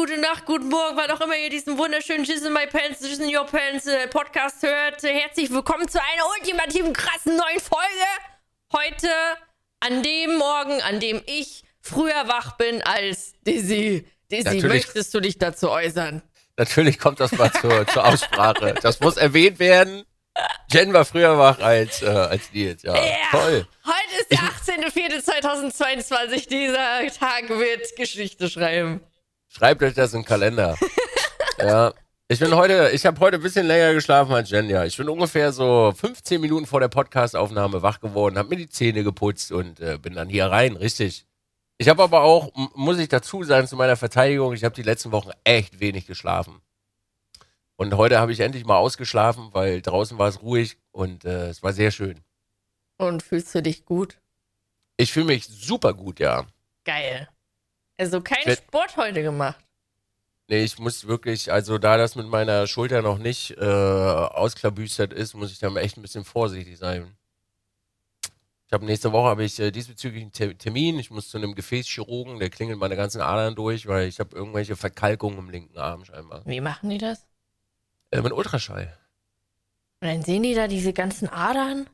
[0.00, 3.18] gute Nacht, guten Morgen, wann auch immer ihr diesen wunderschönen Jizz in My Pants, Jizz
[3.18, 5.02] in Your Pants äh, Podcast hört.
[5.02, 8.06] Herzlich willkommen zu einer ultimativen krassen neuen Folge.
[8.72, 9.08] Heute,
[9.80, 14.06] an dem Morgen, an dem ich früher wach bin als Dizzy.
[14.30, 14.64] Dizzy, Natürlich.
[14.64, 16.22] möchtest du dich dazu äußern?
[16.56, 18.74] Natürlich kommt das mal zur, zur Aussprache.
[18.80, 20.04] Das muss erwähnt werden.
[20.70, 22.82] Jen war früher wach als, äh, als Nils.
[22.82, 23.02] Ja, Ja.
[23.30, 23.66] toll.
[23.84, 26.48] Heute ist der 18.04.2022.
[26.48, 29.00] Dieser Tag wird Geschichte schreiben.
[29.48, 30.76] Schreibt euch das im Kalender.
[31.58, 31.92] ja.
[32.28, 34.84] Ich bin heute, ich habe heute ein bisschen länger geschlafen als Jen, ja.
[34.84, 39.02] Ich bin ungefähr so 15 Minuten vor der Podcastaufnahme wach geworden, habe mir die Zähne
[39.02, 41.26] geputzt und äh, bin dann hier rein, richtig.
[41.78, 45.10] Ich habe aber auch, muss ich dazu sagen, zu meiner Verteidigung, ich habe die letzten
[45.10, 46.60] Wochen echt wenig geschlafen.
[47.80, 51.62] Und heute habe ich endlich mal ausgeschlafen, weil draußen war es ruhig und äh, es
[51.62, 52.20] war sehr schön.
[52.98, 54.20] Und fühlst du dich gut?
[54.98, 56.44] Ich fühle mich super gut, ja.
[56.84, 57.26] Geil.
[57.96, 59.64] Also kein Wird- Sport heute gemacht.
[60.48, 65.32] Nee, ich muss wirklich, also da das mit meiner Schulter noch nicht äh, ausklabüstert ist,
[65.32, 67.16] muss ich da echt ein bisschen vorsichtig sein.
[68.66, 70.98] Ich habe nächste Woche habe ich äh, diesbezüglich einen Te- Termin.
[70.98, 74.76] Ich muss zu einem Gefäßchirurgen, der klingelt meine ganzen Adern durch, weil ich habe irgendwelche
[74.76, 76.42] Verkalkungen im linken Arm scheinbar.
[76.44, 77.26] Wie machen die das?
[78.10, 78.96] Äh, mit Ultraschall.
[80.00, 81.88] Und dann sehen die da diese ganzen Adern.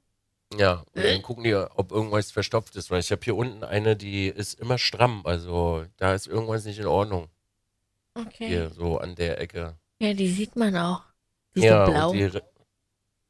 [0.57, 3.97] Ja, und dann gucken die, ob irgendwas verstopft ist, weil ich habe hier unten eine,
[3.97, 7.29] die ist immer stramm, also da ist irgendwas nicht in Ordnung.
[8.15, 8.47] Okay.
[8.47, 9.75] Hier so an der Ecke.
[9.99, 11.03] Ja, die sieht man auch.
[11.55, 12.13] Die ist ja, so blau.
[12.13, 12.31] Die,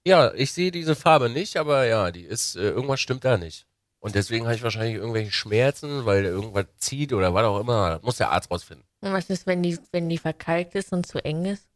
[0.06, 3.66] ja, ich sehe diese Farbe nicht, aber ja, die ist, äh, irgendwas stimmt da nicht.
[3.98, 7.90] Und deswegen habe ich wahrscheinlich irgendwelche Schmerzen, weil irgendwas zieht oder was auch immer.
[7.90, 8.86] Das muss der Arzt rausfinden.
[9.00, 11.66] Und was ist, wenn die, wenn die verkalkt ist und zu eng ist?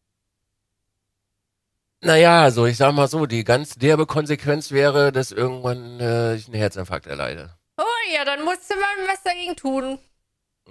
[2.02, 6.46] Naja, also ich sag mal so, die ganz derbe Konsequenz wäre, dass irgendwann äh, ich
[6.46, 7.54] einen Herzinfarkt erleide.
[7.76, 7.84] Oh
[8.14, 9.98] ja, dann musste man was dagegen tun.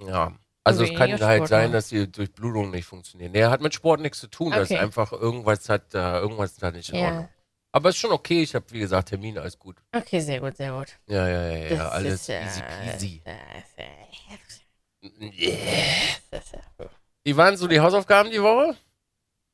[0.07, 0.33] Ja.
[0.63, 1.73] Also es kann halt Sport sein, machen.
[1.73, 3.31] dass die Durchblutung nicht funktioniert.
[3.31, 4.79] Nee, hat mit Sport nichts zu tun, dass Okay.
[4.79, 7.05] einfach irgendwas hat da, irgendwas da nicht in Ja.
[7.07, 7.29] Ordnung.
[7.71, 9.77] Aber ist schon okay, ich habe wie gesagt Termine, alles gut.
[9.95, 10.87] Okay, sehr gut, sehr gut.
[11.07, 13.21] Ja, ja, ja, ja, Das alles ist, äh, easy peasy.
[16.31, 16.85] das ist, äh,
[17.23, 18.75] Wie waren so die Hausaufgaben die Woche?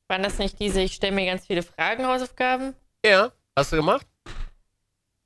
[0.08, 2.74] Waren das nicht diese, ich stelle mir ganz viele Fragen, Hausaufgaben?
[3.04, 3.32] Ja.
[3.56, 4.06] Hast du gemacht?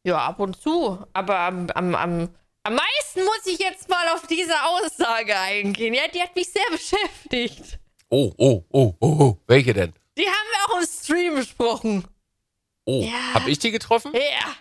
[0.04, 0.98] Ja, ab und zu.
[1.12, 2.28] Aber am, am, am,
[2.62, 5.92] am meisten muss ich jetzt mal auf diese Aussage eingehen.
[5.92, 7.78] Ja, die hat mich sehr beschäftigt.
[8.08, 9.36] Oh, oh, oh, oh, oh.
[9.46, 9.92] Welche denn?
[10.16, 12.04] Die haben wir auch im Stream besprochen.
[12.86, 13.34] Oh, Ja.
[13.34, 14.12] hab ich die getroffen?
[14.14, 14.54] Ja.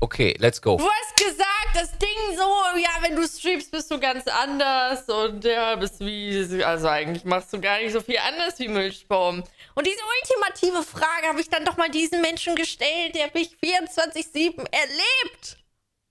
[0.00, 0.76] Okay, let's go.
[0.78, 2.42] Du hast gesagt, das Ding so,
[2.78, 7.52] ja, wenn du streamst, bist du ganz anders und ja, bist wie, also eigentlich machst
[7.52, 9.44] du gar nicht so viel anders wie Milchbaum.
[9.74, 14.66] Und diese ultimative Frage habe ich dann doch mal diesen Menschen gestellt, der mich 24-7
[14.72, 15.58] erlebt.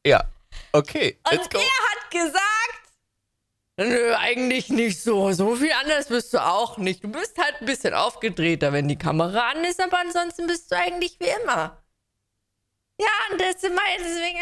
[0.06, 0.24] Ja.
[0.74, 1.60] Okay, Und let's go.
[1.60, 2.82] er hat gesagt,
[3.78, 5.32] nö, eigentlich nicht so.
[5.34, 7.04] So viel anders bist du auch nicht.
[7.04, 10.78] Du bist halt ein bisschen aufgedrehter, wenn die Kamera an ist, aber ansonsten bist du
[10.78, 11.81] eigentlich wie immer.
[13.02, 14.38] Ja, und deswegen,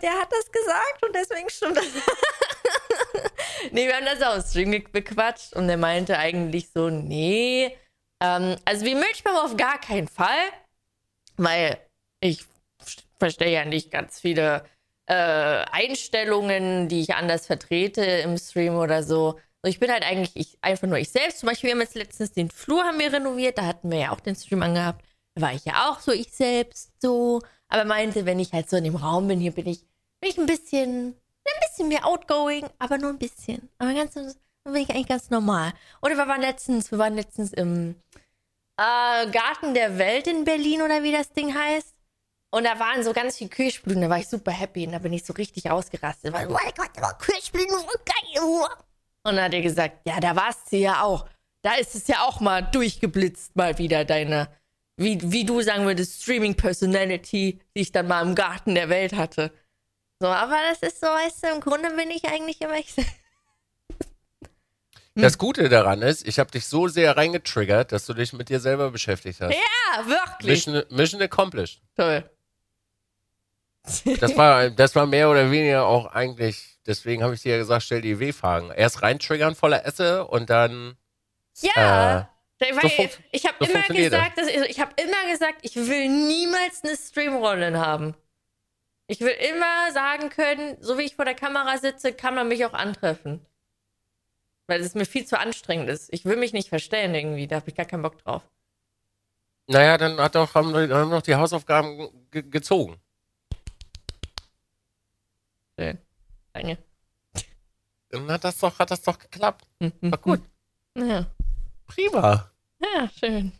[0.00, 1.86] der, hat das gesagt und deswegen stimmt das.
[3.72, 7.76] nee, wir haben das auch im Stream bequatscht und er meinte eigentlich so, nee,
[8.22, 10.38] ähm, also wie Milchbaum auf gar keinen Fall,
[11.36, 11.78] weil
[12.20, 12.44] ich
[13.18, 14.64] verstehe ja nicht ganz viele
[15.06, 19.40] äh, Einstellungen, die ich anders vertrete im Stream oder so.
[19.64, 21.40] So, ich bin halt eigentlich ich, einfach nur ich selbst.
[21.40, 24.10] Zum Beispiel, wir haben jetzt letztens den Flur haben wir renoviert, da hatten wir ja
[24.12, 25.04] auch den Stream angehabt.
[25.34, 27.42] Da war ich ja auch so ich selbst so.
[27.68, 29.80] Aber meinte, wenn ich halt so in dem Raum bin, hier bin ich,
[30.20, 33.68] bin ich ein bisschen, ein bisschen mehr outgoing, aber nur ein bisschen.
[33.78, 34.34] Aber ganz, dann
[34.64, 35.72] bin ich eigentlich ganz normal.
[36.02, 37.96] Oder wir waren letztens, wir waren letztens im
[38.76, 41.94] äh, Garten der Welt in Berlin oder wie das Ding heißt.
[42.50, 45.12] Und da waren so ganz viele Kirschblüten, da war ich super happy und da bin
[45.12, 46.32] ich so richtig ausgerastet.
[46.32, 48.42] Weil, oh mein Gott, da war Kirschblüten, geil.
[48.42, 51.26] Und dann hat er gesagt, ja, da warst du ja auch.
[51.62, 54.48] Da ist es ja auch mal durchgeblitzt, mal wieder deine,
[54.96, 59.52] wie, wie du sagen würdest, Streaming-Personality, die ich dann mal im Garten der Welt hatte.
[60.20, 62.94] So, aber das ist so, weißt du, im Grunde bin ich eigentlich immer ich.
[65.18, 68.60] Das Gute daran ist, ich habe dich so sehr reingetriggert, dass du dich mit dir
[68.60, 69.54] selber beschäftigt hast.
[69.54, 70.66] Ja, wirklich.
[70.66, 71.80] Mission, Mission accomplished.
[71.96, 72.28] Toll.
[74.20, 77.84] Das war, das war mehr oder weniger auch eigentlich, deswegen habe ich dir ja gesagt,
[77.84, 78.70] stell die W-Fragen.
[78.72, 80.98] Erst reintriggern voller Esse und dann.
[81.60, 82.18] Ja.
[82.20, 82.24] Äh,
[82.58, 86.96] weil ich habe immer gesagt, dass ich, ich habe immer gesagt, ich will niemals eine
[86.96, 88.14] Streamrolle haben.
[89.08, 92.64] Ich will immer sagen können, so wie ich vor der Kamera sitze, kann man mich
[92.64, 93.44] auch antreffen.
[94.66, 96.12] Weil es mir viel zu anstrengend ist.
[96.12, 98.42] Ich will mich nicht verstellen irgendwie, da habe ich gar keinen Bock drauf.
[99.68, 102.96] Naja, dann hat doch, haben, wir- haben noch die Hausaufgaben ge gezogen.
[105.78, 105.98] Schön.
[106.52, 106.78] Danke.
[108.08, 109.66] Dann hat das doch, hat das doch geklappt.
[110.00, 110.40] War gut.
[110.96, 111.26] Ja.
[111.86, 112.50] Prima.
[112.80, 113.52] ja, schön.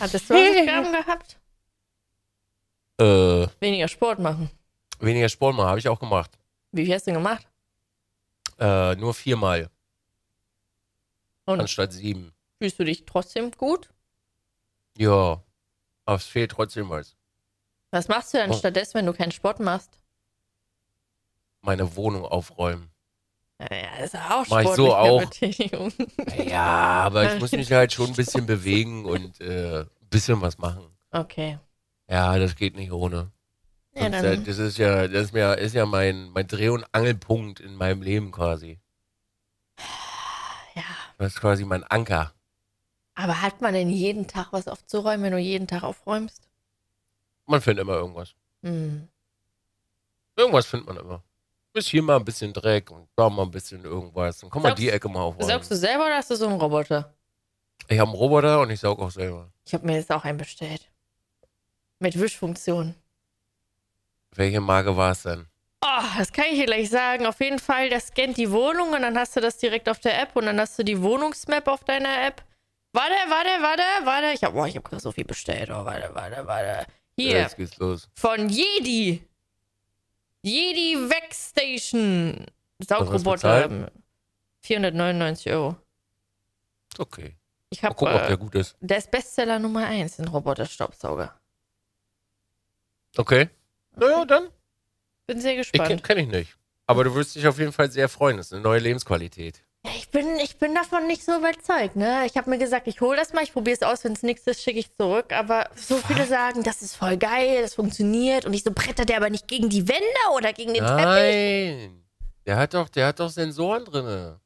[0.00, 1.38] Hattest du Hausaufgaben gehabt?
[2.98, 4.50] Äh, Weniger Sport machen.
[5.00, 6.30] weniger Sport mal, habe ich auch gemacht.
[6.72, 7.46] Wie viel hast du gemacht?
[8.58, 9.70] Äh, nur viermal
[11.44, 12.32] Und anstatt sieben.
[12.58, 13.90] fühlst du dich trotzdem gut?
[14.96, 15.42] Ja.
[16.06, 17.16] Aber es fehlt trotzdem was.
[17.90, 18.56] Was machst du denn Oh.
[18.56, 19.98] stattdessen, wenn du keinen Sport machst?
[21.60, 22.90] Meine Wohnung aufräumen.
[23.58, 23.68] Ja,
[23.98, 25.20] das ist auch Mach ich so auch.
[25.20, 25.92] Betätigung.
[26.46, 30.58] Ja, aber ich muss mich halt schon ein bisschen bewegen und äh, ein bisschen was
[30.58, 30.84] machen.
[31.10, 31.58] Okay.
[32.08, 33.32] Ja, das geht nicht ohne.
[33.94, 37.60] Ja, dann, das ist ja, das ist ja, ist ja mein, mein Dreh- und Angelpunkt
[37.60, 38.78] in meinem Leben quasi.
[40.74, 40.82] ja.
[41.16, 42.34] Das ist quasi mein Anker.
[43.14, 46.46] Aber hat man denn jeden Tag was aufzuräumen, wenn du jeden Tag aufräumst?
[47.46, 48.34] Man findet immer irgendwas.
[48.62, 49.08] Hm.
[50.36, 51.22] Irgendwas findet man immer.
[51.76, 54.38] Bis hier mal ein bisschen Dreck und da mal ein bisschen irgendwas.
[54.38, 55.46] Dann man Saugst- die Ecke mal aufräumen.
[55.46, 57.12] Saugst du selber oder hast du so einen Roboter?
[57.86, 59.50] Ich habe einen Roboter und ich saug auch selber.
[59.66, 60.90] Ich habe mir jetzt auch einen bestellt.
[61.98, 62.94] Mit Wischfunktion.
[64.34, 65.44] Welche Marke war es denn?
[65.84, 67.26] Oh, das kann ich dir gleich sagen.
[67.26, 70.18] Auf jeden Fall, der scannt die Wohnung und dann hast du das direkt auf der
[70.18, 72.42] App und dann hast du die Wohnungsmap auf deiner App.
[72.94, 74.26] Warte, warte, warte, warte.
[74.32, 75.68] Ich habe oh, ich hab gerade so viel bestellt.
[75.70, 76.86] Oh, warte, warte, warte.
[77.18, 78.08] Hier, Jetzt geht's los.
[78.14, 79.22] von Jedi.
[80.46, 82.46] Jedi Wegstation.
[82.78, 83.68] Saugroboter.
[83.68, 83.92] bezahlt?
[84.62, 85.76] 499 Euro.
[86.92, 87.34] Ist okay.
[87.70, 88.76] Ich Mal habe, gucken, ob der äh, gut ist.
[88.80, 91.34] der ist Bestseller Nummer 1 in Roboter-Staubsauger.
[93.16, 93.48] Okay.
[93.96, 94.48] Naja, dann.
[95.26, 96.04] Bin sehr Ich kenn, gespannt.
[96.04, 96.56] kenn ich nicht.
[96.86, 98.36] Aber du wirst dich auf jeden Fall sehr freuen.
[98.36, 99.64] Das ist eine neue Lebensqualität.
[99.86, 102.26] Ja, ich, bin, ich bin davon nicht so überzeugt, ne?
[102.26, 104.46] Ich habe mir gesagt, ich hole das mal, ich probiere es aus, wenn es nichts
[104.46, 105.32] ist, schicke ich zurück.
[105.32, 108.44] Aber so viele sagen, das ist voll geil, das funktioniert.
[108.46, 110.02] Und ich so, brettert der aber nicht gegen die Wände
[110.34, 111.04] oder gegen den Teppich?
[111.04, 112.02] Nein.
[112.46, 114.40] Der hat doch, der hat doch Sensoren drinne.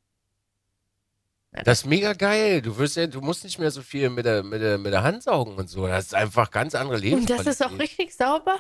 [1.54, 2.60] Ja, Das ist mega geil.
[2.62, 5.02] Du wirst ja, du musst nicht mehr so viel mit der, mit der, mit der
[5.02, 5.86] Hand saugen und so.
[5.86, 7.46] Das ist einfach ganz andere Und Lebensqualität.
[7.46, 8.56] das ist auch richtig sauber?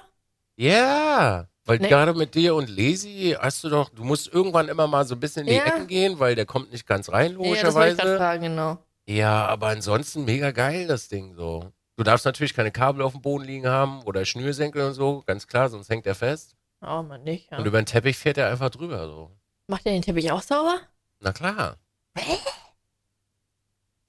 [0.56, 1.88] Ja, weil Nee.
[1.88, 5.20] gerade mit dir und Lazy hast du doch, du musst irgendwann immer mal so ein
[5.20, 5.66] bisschen in die Ja.
[5.66, 8.16] Ecken gehen, weil der kommt nicht ganz rein, Ja, das ich logischerweise.
[8.16, 8.78] fragen, genau.
[9.06, 11.70] Ja, aber ansonsten mega geil, das Ding so.
[11.96, 15.46] Du darfst natürlich keine Kabel auf dem Boden liegen haben oder Schnürsenkel und so, ganz
[15.46, 16.56] klar, sonst hängt er fest.
[16.80, 17.58] Oh, man nicht, ja.
[17.58, 19.30] Und über den Teppich fährt er einfach drüber so.
[19.68, 20.80] Macht der den Teppich auch sauber?
[21.20, 21.76] Na klar.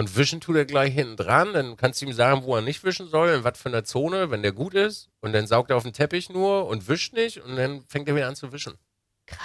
[0.01, 2.83] Und wischen tut er gleich hinten dran, dann kannst du ihm sagen, wo er nicht
[2.83, 5.09] wischen soll, in was für einer Zone, wenn der gut ist.
[5.19, 8.15] Und dann saugt er auf den Teppich nur und wischt nicht und dann fängt er
[8.15, 8.79] wieder an zu wischen.
[9.27, 9.39] Krass.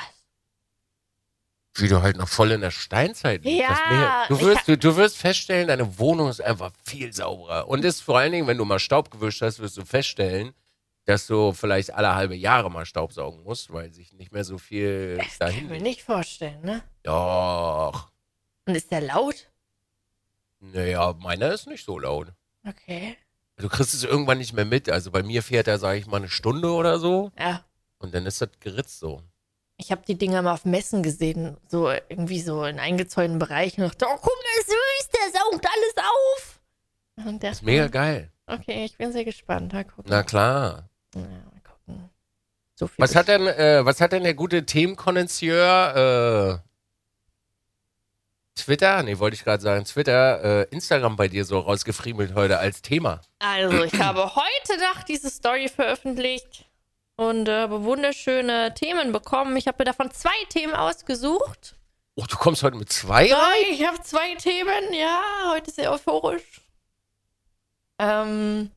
[1.74, 3.68] Wie du halt noch voll in der Steinzeit lebst.
[3.68, 7.68] Ja, du, wirst, du, du wirst feststellen, deine Wohnung ist einfach viel sauberer.
[7.68, 10.54] Und ist vor allen Dingen, wenn du mal Staub gewischt hast, wirst du feststellen,
[11.04, 14.56] dass du vielleicht alle halbe Jahre mal Staub saugen musst, weil sich nicht mehr so
[14.56, 16.82] viel Das kann ich dahin mir nicht vorstellen, ne?
[17.02, 18.10] Doch.
[18.64, 19.50] Und ist der laut?
[20.72, 22.32] Naja, meiner ist nicht so laut.
[22.66, 23.16] Okay.
[23.56, 24.90] Du kriegst es irgendwann nicht mehr mit.
[24.90, 27.32] Also bei mir fährt er, sage ich mal, eine Stunde oder so.
[27.38, 27.64] Ja.
[27.98, 29.22] Und dann ist das geritzt so.
[29.78, 33.82] Ich habe die Dinger mal auf Messen gesehen, so irgendwie so in eingezäunten Bereichen.
[33.82, 36.60] Und dachte, oh, guck mal, süß, der saugt alles auf.
[37.26, 38.32] Und der Das ist mega geil.
[38.46, 39.72] Okay, ich bin sehr gespannt.
[39.72, 40.04] Mal gucken.
[40.08, 40.88] Na klar.
[41.14, 42.10] Ja, mal gucken.
[42.74, 46.68] So viel Was hat denn, äh, was hat denn der gute Themenkonnoisseur, äh,
[48.56, 52.82] Twitter, nee, wollte ich gerade sagen, Twitter, äh, Instagram bei dir so rausgefriemelt heute als
[52.82, 53.20] Thema?
[53.38, 56.64] Also, ich habe heute Nacht diese Story veröffentlicht
[57.16, 59.56] und äh, habe wunderschöne Themen bekommen.
[59.56, 61.76] Ich habe mir davon zwei Themen ausgesucht.
[62.16, 63.56] Oh, du kommst heute mit zwei Ja, rein?
[63.70, 64.92] ich habe zwei Themen.
[64.92, 66.62] Ja, heute sehr euphorisch.
[67.98, 68.70] Ähm,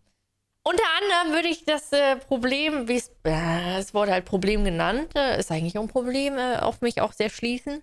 [0.63, 5.13] unter anderem würde ich das äh, Problem, wie es, äh, es wurde halt Problem genannt,
[5.15, 7.81] äh, ist eigentlich auch ein Problem, äh, auf mich auch sehr schließen.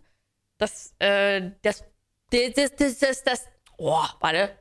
[0.58, 1.84] Das, äh, das,
[2.30, 3.46] das, das, das, das,
[3.76, 4.56] oh, warte.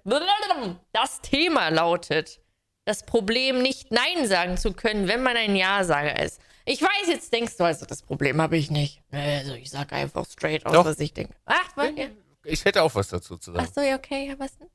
[0.92, 2.42] Das Thema lautet,
[2.86, 6.40] das Problem nicht Nein sagen zu können, wenn man ein Ja-Sager ist.
[6.66, 9.02] Ich weiß, jetzt denkst du also, das Problem habe ich nicht.
[9.12, 10.86] Also, ich sage einfach straight aus, Doch.
[10.86, 11.34] was ich denke.
[11.46, 11.92] Ach, was?
[11.96, 12.08] Ja.
[12.44, 13.72] Ich hätte auch was dazu zu Ach sagen.
[13.74, 14.70] so, ja, okay, ja, was denn?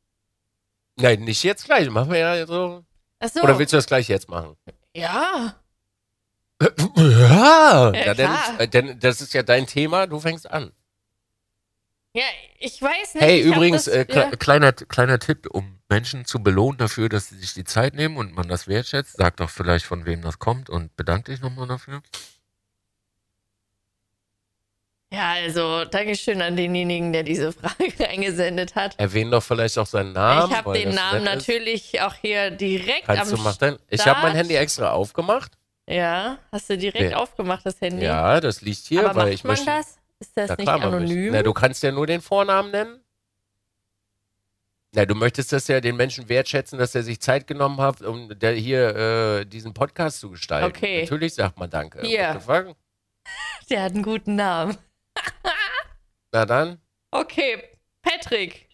[0.97, 1.89] Nein, nicht jetzt gleich.
[1.89, 2.85] Machen wir ja so.
[3.19, 3.43] Ach so.
[3.43, 4.57] Oder willst du das gleich jetzt machen?
[4.95, 5.57] ja.
[6.63, 10.73] Ja, Ja, ja denn, denn das ist ja dein Thema, du fängst an.
[12.13, 12.25] Ja,
[12.59, 13.23] ich weiß nicht.
[13.25, 14.31] Hey, ich übrigens, das, äh, kle ja.
[14.31, 18.35] kleiner, kleiner Tipp, um Menschen zu belohnen dafür, dass sie sich die Zeit nehmen und
[18.35, 19.17] man das wertschätzt.
[19.17, 22.03] Sag doch vielleicht, von wem das kommt und bedank dich nochmal dafür.
[25.13, 28.97] Ja, also Dankeschön an denjenigen, der diese Frage eingesendet hat.
[28.99, 30.51] Erwähnen doch vielleicht auch seinen Namen.
[30.51, 31.49] ich habe den Namen nett ist.
[31.49, 33.79] natürlich auch hier direkt Kannst am du machen?
[33.89, 34.37] Ich habe mein.
[34.37, 35.53] Handy extra aufgemacht.
[35.89, 37.17] Ja, hast du direkt Ja.
[37.17, 38.05] aufgemacht, das Handy?
[38.05, 39.67] Ja, das liegt hier, Aber weil macht ich man möchte.
[39.67, 40.00] das?
[40.21, 41.33] Ist das Ja, nicht anonym?
[41.33, 43.01] Na, du kannst ja nur den Vornamen nennen.
[44.93, 48.29] Na, du möchtest das ja den Menschen wertschätzen, dass er sich Zeit genommen hat, um
[48.39, 50.69] der hier äh, diesen Podcast zu gestalten.
[50.69, 51.03] Okay.
[51.03, 52.01] Natürlich sagt man Danke.
[52.05, 52.77] The fuck?
[53.71, 54.77] Der hat einen guten Namen.
[56.33, 56.81] Na dann,
[57.13, 57.63] Okay,
[58.03, 58.69] Patrick.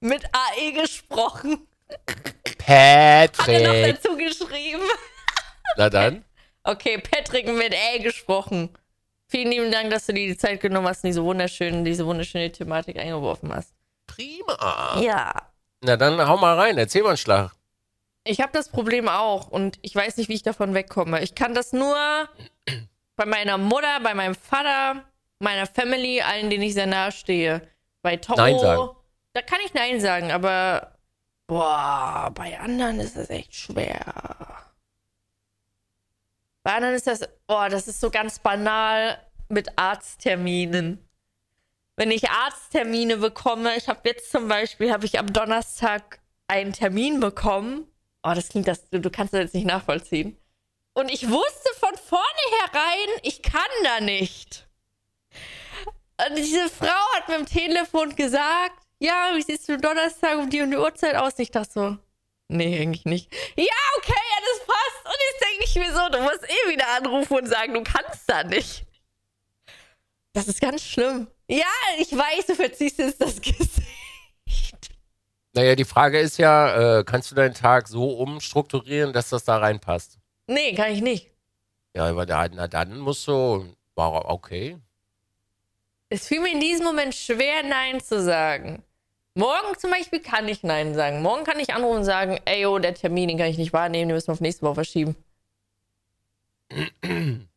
[0.00, 1.66] Mit AE gesprochen.
[2.66, 4.02] Hat er noch Patrick.
[4.02, 4.82] dazu geschrieben.
[5.76, 6.24] Na dann,
[6.64, 8.70] Okay, Patrick mit A gesprochen.
[9.32, 12.52] Vielen lieben Dank, dass du dir die Zeit genommen hast und diese wunderschöne, diese wunderschöne
[12.52, 13.72] Thematik eingeworfen hast.
[14.06, 15.00] prima.
[15.00, 15.32] Ja.
[15.80, 17.52] Na dann, hau mal rein, erzähl mal einen Schlag.
[18.24, 21.22] Ich habe das Problem auch und ich weiß nicht, wie ich davon wegkomme.
[21.22, 21.96] Ich kann das nur
[23.16, 25.02] bei meiner Mutter, bei meinem Vater,
[25.38, 27.66] meiner Family, allen, denen ich sehr nahe stehe.
[28.02, 28.90] Bei Toro, Nein sagen.
[29.32, 30.98] da kann ich Nein sagen, aber
[31.46, 34.12] boah, bei anderen ist das echt schwer.
[36.62, 41.08] Bei anderen ist das, oh, das ist so ganz banal mit Arztterminen.
[41.96, 47.20] Wenn ich Arzttermine bekomme, ich habe jetzt zum Beispiel, habe ich am Donnerstag einen Termin
[47.20, 47.86] bekommen.
[48.22, 50.36] Oh, das klingt, das, du, kannst das jetzt nicht nachvollziehen.
[50.94, 54.68] Und ich wusste von vornherein, ich kann da nicht.
[56.28, 60.60] Und diese Frau hat mir am Telefon gesagt, ja, wie siehst du Donnerstag um die
[60.60, 61.34] und die Uhrzeit aus?
[61.34, 61.96] Und ich dachte so,
[62.48, 63.32] nee, eigentlich nicht.
[63.56, 63.64] Ja,
[63.96, 64.66] okay, ja, das
[65.02, 65.06] passt.
[65.06, 68.28] Und jetzt denke ich mir so, du musst eh wieder anrufen und sagen, du kannst
[68.28, 68.84] da nicht.
[70.32, 71.26] Das ist ganz schlimm.
[71.48, 71.66] Ja,
[71.98, 73.82] ich weiß, du verziehst jetzt das Gesicht.
[75.54, 79.58] Naja, die Frage ist ja, äh, kannst du deinen Tag so umstrukturieren, dass das da
[79.58, 80.18] reinpasst?
[80.46, 81.30] Nee, kann ich nicht.
[81.94, 84.78] Ja, aber da, na dann musst du, war okay.
[86.08, 88.82] Es fiel mir in diesem Moment schwer, Nein zu sagen.
[89.34, 91.22] Morgen zum Beispiel kann ich Nein sagen.
[91.22, 94.08] Morgen kann ich anrufen und sagen, ey, yo, der Termin, den kann ich nicht wahrnehmen,
[94.08, 95.16] den müssen wir auf nächste Woche verschieben.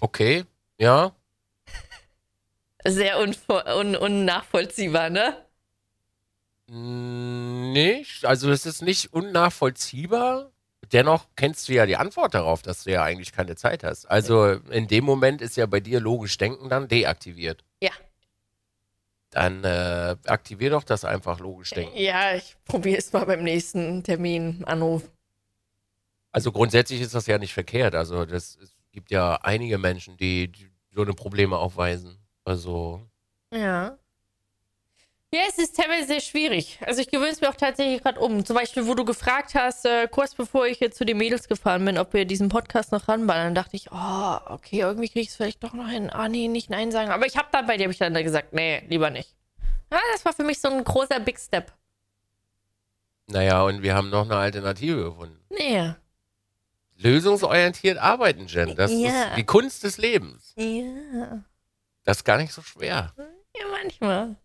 [0.00, 0.44] Okay,
[0.78, 1.10] ja.
[2.86, 5.44] Sehr unvo- un unnachvollziehbar, ne?
[6.68, 10.52] Mm, Nicht, also es ist nicht unnachvollziehbar.
[10.92, 14.06] Dennoch kennst du ja die Antwort darauf, dass du ja eigentlich keine Zeit hast.
[14.06, 17.64] Also in dem Moment ist ja bei dir logisch Denken dann deaktiviert.
[17.82, 17.90] Ja.
[19.30, 21.96] Dann äh, aktivier doch das einfach logisch Denken.
[21.98, 25.10] Ja, ich probiere es mal beim nächsten Termin, Anruf.
[26.32, 27.94] Also grundsätzlich ist das ja nicht verkehrt.
[27.94, 32.18] Also das, es gibt ja einige Menschen, die, die so eine Probleme aufweisen.
[32.44, 33.02] Also
[33.52, 33.98] Ja.
[35.30, 36.78] Ja, es ist teilweise sehr schwierig.
[36.86, 38.46] Also ich gewöhne es mir auch tatsächlich gerade um.
[38.46, 41.84] Zum Beispiel, wo du gefragt hast, äh, kurz bevor ich jetzt zu den Mädels gefahren
[41.84, 45.36] bin, ob wir diesen Podcast noch ranballern, dachte ich, oh, okay, irgendwie krieg ich es
[45.36, 46.08] vielleicht doch noch hin.
[46.08, 47.10] Ah, nee, nicht Nein sagen.
[47.10, 49.34] Aber ich habe dann bei dir hab ich dann gesagt, nee, lieber nicht.
[49.92, 51.72] Ja, das war für mich so ein großer Big Step.
[53.26, 55.38] naja, und wir haben noch eine Alternative gefunden.
[55.50, 55.92] Nee.
[56.96, 58.74] Lösungsorientiert arbeiten, Jen.
[58.76, 59.24] Das Ja.
[59.28, 60.54] ist die Kunst des Lebens.
[60.56, 61.44] Ja.
[62.04, 63.12] Das ist gar nicht so schwer.
[63.54, 64.36] Ja, manchmal.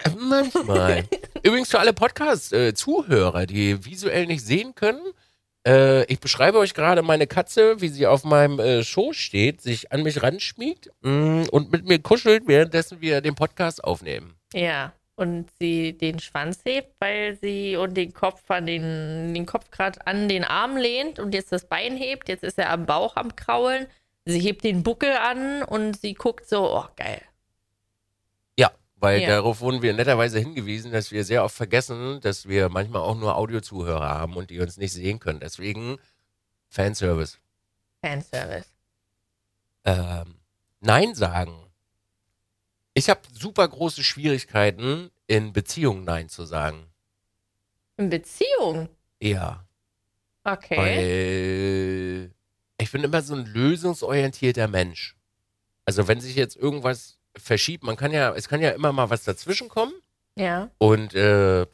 [0.18, 1.04] Manchmal.
[1.42, 5.02] Übrigens für alle Podcast-Zuhörer, die visuell nicht sehen können,
[5.66, 9.92] äh, ich beschreibe euch gerade meine Katze, wie sie auf meinem äh, Schoß steht, sich
[9.92, 14.34] an mich ranschmiegt mm, und mit mir kuschelt, währenddessen wir den Podcast aufnehmen.
[14.52, 14.92] Ja.
[15.14, 20.04] Und sie den Schwanz hebt, weil sie und den Kopf an den, den Kopf gerade
[20.06, 22.28] an den Arm lehnt und jetzt das Bein hebt.
[22.28, 23.86] Jetzt ist er am Bauch am Kraulen.
[24.24, 27.20] Sie hebt den Buckel an und sie guckt so, oh, geil.
[29.02, 29.28] Weil Ja.
[29.30, 33.34] darauf wurden wir netterweise hingewiesen, dass wir sehr oft vergessen, dass wir manchmal auch nur
[33.36, 35.40] Audiozuhörer haben und die uns nicht sehen können.
[35.40, 35.98] Deswegen
[36.68, 37.38] Fanservice.
[38.00, 38.68] Fanservice.
[39.84, 40.36] ähm,
[40.78, 41.52] Nein sagen.
[42.94, 46.86] Ich habe super große Schwierigkeiten, in Beziehungen Nein zu sagen.
[47.96, 48.88] In Beziehung.
[49.20, 49.66] Ja.
[50.44, 50.76] Okay.
[50.76, 52.30] Weil
[52.78, 55.16] ich bin immer so ein lösungsorientierter Mensch.
[55.86, 59.24] Also wenn sich jetzt irgendwas verschiebt, man kann ja, es kann ja immer mal was
[59.24, 59.92] dazwischen kommen
[60.36, 60.70] Ja.
[60.78, 61.66] und äh,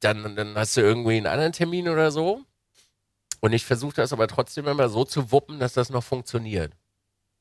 [0.00, 2.42] dann, dann hast du irgendwie einen anderen Termin oder so.
[3.40, 6.72] Und ich versuche das aber trotzdem immer so zu wuppen, dass das noch funktioniert.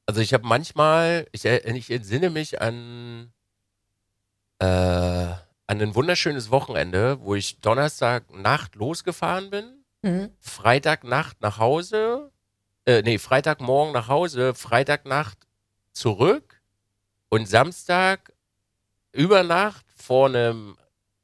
[0.06, 3.32] Also ich habe manchmal, ich, er- ich entsinne mich an,
[4.60, 9.66] äh, an ein wunderschönes Wochenende, wo ich Donnerstagnacht losgefahren bin,
[10.06, 10.32] Mhm.
[10.42, 12.30] Freitagnacht nach Hause,
[12.86, 15.38] äh, nee, Freitagmorgen nach Hause, Freitagnacht
[15.94, 16.53] zurück
[17.34, 18.32] und Samstag
[19.12, 20.78] über Nacht vor einem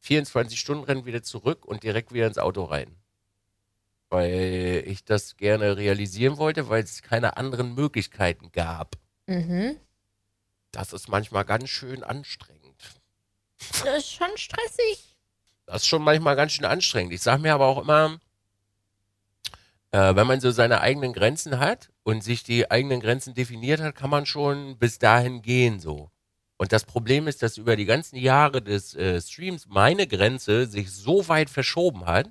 [0.03, 2.95] 24-Stunden-Rennen wieder zurück und direkt wieder ins Auto rein.
[4.09, 8.95] Weil ich das gerne realisieren wollte, weil es keine anderen Möglichkeiten gab.
[9.27, 9.77] Mhm.
[10.71, 12.95] Das ist manchmal ganz schön anstrengend.
[13.83, 15.15] Das ist schon stressig.
[15.67, 17.13] Das ist schon manchmal ganz schön anstrengend.
[17.13, 18.19] Ich sage mir aber auch immer,
[19.91, 23.95] äh, wenn man so seine eigenen Grenzen hat und sich die eigenen Grenzen definiert hat,
[23.95, 26.09] kann man schon bis dahin gehen so.
[26.57, 30.91] Und das Problem ist, dass über die ganzen Jahre des äh, Streams meine Grenze sich
[30.91, 32.29] so weit verschoben hat,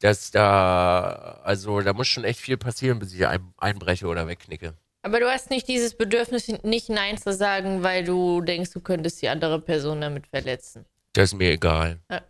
[0.00, 4.74] dass da, also da muss schon echt viel passieren, bis ich ein, einbreche oder wegknicke.
[5.02, 9.22] Aber du hast nicht dieses Bedürfnis, nicht Nein zu sagen, weil du denkst, du könntest
[9.22, 10.84] die andere Person damit verletzen.
[11.14, 12.00] Das ist mir egal.
[12.10, 12.22] Ja.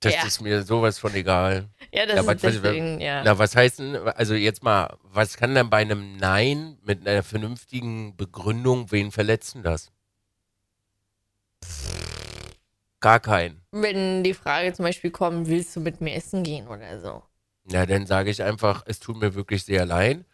[0.00, 0.22] Das Ja.
[0.24, 1.68] ist mir sowas von egal.
[1.92, 3.22] Ja, das Ja, ist was- deswegen, ja.
[3.22, 7.22] Na, was heißt denn, also jetzt mal, was kann denn bei einem Nein mit einer
[7.22, 9.92] vernünftigen Begründung, wen verletzen das?
[13.00, 13.62] Gar keinen.
[13.72, 17.22] Wenn die Frage zum Beispiel kommt, willst du mit mir essen gehen oder so?
[17.70, 20.24] Ja, dann sage ich einfach, es tut mir wirklich sehr leid.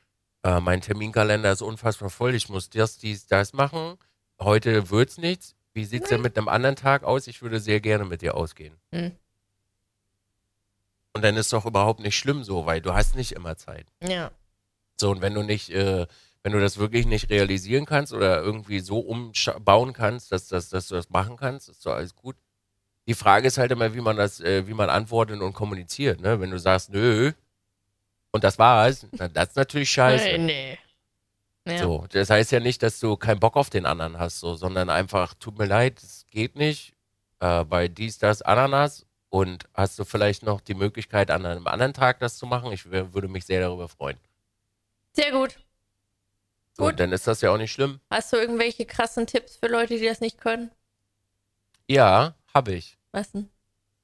[0.43, 2.35] Äh, mein Terminkalender ist unfassbar voll.
[2.35, 3.99] Ich muss das, dies, das machen.
[4.41, 5.55] Heute wird's nichts.
[5.75, 7.27] Wie sieht's denn mit einem anderen Tag aus?
[7.27, 8.77] Ich würde sehr gerne mit dir ausgehen.
[8.93, 9.13] Hm.
[11.17, 13.87] Und dann ist doch überhaupt nicht schlimm so, weil du hast nicht immer Zeit.
[14.07, 14.31] Ja.
[15.01, 16.07] So, und wenn du nicht, äh,
[16.43, 20.89] wenn du das wirklich nicht realisieren kannst oder irgendwie so umbauen kannst, dass, dass, dass
[20.89, 22.37] du das machen kannst, ist doch alles gut.
[23.07, 26.39] Die Frage ist halt immer, wie man das, äh, wie man antwortet und kommuniziert, ne?
[26.39, 27.33] Wenn du sagst, nö,
[28.31, 30.37] und das war's, na, das ist natürlich scheiße.
[30.37, 30.79] Nee,
[31.65, 31.73] nee.
[31.73, 31.79] Ja.
[31.79, 34.91] So, das heißt ja nicht, dass du keinen Bock auf den anderen hast, so, sondern
[34.91, 36.93] einfach, tut mir leid, es geht nicht,
[37.41, 39.06] äh, bei dies, das, Ananas
[39.37, 42.73] und hast du vielleicht noch die Möglichkeit, an einem anderen Tag das zu machen?
[42.73, 44.19] Ich würde mich sehr darüber freuen.
[45.12, 45.59] Sehr gut.
[46.73, 46.99] So, Gut.
[46.99, 48.00] dann ist das ja auch nicht schlimm.
[48.09, 50.71] Hast du irgendwelche krassen Tipps für Leute, die das nicht können?
[51.87, 52.97] Ja, habe ich.
[53.12, 53.50] Was denn?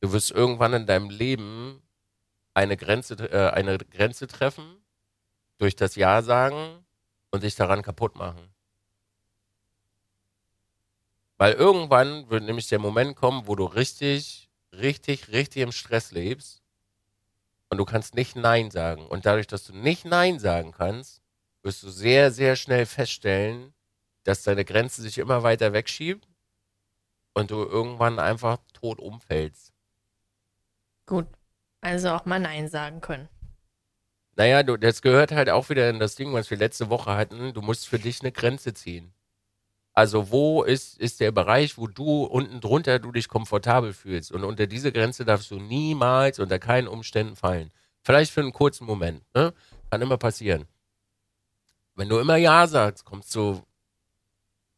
[0.02, 1.82] Du wirst irgendwann in deinem Leben
[2.52, 4.82] eine Grenze, äh, eine Grenze treffen,
[5.56, 6.84] durch das Ja sagen
[7.30, 8.52] und dich daran kaputt machen.
[11.38, 14.41] Weil irgendwann wird nämlich der Moment kommen, wo du richtig,
[14.72, 16.62] richtig, richtig im Stress lebst
[17.70, 19.06] und du kannst nicht Nein sagen.
[19.06, 21.22] Und dadurch, dass du nicht Nein sagen kannst,
[21.62, 23.72] wirst du sehr, sehr schnell feststellen,
[24.24, 26.28] dass deine Grenze sich immer weiter wegschiebt
[27.34, 29.72] und du irgendwann einfach tot umfällst.
[31.06, 31.26] Gut.
[31.80, 33.28] Also auch mal Nein sagen können.
[34.36, 37.52] Naja, du, das gehört halt auch wieder in das Ding, was wir letzte Woche hatten.
[37.52, 39.12] Du musst für dich eine Grenze ziehen.
[39.94, 44.32] Also wo ist, ist der Bereich, wo du unten drunter du dich komfortabel fühlst?
[44.32, 47.70] Und unter diese Grenze darfst du niemals unter keinen Umständen fallen.
[48.02, 49.22] Vielleicht für einen kurzen Moment.
[49.34, 49.52] Ne?
[49.90, 50.64] Kann immer passieren.
[51.94, 53.62] Wenn du immer Ja sagst, kommst du,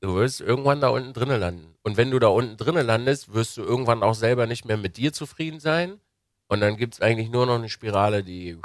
[0.01, 1.75] du wirst irgendwann da unten drinnen landen.
[1.83, 4.97] Und wenn du da unten drinnen landest, wirst du irgendwann auch selber nicht mehr mit
[4.97, 6.01] dir zufrieden sein.
[6.49, 8.59] Und dann gibt es eigentlich nur noch eine Spirale, die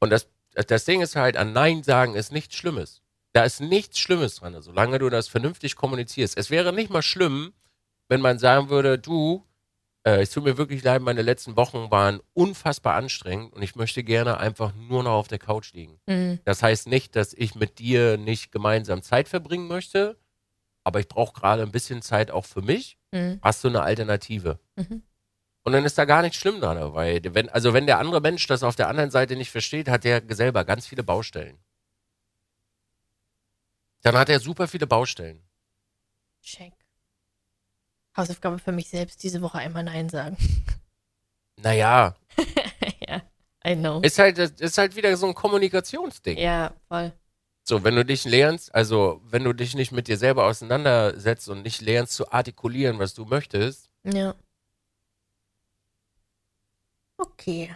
[0.00, 3.02] und das, das Ding ist halt, an Nein sagen ist nichts Schlimmes.
[3.38, 6.36] Da ist nichts Schlimmes dran, solange du das vernünftig kommunizierst.
[6.36, 7.52] Es wäre nicht mal schlimm,
[8.08, 9.46] wenn man sagen würde, du,
[10.02, 14.02] äh, es tut mir wirklich leid, meine letzten Wochen waren unfassbar anstrengend und ich möchte
[14.02, 16.00] gerne einfach nur noch auf der Couch liegen.
[16.06, 16.40] Mhm.
[16.44, 20.18] Das heißt nicht, dass ich mit dir nicht gemeinsam Zeit verbringen möchte,
[20.82, 22.98] aber ich brauche gerade ein bisschen Zeit auch für mich.
[23.12, 23.38] Mhm.
[23.40, 24.58] Hast du eine Alternative?
[24.74, 25.04] Mhm.
[25.62, 28.44] Und dann ist da gar nichts schlimm dran, weil wenn, also wenn der andere Mensch
[28.48, 31.56] das auf der anderen Seite nicht versteht, hat der selber ganz viele Baustellen.
[34.02, 35.42] Dann hat er super viele Baustellen.
[36.42, 36.72] Check.
[38.16, 40.36] Hausaufgabe für mich selbst, diese Woche einmal Nein sagen.
[41.60, 42.14] Naja,
[43.08, 43.20] ja,
[43.66, 44.00] I know.
[44.02, 46.38] ist halt, ist halt wieder so ein Kommunikationsding.
[46.38, 47.12] ja, voll.
[47.64, 51.62] So, wenn du dich lernst, also wenn du dich nicht mit dir selber auseinandersetzt und
[51.62, 54.36] nicht lernst zu artikulieren, was du möchtest, Ja.
[57.18, 57.74] Okay.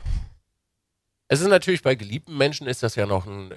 [1.33, 3.55] Es ist natürlich bei geliebten Menschen ist das ja noch ein, äh,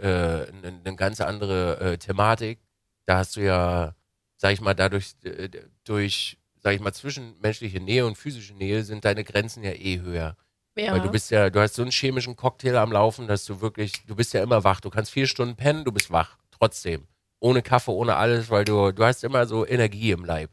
[0.48, 2.62] eine, eine ganz andere äh, Thematik.
[3.06, 3.96] Da hast du ja,
[4.38, 5.50] sag ich mal, dadurch, äh,
[5.84, 10.38] durch, sag ich mal, zwischenmenschliche Nähe und physische Nähe sind deine Grenzen ja eh höher.
[10.78, 10.94] Ja.
[10.94, 14.06] Weil du bist ja, du hast so einen chemischen Cocktail am Laufen, dass du wirklich,
[14.06, 14.80] du bist ja immer wach.
[14.80, 16.38] Du kannst vier Stunden pennen, du bist wach.
[16.52, 17.06] Trotzdem.
[17.42, 20.50] Ohne Kaffee, ohne alles, weil du, du hast immer so Energie im Leib.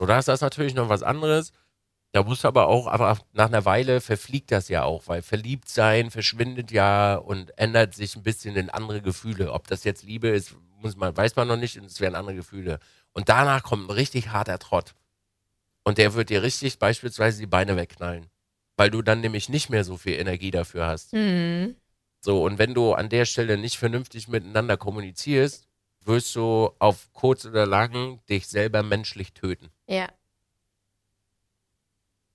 [0.00, 1.52] So, da ist das natürlich noch was anderes.
[2.14, 5.68] Da musst du aber auch, aber nach einer Weile verfliegt das ja auch, weil verliebt
[5.68, 9.52] sein verschwindet ja und ändert sich ein bisschen in andere Gefühle.
[9.52, 12.36] Ob das jetzt Liebe ist, muss man, weiß man noch nicht, und es werden andere
[12.36, 12.78] Gefühle.
[13.14, 14.94] Und danach kommt ein richtig harter Trott.
[15.82, 18.30] Und der wird dir richtig beispielsweise die Beine wegknallen.
[18.76, 21.14] Weil du dann nämlich nicht mehr so viel Energie dafür hast.
[21.14, 21.74] Mhm.
[22.20, 25.66] So, und wenn du an der Stelle nicht vernünftig miteinander kommunizierst,
[26.04, 29.70] wirst du auf kurz oder lang dich selber menschlich töten.
[29.88, 30.06] Ja.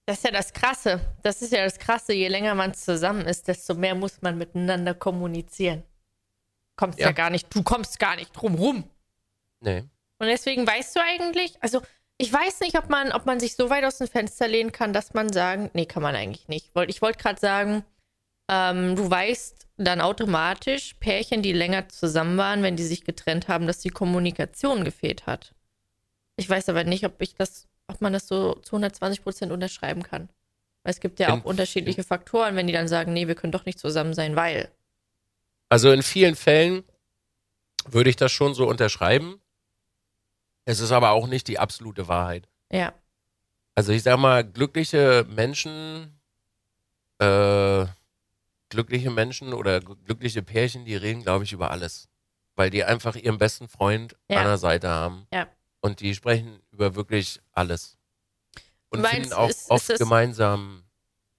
[0.09, 0.99] Das ist ja das Krasse.
[1.21, 2.13] Das ist ja das Krasse.
[2.13, 5.83] Je länger man zusammen ist, desto mehr muss man miteinander kommunizieren.
[6.75, 7.07] kommst ja.
[7.07, 7.11] Ja.
[7.11, 8.89] gar nicht, du kommst gar nicht drum rum.
[9.59, 9.83] Nee.
[10.17, 11.83] Und deswegen weißt du eigentlich, also
[12.17, 14.93] ich weiß nicht, ob man, ob man sich so weit aus dem Fenster lehnen kann,
[14.93, 16.71] dass man sagen, nee, kann man eigentlich nicht.
[16.87, 17.85] Ich wollte gerade sagen,
[18.49, 23.67] ähm, du weißt dann automatisch Pärchen, die länger zusammen waren, wenn die sich getrennt haben,
[23.67, 25.53] dass die Kommunikation gefehlt hat.
[26.35, 30.03] Ich weiß aber nicht, ob ich das, ob man das so zu 120 Prozent unterschreiben
[30.03, 30.29] kann.
[30.83, 33.51] Weil es gibt ja In- auch unterschiedliche Faktoren, wenn die dann sagen, nee, wir können
[33.51, 34.71] doch nicht zusammen sein, weil.
[35.69, 36.83] Also in vielen Fällen
[37.85, 39.41] würde ich das schon so unterschreiben.
[40.65, 42.47] Es ist aber auch nicht die absolute Wahrheit.
[42.71, 42.93] Ja,
[43.75, 46.19] Also ich sag mal, glückliche Menschen,
[47.19, 47.85] äh,
[48.69, 52.07] glückliche Menschen oder gl- glückliche Pärchen, die reden, glaube ich, über alles.
[52.55, 54.39] Weil die einfach ihren besten Freund Ja.
[54.39, 55.27] an der Seite haben.
[55.33, 55.47] Ja.
[55.81, 57.97] Und die sprechen über wirklich alles.
[58.89, 60.83] Und Meinst, finden auch ist- ist oft es- gemeinsam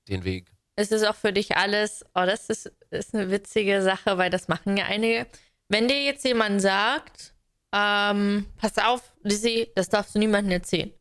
[0.08, 0.50] den Weg.
[0.76, 4.48] Es ist auch für dich alles, oh, das ist, ist eine witzige Sache, weil das
[4.48, 5.26] machen ja einige.
[5.68, 7.34] Wenn dir jetzt jemand sagt,
[7.72, 10.92] ähm, pass auf, Lizzie, das darfst du niemandem erzählen.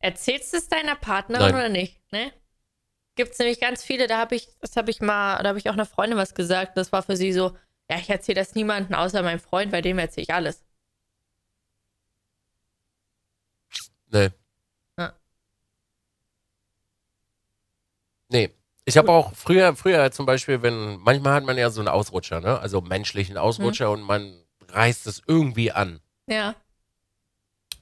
[0.00, 1.54] Erzählst du es deiner Partnerin Nein.
[1.54, 2.00] oder nicht?
[2.12, 2.32] Ne?
[3.16, 5.68] Gibt es nämlich ganz viele, da habe ich, das habe ich mal, da habe ich
[5.68, 7.56] auch einer Freundin was gesagt, das war für sie so,
[7.90, 10.62] ja, ich erzähle das niemandem außer meinem Freund, bei dem erzähle ich alles.
[14.14, 14.30] Nee.
[14.96, 15.12] Ja.
[18.28, 18.50] Nee.
[18.86, 22.40] Ich habe auch früher, früher zum Beispiel, wenn, manchmal hat man ja so einen Ausrutscher,
[22.40, 22.58] ne?
[22.60, 24.34] Also menschlichen Ausrutscher und man
[24.68, 26.00] reißt es irgendwie an.
[26.26, 26.54] Ja.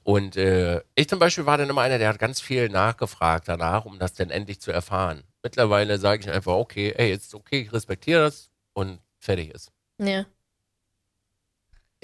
[0.03, 3.85] Und äh, ich zum Beispiel war dann immer einer, der hat ganz viel nachgefragt danach,
[3.85, 5.23] um das dann endlich zu erfahren.
[5.43, 9.71] Mittlerweile sage ich einfach, okay, ey, ist okay, ich respektiere das und fertig ist.
[9.99, 10.25] Ja.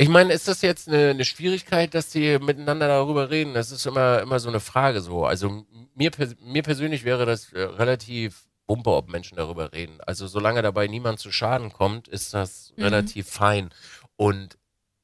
[0.02, 3.54] Ich meine, ist das jetzt eine, eine Schwierigkeit, dass die miteinander darüber reden?
[3.54, 5.26] Das ist immer, immer so eine Frage so.
[5.26, 10.00] Also mir, mir persönlich wäre das äh, relativ Wumpe, ob Menschen darüber reden.
[10.00, 12.84] Also solange dabei niemand zu Schaden kommt, ist das Mhm.
[12.86, 13.72] relativ fein.
[14.16, 14.58] Und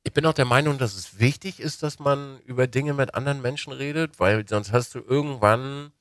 [0.03, 3.41] ich bin auch der Meinung, dass es wichtig ist, dass man über Dinge mit anderen
[3.41, 5.91] Menschen redet, weil sonst hast du irgendwann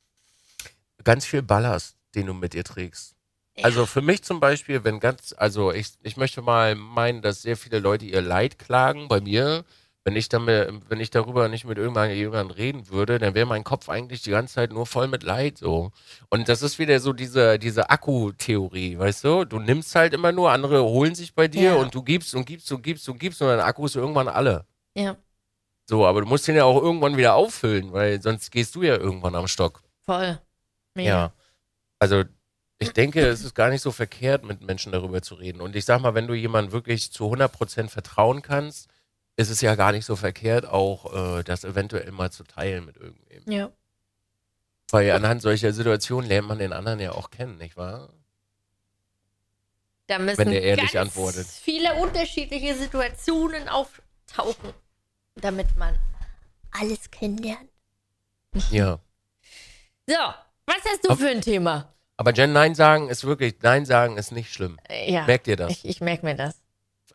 [1.03, 3.14] ganz viel Ballast, den du mit dir trägst.
[3.63, 7.57] Also für mich zum Beispiel, wenn ganz, also ich, ich möchte mal meinen, dass sehr
[7.57, 9.65] viele Leute ihr Leid klagen bei mir.
[10.07, 13.89] Wenn ich, damit, wenn ich darüber nicht mit irgendjemandem reden würde, dann wäre mein Kopf
[13.89, 15.93] eigentlich die ganze Zeit nur voll mit Leid so.
[16.29, 19.45] Und das ist wieder so diese, diese Akku-Theorie, weißt du?
[19.47, 21.75] Du nimmst halt immer nur, andere holen sich bei dir Ja.
[21.77, 24.67] und du gibst und gibst und gibst und gibst und dein Akku ist irgendwann alle.
[24.95, 25.17] Ja,
[25.89, 28.97] So, aber du musst den ja auch irgendwann wieder auffüllen, weil sonst gehst du ja
[28.97, 29.83] irgendwann am Stock.
[30.05, 30.39] voll.
[30.95, 31.09] Mega.
[31.09, 31.33] Ja.
[31.99, 32.25] Also
[32.79, 35.61] ich denke, es ist gar nicht so verkehrt, mit Menschen darüber zu reden.
[35.61, 38.89] Und ich sag mal, wenn du jemandem wirklich zu 100% vertrauen kannst,
[39.37, 42.97] ist es ja gar nicht so verkehrt, auch äh, das eventuell mal zu teilen mit
[42.97, 43.43] irgendwem.
[43.51, 43.71] Ja.
[44.91, 48.11] Weil anhand solcher Situationen lernt man den anderen ja auch kennen, nicht wahr?
[50.07, 51.47] Da müssen Wenn der ehrlich ganz antwortet.
[51.47, 54.73] viele unterschiedliche Situationen auftauchen,
[55.37, 55.99] damit man
[56.71, 57.71] alles kennenlernt.
[58.71, 58.99] Ja.
[60.07, 60.15] So,
[60.67, 61.93] was hast du Ob- für ein Thema?
[62.17, 64.79] Aber Jen, Nein sagen ist wirklich, Nein sagen ist nicht schlimm.
[65.07, 65.73] Ja, Merkt ihr das?
[65.73, 66.61] ich, ich merke mir das.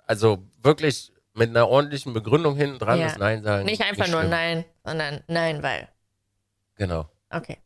[0.06, 3.08] Also wirklich mit einer ordentlichen Begründung hinten dran Ja.
[3.08, 3.66] ist Nein sagen.
[3.66, 4.32] Nicht einfach nur schlimm.
[4.32, 5.88] nein, sondern nein, weil.
[6.76, 7.10] Genau.
[7.30, 7.58] Okay.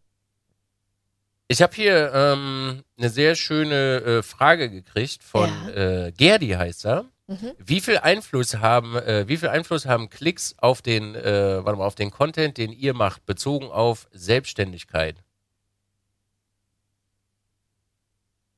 [1.48, 7.06] Ich habe hier ähm, eine sehr schöne äh, Frage gekriegt von äh, Gerdi heißt er.
[7.28, 7.52] Mhm.
[7.58, 11.86] Wie viel Einfluss haben, äh, wie viel Einfluss haben Klicks auf den, äh, warte mal,
[11.86, 15.16] auf den Content, den ihr macht, bezogen auf Selbstständigkeit?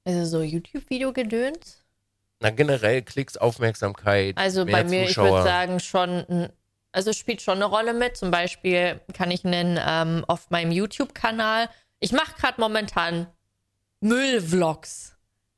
[0.05, 1.83] Also so YouTube-Video-Gedöns?
[2.39, 5.31] Na generell Klicks, Aufmerksamkeit, Also bei mir, ich Zuschauer.
[5.31, 6.49] würde sagen, schon,
[6.91, 8.17] also es spielt schon eine Rolle mit.
[8.17, 13.27] Zum Beispiel kann ich nennen, ähm, auf meinem YouTube-Kanal, ich mache gerade momentan
[14.01, 15.15] Müllvlogs.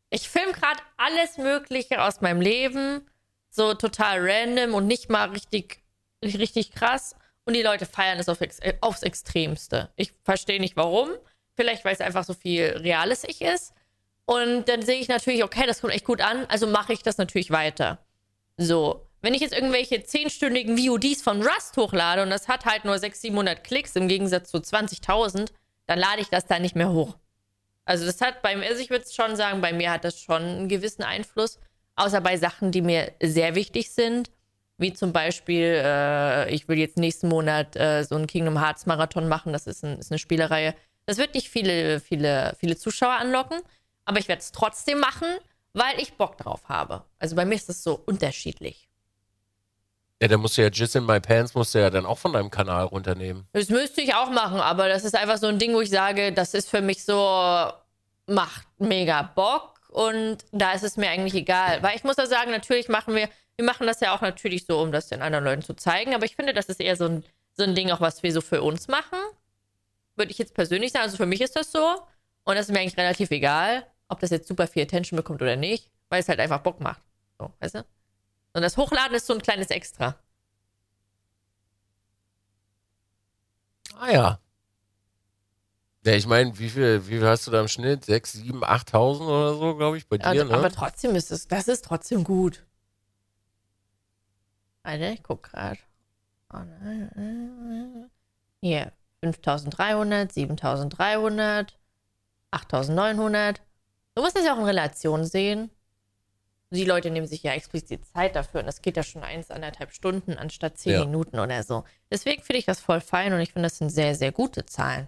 [0.09, 3.01] Ich filme gerade alles Mögliche aus meinem Leben,
[3.49, 5.83] so total random und nicht mal richtig,
[6.23, 7.15] richtig krass.
[7.43, 8.39] Und die Leute feiern es auf,
[8.81, 9.89] aufs Extremste.
[9.95, 11.09] Ich verstehe nicht warum.
[11.55, 13.73] Vielleicht, weil es einfach so viel reales Ich ist.
[14.27, 17.17] Und dann sehe ich natürlich, okay, das kommt echt gut an, also mache ich das
[17.17, 17.97] natürlich weiter.
[18.57, 22.99] So, wenn ich jetzt irgendwelche zehnstündigen VODs von Rust hochlade und das hat halt nur
[22.99, 25.47] 600, 700 Klicks im Gegensatz zu 20.000,
[25.85, 27.15] dann lade ich das da nicht mehr hoch.
[27.85, 30.41] Also das hat bei mir, also ich würde schon sagen, bei mir hat das schon
[30.41, 31.57] einen gewissen Einfluss,
[31.95, 34.29] außer bei Sachen, die mir sehr wichtig sind,
[34.77, 39.29] wie zum Beispiel, äh, ich will jetzt nächsten Monat äh, so einen Kingdom Hearts Marathon
[39.29, 40.75] machen, das ist, ein, ist eine Spielereihe.
[41.05, 43.61] Das wird nicht viele, viele, viele Zuschauer anlocken,
[44.07, 45.27] aber ich werde es trotzdem machen,
[45.73, 47.03] weil ich Bock drauf habe.
[47.19, 48.89] Also bei mir ist das so unterschiedlich.
[50.21, 52.33] Ja, dann musst du ja Jizz in My Pants musst du ja dann auch von
[52.33, 53.47] deinem Kanal runternehmen.
[53.53, 56.31] Das müsste ich auch machen, aber das ist einfach so ein Ding, wo ich sage,
[56.31, 57.69] das ist für mich so,
[58.25, 61.83] macht mega Bock und da ist es mir eigentlich egal.
[61.83, 64.79] Weil ich muss da sagen, natürlich machen wir, wir machen das ja auch natürlich so,
[64.79, 66.15] um das den anderen Leuten zu zeigen.
[66.15, 67.23] Aber ich finde, das ist eher so ein,
[67.55, 69.19] so ein Ding, auch was wir so für uns machen.
[70.15, 71.03] Würde ich jetzt persönlich sagen.
[71.03, 72.01] Also für mich ist das so.
[72.43, 75.55] Und das ist mir eigentlich relativ egal, ob das jetzt super viel Attention bekommt oder
[75.55, 77.01] nicht, weil es halt einfach Bock macht.
[77.39, 77.85] So, weißt du?
[78.53, 80.15] Und das Hochladen ist so ein kleines Extra.
[83.99, 84.39] Ah ja.
[86.05, 88.05] Ja, ich meine, wie viel, wie viel hast du da im Schnitt?
[88.05, 90.53] 6, 7, 8.000 oder so, glaube ich, bei dir, Ja, ne?
[90.53, 92.65] Aber trotzdem ist es, das ist trotzdem gut.
[94.83, 95.79] Warte, ich guck gerade.
[96.53, 96.59] Oh.
[98.61, 101.77] Hier, 5300, 7300,
[102.51, 103.61] 8900.
[104.17, 105.69] Du musst das ja auch in Relation sehen.
[106.71, 109.93] Die Leute nehmen sich ja explizit Zeit dafür und das geht ja schon eins, anderthalb
[109.93, 111.05] Stunden anstatt zehn Ja.
[111.05, 111.83] Minuten oder so.
[112.09, 115.07] Deswegen finde ich das voll fein und ich finde, das sind sehr, sehr gute Zahlen.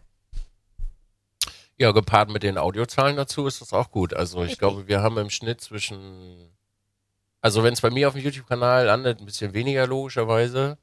[1.76, 4.14] Ja, gepaart mit den Audiozahlen dazu ist das auch gut.
[4.14, 6.56] Also ich glaube, wir haben im Schnitt zwischen,
[7.42, 10.78] also wenn es bei mir auf dem YouTube-Kanal landet, ein bisschen weniger logischerweise.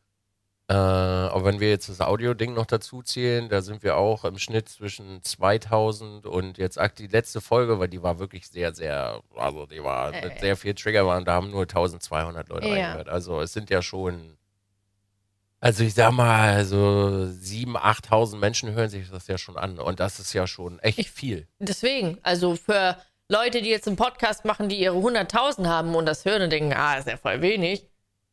[0.69, 4.37] Äh, aber wenn wir jetzt das Audio-Ding noch dazu zählen, da sind wir auch im
[4.37, 9.67] Schnitt zwischen 2000 und jetzt die letzte Folge, weil die war wirklich sehr, sehr, also
[9.67, 10.41] die war mit Äh.
[10.41, 12.73] sehr viel Trigger waren, da haben nur 1200 Leute Ja.
[12.75, 13.09] reingehört.
[13.09, 14.37] Also es sind ja schon,
[15.61, 20.01] also ich sag mal, so 7.000, 8.000 Menschen hören sich das ja schon an und
[20.01, 21.47] das ist ja schon echt Ich- viel.
[21.61, 22.97] Deswegen, also für
[23.29, 26.73] Leute, die jetzt einen Podcast machen, die ihre 100.000 haben und das hören und denken,
[26.73, 27.87] ah, ist ja voll wenig.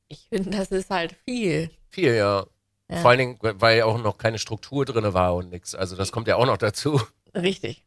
[0.08, 1.70] Ich finde, das ist halt viel.
[1.94, 2.46] Viel, ja.
[2.90, 2.98] Ja.
[2.98, 5.76] Vor allen Dingen, weil ja auch noch keine Struktur drin war und nix.
[5.76, 7.00] Also das kommt ja auch noch dazu.
[7.36, 7.86] Richtig.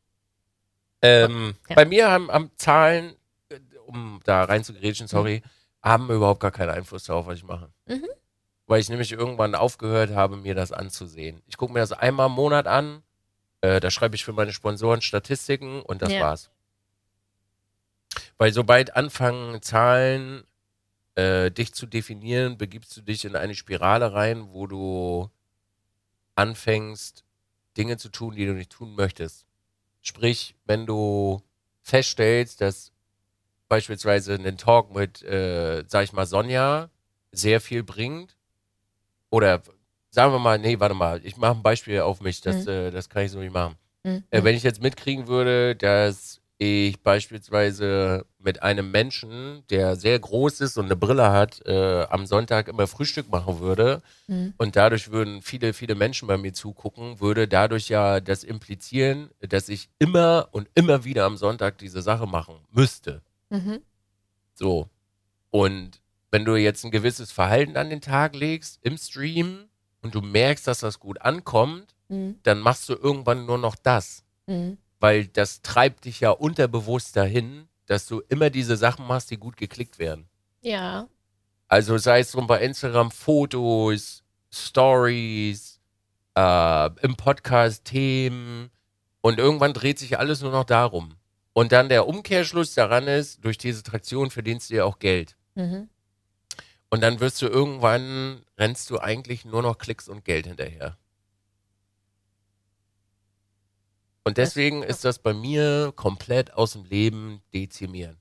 [1.03, 1.75] Ähm, Ja.
[1.75, 3.16] Bei mir haben, haben Zahlen,
[3.49, 5.42] äh, um da rein zu grätschen, sorry,
[5.83, 7.69] haben überhaupt gar keinen Einfluss darauf, was ich mache.
[7.87, 8.07] Mhm.
[8.69, 11.42] Weil ich nämlich irgendwann aufgehört habe, mir das anzusehen.
[11.49, 13.03] Ich gucke mir das einmal im Monat an,
[13.62, 16.21] äh, da schreibe ich für meine Sponsoren Statistiken und das Ja.
[16.21, 16.51] war's.
[18.38, 20.45] Weil sobald anfangen Zahlen
[21.16, 25.31] äh, dich zu definieren, begibst du dich in eine Spirale rein, wo du
[26.35, 27.24] anfängst,
[27.76, 29.46] Dinge zu tun, die du nicht tun möchtest.
[30.02, 31.42] Sprich, wenn du
[31.83, 32.92] feststellst, dass
[33.68, 36.90] beispielsweise ein Talk mit, äh, sag ich mal, Sonja
[37.33, 38.37] sehr viel bringt,
[39.31, 39.62] oder
[40.11, 42.70] sagen wir mal, nee, warte mal, ich mache ein Beispiel auf mich, das, Mhm.
[42.70, 43.76] äh, das kann ich so nicht machen.
[44.05, 44.24] Mhm.
[44.31, 50.61] Äh, wenn ich jetzt mitkriegen würde, dass ich beispielsweise mit einem Menschen, der sehr groß
[50.62, 54.55] ist und eine Brille hat, äh, am Sonntag immer Frühstück machen würde Mhm.
[54.57, 59.69] und dadurch würden viele, viele Menschen bei mir zugucken, würde dadurch ja das implizieren, dass
[59.69, 63.23] ich immer und immer wieder am Sonntag diese Sache machen müsste.
[63.51, 63.81] Mhm.
[64.55, 64.88] So.
[65.51, 69.66] Und wenn du jetzt ein gewisses Verhalten an den Tag legst im Stream
[70.03, 72.37] und du merkst, dass das gut ankommt, Mhm.
[72.45, 74.79] dann machst du irgendwann nur noch das Mhm.
[75.07, 79.57] Weil das treibt dich ja unterbewusst dahin, dass du immer diese Sachen machst, die gut
[79.57, 80.29] geklickt werden.
[80.62, 81.07] Ja.
[81.69, 85.79] Also sei es drum bei Instagram Fotos, Stories,
[86.35, 88.73] äh, im Podcast Themen
[89.21, 91.14] und irgendwann dreht sich alles nur noch darum.
[91.53, 95.37] Und dann der Umkehrschluss daran ist, durch diese Traktion verdienst du ja auch Geld.
[95.55, 95.88] Mhm.
[96.90, 100.99] Und dann wirst du irgendwann, rennst du eigentlich nur noch Klicks und Geld hinterher.
[104.27, 108.19] Und Das- deswegen ist das bei mir komplett aus dem Leben dezimieren.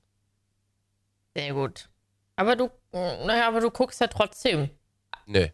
[1.34, 1.88] Sehr gut.
[2.36, 4.70] Aber du, naja, aber du guckst ja trotzdem.
[5.26, 5.48] Nö.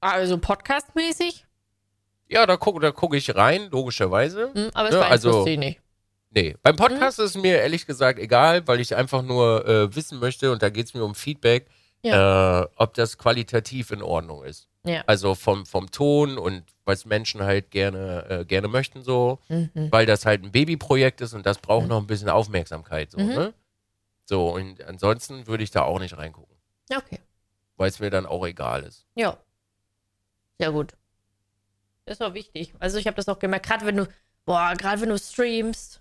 [0.00, 1.44] Also podcastmäßig,
[2.28, 4.50] Ja, da gucke da guck ich rein, logischerweise.
[4.54, 5.80] Mhm, aber es Ja, beeinflusst also- dich nicht.
[6.30, 10.50] Nee, beim Podcast ist mir ehrlich gesagt egal, weil ich einfach nur äh, wissen möchte,
[10.50, 11.68] und da geht es mir um Feedback,
[12.02, 14.66] äh, ob das qualitativ in Ordnung ist.
[14.84, 15.02] Ja.
[15.06, 19.70] Also vom, vom Ton und was Menschen halt gerne, äh, gerne möchten so, Mhm.
[19.90, 21.88] weil das halt ein Babyprojekt ist und das braucht Mhm.
[21.88, 23.10] noch ein bisschen Aufmerksamkeit.
[23.10, 23.26] So, Mhm.
[23.28, 23.54] ne?
[24.26, 26.56] so und ansonsten würde ich da auch nicht reingucken,
[26.94, 27.18] Okay.
[27.76, 29.06] weil es mir dann auch egal ist.
[29.14, 29.36] Ja.
[30.58, 30.92] Sehr gut.
[32.06, 32.74] Das ist auch wichtig.
[32.78, 34.06] Also ich habe das auch gemerkt, gerade wenn du,
[34.44, 36.00] boah, gerade wenn du streamst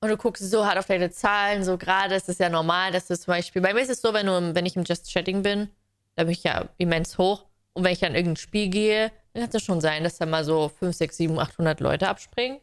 [0.00, 3.06] und du guckst so hart auf deine Zahlen, so gerade ist es ja normal, dass
[3.06, 5.42] du zum Beispiel, bei mir ist es so, wenn, du, wenn ich im Just Chatting
[5.42, 5.70] bin,
[6.16, 9.42] da bin ich ja immens hoch und wenn ich dann in irgendein Spiel gehe, dann
[9.44, 12.60] kann es schon sein, dass da mal so 5, 6, 7, 800 Leute abspringen.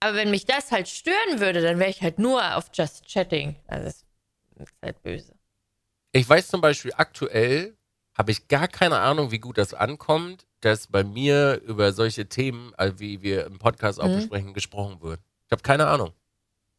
[0.00, 3.56] Aber wenn mich das halt stören würde, dann wäre ich halt nur auf Just Chatting.
[3.66, 4.04] Also das
[4.58, 5.34] ist halt böse.
[6.12, 7.76] Ich weiß zum Beispiel aktuell,
[8.16, 12.72] habe ich gar keine Ahnung, wie gut das ankommt, dass bei mir über solche Themen,
[12.76, 14.14] also wie wir im Podcast auch Mhm.
[14.16, 15.20] besprechen, gesprochen wird.
[15.46, 16.12] Ich habe keine Ahnung.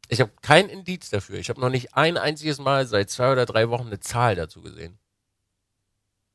[0.10, 1.38] Ich habe kein Indiz dafür.
[1.38, 4.62] Ich habe noch nicht ein einziges Mal seit zwei oder drei Wochen eine Zahl dazu
[4.62, 4.98] gesehen.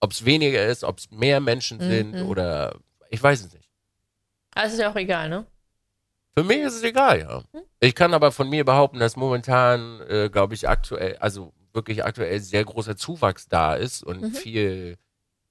[0.04, 1.82] Ob es weniger ist, ob es mehr Menschen Mhm.
[1.90, 2.74] sind oder
[3.08, 3.68] ich weiß es nicht.
[4.54, 5.46] Aber es ist ja auch egal, ne?
[6.36, 7.38] Für mich ist es egal, ja.
[7.52, 7.62] Hm?
[7.78, 12.40] Ich kann aber von mir behaupten, dass momentan, äh, glaube ich, aktuell, also wirklich aktuell
[12.40, 14.96] sehr großer Zuwachs da ist und viel,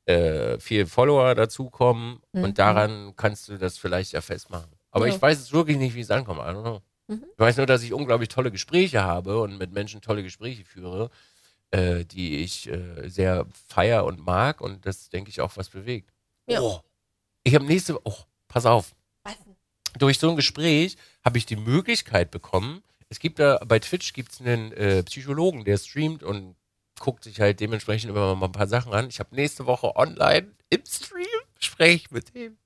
[0.05, 2.19] äh, viel Follower dazukommen.
[2.33, 2.43] Mhm.
[2.43, 4.71] Und daran kannst du das vielleicht ja festmachen.
[4.91, 5.15] Aber Ja.
[5.15, 6.39] ich weiß es wirklich nicht, wie es ankommt.
[6.41, 6.81] I don't know.
[7.07, 7.23] Mhm.
[7.31, 11.09] Ich weiß nur, dass ich unglaublich tolle Gespräche habe und mit Menschen tolle Gespräche führe,
[11.71, 16.11] äh, die ich äh, sehr feier und mag und das, denke ich, auch was bewegt.
[16.47, 16.61] Ja.
[16.61, 16.81] Oh,
[17.43, 18.15] ich habe nächste Oh,
[18.47, 18.95] pass auf.
[19.23, 19.55] Was denn?
[19.97, 24.31] Durch so ein Gespräch habe ich die Möglichkeit bekommen, es gibt da, bei Twitch gibt
[24.31, 26.55] es einen äh, Psychologen, der streamt und
[26.97, 29.09] guckt sich halt dementsprechend immer mal ein paar Sachen an.
[29.09, 31.27] Ich habe nächste Woche online im Stream
[31.59, 32.57] Gespräch mit dem.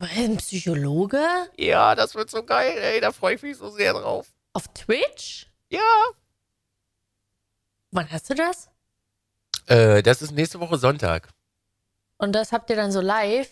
[0.00, 1.22] Ein Psychologe?
[1.56, 4.26] Ja, das wird so geil, ey, da freue ich mich so sehr drauf.
[4.52, 5.46] Auf Twitch?
[5.68, 5.78] Ja.
[7.90, 8.68] Wann hast du das?
[9.66, 11.28] Äh, das ist nächste Woche Sonntag.
[12.18, 13.48] Und das habt ihr dann so live?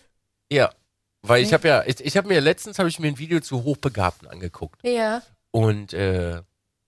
[0.51, 0.71] Ja.
[1.21, 3.63] Weil ich habe ja, ich, ich habe mir letztens habe ich mir ein Video zu
[3.63, 4.79] Hochbegabten angeguckt.
[4.83, 5.21] Ja.
[5.51, 6.41] Und äh,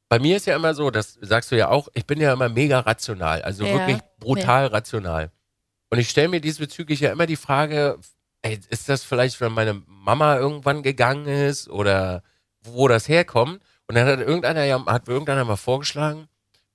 [0.07, 2.49] bei mir ist ja immer so, das sagst du ja auch, ich bin ja immer
[2.49, 5.31] mega rational, also Ja, wirklich brutal rational.
[5.89, 7.97] Und ich stelle mir diesbezüglich ja immer die Frage,
[8.41, 12.23] ey, ist das vielleicht, wenn meine Mama irgendwann gegangen ist oder
[12.61, 13.61] wo das herkommt?
[13.87, 16.27] Und dann hat irgendeiner ja, hat irgendeiner mal vorgeschlagen,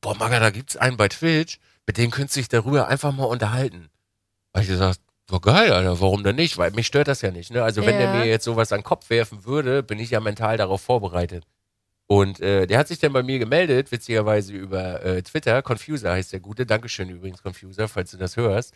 [0.06, 3.24] boah, Maga, da gibt's einen bei Twitch, mit dem könntest du dich darüber einfach mal
[3.24, 3.90] unterhalten.
[4.54, 6.56] Habe ich gesagt, war geil, Alter, warum denn nicht?
[6.58, 7.64] Weil mich stört das ja nicht, ne?
[7.64, 8.12] Also wenn der Ja.
[8.14, 11.44] mir jetzt sowas an den Kopf werfen würde, bin ich ja mental darauf vorbereitet.
[12.06, 15.60] Und äh, der hat sich dann bei mir gemeldet, witzigerweise über äh, Twitter.
[15.62, 16.64] Confuser heißt der Gute.
[16.64, 18.74] Dankeschön übrigens, Confuser, falls du das hörst.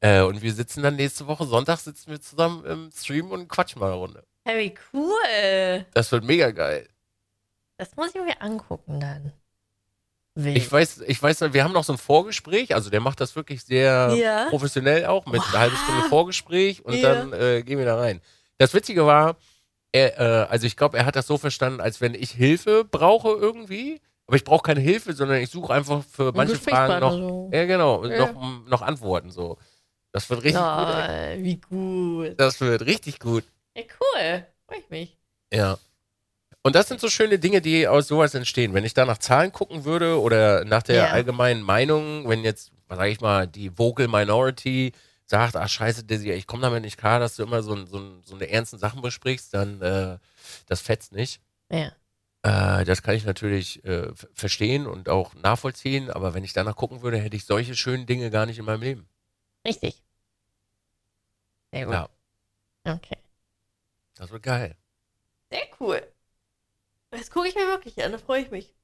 [0.00, 3.80] Äh, und wir sitzen dann nächste Woche Sonntag sitzen wir zusammen im Stream und quatschen
[3.80, 4.24] mal eine Runde.
[4.44, 5.86] Hey, wie cool.
[5.94, 6.86] Das wird mega geil.
[7.78, 9.32] Das muss ich mir angucken dann.
[10.36, 10.56] Wild.
[10.58, 13.64] Ich weiß, ich weiß, wir haben noch so ein Vorgespräch, also der macht das wirklich
[13.64, 14.46] sehr Ja.
[14.50, 16.08] professionell auch, mit einer halben Stunde Wow.
[16.08, 17.14] Vorgespräch und Ja.
[17.14, 18.20] dann äh, gehen wir da rein.
[18.58, 19.36] Das Witzige war,
[19.92, 23.30] er, äh, also ich glaube, er hat das so verstanden, als wenn ich Hilfe brauche
[23.30, 27.50] irgendwie, aber ich brauche keine Hilfe, sondern ich suche einfach für manche Fragen noch, so.
[27.52, 28.26] ja genau, Ja.
[28.32, 29.56] noch, noch Antworten so.
[30.12, 30.94] Das wird richtig gut.
[31.08, 31.38] ey.
[31.38, 32.34] Oh, wie gut.
[32.40, 33.44] Das wird richtig gut.
[33.76, 34.46] Ja, cool.
[34.66, 35.18] Freue ich mich.
[35.52, 35.78] Ja.
[36.66, 38.74] Und das sind so schöne Dinge, die aus sowas entstehen.
[38.74, 41.10] Wenn ich da nach Zahlen gucken würde oder nach der Ja.
[41.12, 44.90] allgemeinen Meinung, wenn jetzt, was sag ich mal, die Vocal Minority
[45.26, 48.34] sagt, ach scheiße, Dizzy, ich komme damit nicht klar, dass du immer so, so, so
[48.34, 50.18] eine ernsten Sachen besprichst, dann äh,
[50.66, 51.40] das fetzt nicht.
[51.70, 51.92] Ja.
[52.42, 57.00] Äh, das kann ich natürlich äh, verstehen und auch nachvollziehen, aber wenn ich danach gucken
[57.00, 59.08] würde, hätte ich solche schönen Dinge gar nicht in meinem Leben.
[59.64, 60.02] Richtig.
[61.72, 61.94] Sehr gut.
[61.94, 62.08] Ja.
[62.82, 63.18] Okay.
[64.16, 64.74] Das wird geil.
[65.52, 66.02] Sehr cool.
[67.16, 68.74] Das gucke ich mir wirklich an, da freue ich mich.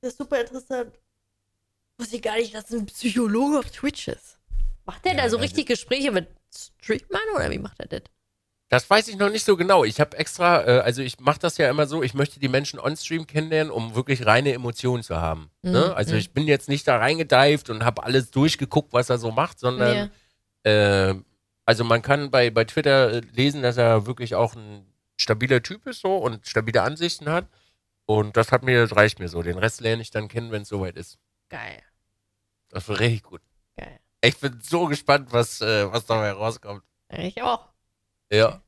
[0.00, 0.92] Das ist super interessant.
[1.98, 4.38] Wusste ich gar nicht, dass ein Psychologe auf Twitch ist.
[4.84, 8.02] Macht der Ja, da so das richtig Gespräche mit Streamern oder wie macht er das?
[8.68, 9.84] Das weiß ich noch nicht so genau.
[9.84, 12.80] Ich habe extra, äh, also ich mache das ja immer so, ich möchte die Menschen
[12.80, 15.50] on-stream kennenlernen, um wirklich reine Emotionen zu haben.
[15.60, 15.88] Ne?
[15.88, 16.18] Mhm, Also mhm.
[16.18, 20.10] ich bin jetzt nicht da reingedived und habe alles durchgeguckt, was er so macht, sondern
[20.62, 21.14] äh,
[21.66, 24.86] also man kann bei, bei Twitter äh, lesen, dass er wirklich auch ein
[25.20, 27.46] stabiler Typ ist so und stabile Ansichten hat.
[28.06, 29.42] Und das hat mir, das reicht mir so.
[29.42, 31.18] Den Rest lerne ich dann kennen, wenn es soweit ist.
[31.48, 31.82] Geil.
[32.68, 33.40] Das wird richtig gut.
[33.76, 34.00] Geil.
[34.22, 36.82] Ich bin so gespannt, was, äh, was dabei rauskommt.
[37.10, 37.68] Ich auch.
[38.30, 38.62] Ja.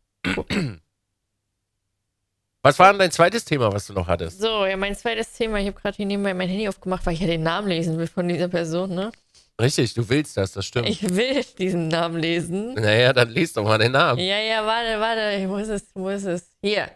[2.62, 4.40] Was war denn dein zweites Thema, was du noch hattest?
[4.40, 5.58] So, ja, mein zweites Thema.
[5.58, 8.06] Ich habe gerade hier nebenbei mein Handy aufgemacht, weil ich ja den Namen lesen will
[8.06, 9.12] von dieser Person, ne?
[9.60, 10.88] Richtig, du willst das, das stimmt.
[10.88, 12.74] Ich will diesen Namen lesen.
[12.74, 14.18] naja, dann liest doch mal den Namen.
[14.18, 15.48] Ja, ja, warte, warte.
[15.48, 15.84] Wo ist es?
[15.94, 16.48] Wo ist es?
[16.62, 16.90] Hier.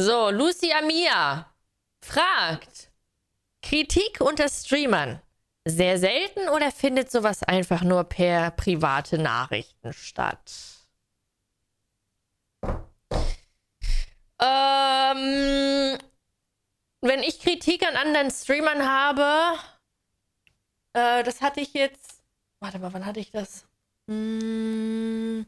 [0.00, 1.52] So, Lucy Amia
[2.00, 2.92] fragt:
[3.62, 5.20] Kritik unter Streamern.
[5.64, 10.52] Sehr selten oder findet sowas einfach nur per private Nachrichten statt?
[14.40, 15.98] Ähm,
[17.00, 19.58] wenn ich Kritik an anderen Streamern habe,
[20.92, 22.22] äh, das hatte ich jetzt.
[22.60, 23.66] Warte mal, wann hatte ich das?
[24.08, 25.44] Hm.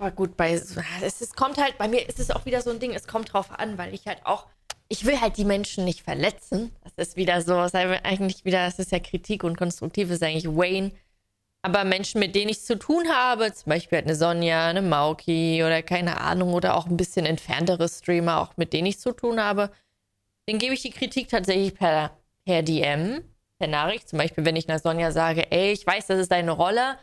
[0.00, 2.80] Aber gut, bei es, es kommt halt, bei mir ist es auch wieder so ein
[2.80, 4.46] Ding, es kommt drauf an, weil ich halt auch,
[4.88, 6.74] ich will halt die Menschen nicht verletzen.
[6.82, 10.48] Das ist wieder so, ist eigentlich wieder, es ist ja Kritik und konstruktiv ist eigentlich
[10.48, 10.92] Wayne.
[11.60, 15.62] Aber Menschen, mit denen ich zu tun habe, zum Beispiel halt eine Sonja, eine Mauki
[15.62, 19.38] oder keine Ahnung, oder auch ein bisschen entferntere Streamer, auch mit denen ich zu tun
[19.38, 19.70] habe,
[20.48, 22.16] denen gebe ich die Kritik tatsächlich per,
[22.46, 23.22] per DM,
[23.58, 24.08] per Nachricht.
[24.08, 26.96] Zum Beispiel, wenn ich einer Sonja sage, ey, ich weiß, das ist deine Rolle,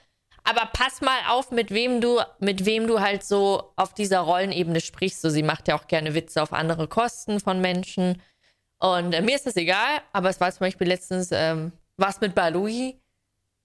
[0.47, 4.79] aber pass mal auf, mit wem du, mit wem du halt so auf dieser Rollenebene
[4.79, 5.21] sprichst.
[5.21, 8.21] So, sie macht ja auch gerne Witze auf andere Kosten von Menschen.
[8.79, 12.33] Und äh, mir ist das egal, aber es war zum Beispiel letztens ähm, was mit
[12.33, 12.97] Balui.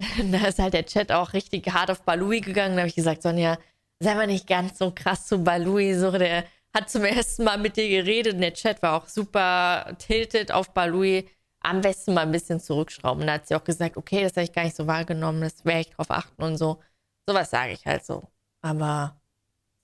[0.32, 2.74] da ist halt der Chat auch richtig hart auf Balui gegangen.
[2.74, 3.58] Da habe ich gesagt, Sonja,
[4.00, 5.94] sei mal nicht ganz so krass zu Balui.
[5.94, 9.94] So, der hat zum ersten Mal mit dir geredet und der Chat war auch super
[9.98, 11.28] tilted auf Balui.
[11.62, 13.26] Am besten mal ein bisschen zurückschrauben.
[13.26, 15.80] Da hat sie auch gesagt, okay, das habe ich gar nicht so wahrgenommen, das werde
[15.80, 16.80] ich drauf achten und so.
[17.26, 18.28] Sowas sage ich halt so.
[18.60, 19.20] Aber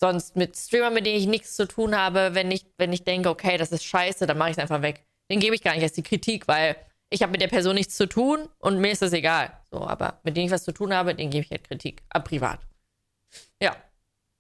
[0.01, 3.29] sonst mit Streamern, mit denen ich nichts zu tun habe, wenn ich, wenn ich denke,
[3.29, 5.05] okay, das ist scheiße, dann mache ich es einfach weg.
[5.31, 6.76] Den gebe ich gar nicht als die Kritik, weil
[7.11, 9.53] ich habe mit der Person nichts zu tun und mir ist das egal.
[9.70, 12.03] So, aber mit denen ich was zu tun habe, den gebe ich halt Kritik.
[12.11, 12.61] Aber privat.
[13.62, 13.76] Ja,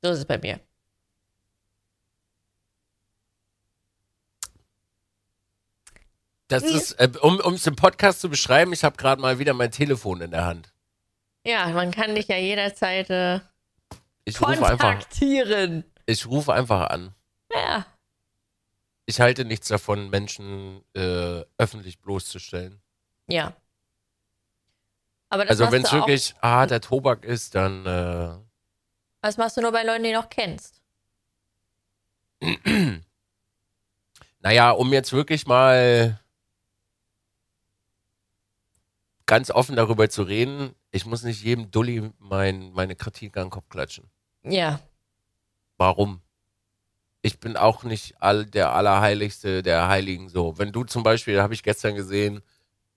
[0.02, 0.60] so ist es bei mir.
[6.48, 9.70] Das ist, äh, um es im Podcast zu beschreiben, ich habe gerade mal wieder mein
[9.70, 10.72] Telefon in der Hand.
[11.44, 13.40] Ja, man kann dich ja jederzeit äh,
[14.24, 15.84] Ich rufe einfach, kontaktieren.
[16.06, 17.14] ich rufe einfach an.
[17.54, 17.86] Ja.
[19.06, 22.80] Ich halte nichts davon, Menschen äh, öffentlich bloßzustellen.
[23.26, 23.54] Ja.
[25.30, 28.34] Aber das Also wenn es wirklich harter Tobak ist, dann äh,
[29.20, 30.80] Das machst du nur bei Leuten, die du noch kennst.
[34.40, 36.20] Naja, um jetzt wirklich mal
[39.28, 43.50] ganz offen darüber zu reden, ich muss nicht jedem Dulli mein, meine Kritik an den
[43.50, 44.10] Kopf klatschen.
[44.42, 44.80] Ja.
[45.76, 46.22] Warum?
[47.20, 50.58] Ich bin auch nicht all, der Allerheiligste der Heiligen so.
[50.58, 52.40] Wenn du zum Beispiel, habe ich gestern gesehen,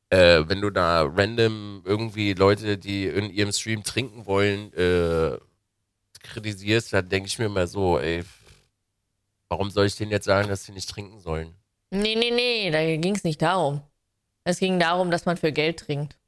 [0.10, 5.38] äh, wenn du da random irgendwie Leute, die in ihrem Stream trinken wollen, äh,
[6.24, 8.24] kritisierst, dann denke ich mir mal so, ey,
[9.50, 11.54] warum soll ich denen jetzt sagen, dass sie nicht trinken sollen?
[11.90, 13.82] Nee, nee, nee, da ging es nicht darum.
[14.46, 16.21] Es ging darum, dass man für Geld trinkt.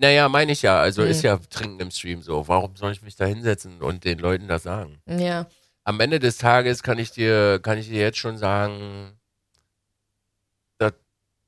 [0.00, 0.78] Naja, meine ich ja.
[0.80, 1.10] Also Hm.
[1.10, 2.46] ist ja Trinken im Stream so.
[2.48, 5.00] Warum soll ich mich da hinsetzen und den Leuten das sagen?
[5.06, 5.46] Ja.
[5.84, 9.18] Am Ende des Tages kann ich dir, kann ich dir jetzt schon sagen,
[10.78, 10.92] das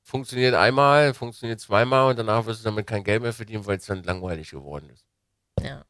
[0.03, 3.87] funktioniert einmal, funktioniert zweimal und danach wirst du damit kein Geld mehr verdienen, weil es
[3.87, 5.05] dann langweilig geworden ist.
[5.63, 5.85] Ja.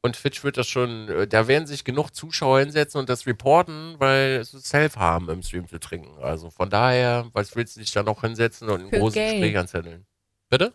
[0.00, 3.96] Und Twitch wird das schon, äh, da werden sich genug Zuschauer hinsetzen und das reporten,
[3.98, 6.22] weil es ist Self-Harm im Stream zu trinken.
[6.22, 9.14] Also von daher, was willst du dich da noch hinsetzen und ein großes.
[9.14, 10.06] Gespräch anzetteln?
[10.48, 10.72] Bitte?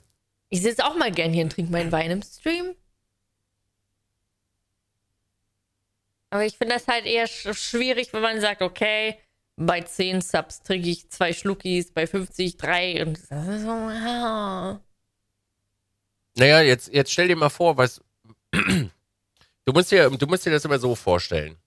[0.53, 2.75] Ich sitze auch mal gern hier und trinke meinen Wein im Stream.
[6.29, 9.17] Aber ich finde das halt eher sch schwierig, wenn man sagt, okay,
[9.55, 14.79] bei 10 Subs trinke ich zwei Schluckis, bei 50 drei und das ist so, ja.
[16.35, 17.99] Naja, jetzt, jetzt stell dir mal vor, was.
[18.51, 21.57] Du musst, dir, du musst dir das immer so vorstellen.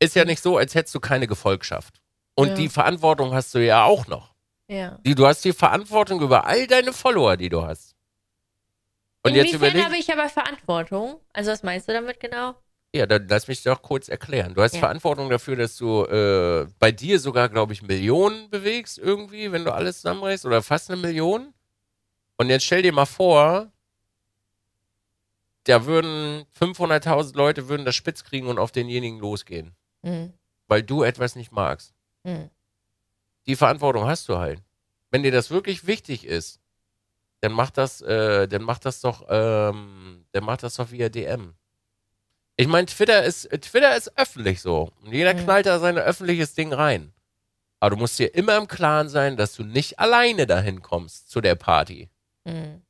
[0.00, 2.00] Ist ja nicht so, als hättest du keine Gefolgschaft.
[2.34, 2.54] Und Ja.
[2.56, 4.34] die Verantwortung hast du ja auch noch.
[4.68, 4.98] ja.
[5.04, 7.94] Die, du hast die Verantwortung über all deine Follower, die du hast.
[9.22, 9.84] Und jetzt Inwiefern überleg.
[9.84, 11.20] habe ich aber Verantwortung?
[11.32, 12.54] Also was meinst du damit genau?
[12.94, 14.54] Ja, dann lass mich doch kurz erklären.
[14.54, 14.80] Du hast Ja.
[14.80, 19.72] Verantwortung dafür, dass du äh, bei dir sogar, glaube ich, Millionen bewegst irgendwie, wenn du
[19.74, 21.52] alles zusammenreißt oder fast eine Million.
[22.38, 23.70] Und jetzt stell dir mal vor,
[25.64, 30.32] da würden 500.000 Leute würden das spitz kriegen und auf denjenigen losgehen, Hm.
[30.66, 31.92] weil du etwas nicht magst.
[32.24, 32.48] Hm.
[33.46, 34.62] Die Verantwortung hast du halt.
[35.10, 36.60] Wenn dir das wirklich wichtig ist,
[37.40, 41.54] dann mach das, äh, dann mach das doch, ähm, dann mach das doch via DM.
[42.56, 44.90] Ich meine, Twitter ist, Twitter ist öffentlich so.
[45.04, 45.44] Und jeder Mhm.
[45.44, 47.12] knallt da sein öffentliches Ding rein.
[47.80, 51.40] Aber du musst dir immer im Klaren sein, dass du nicht alleine dahin kommst zu
[51.40, 52.08] der Party.
[52.44, 52.82] Hm.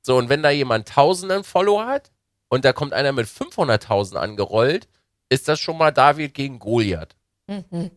[0.00, 2.10] So, und wenn da jemand tausenden Follower hat
[2.48, 4.88] und da kommt einer mit 500.000 angerollt,
[5.28, 7.14] ist das schon mal David gegen Goliath.
[7.46, 7.90] Mhm.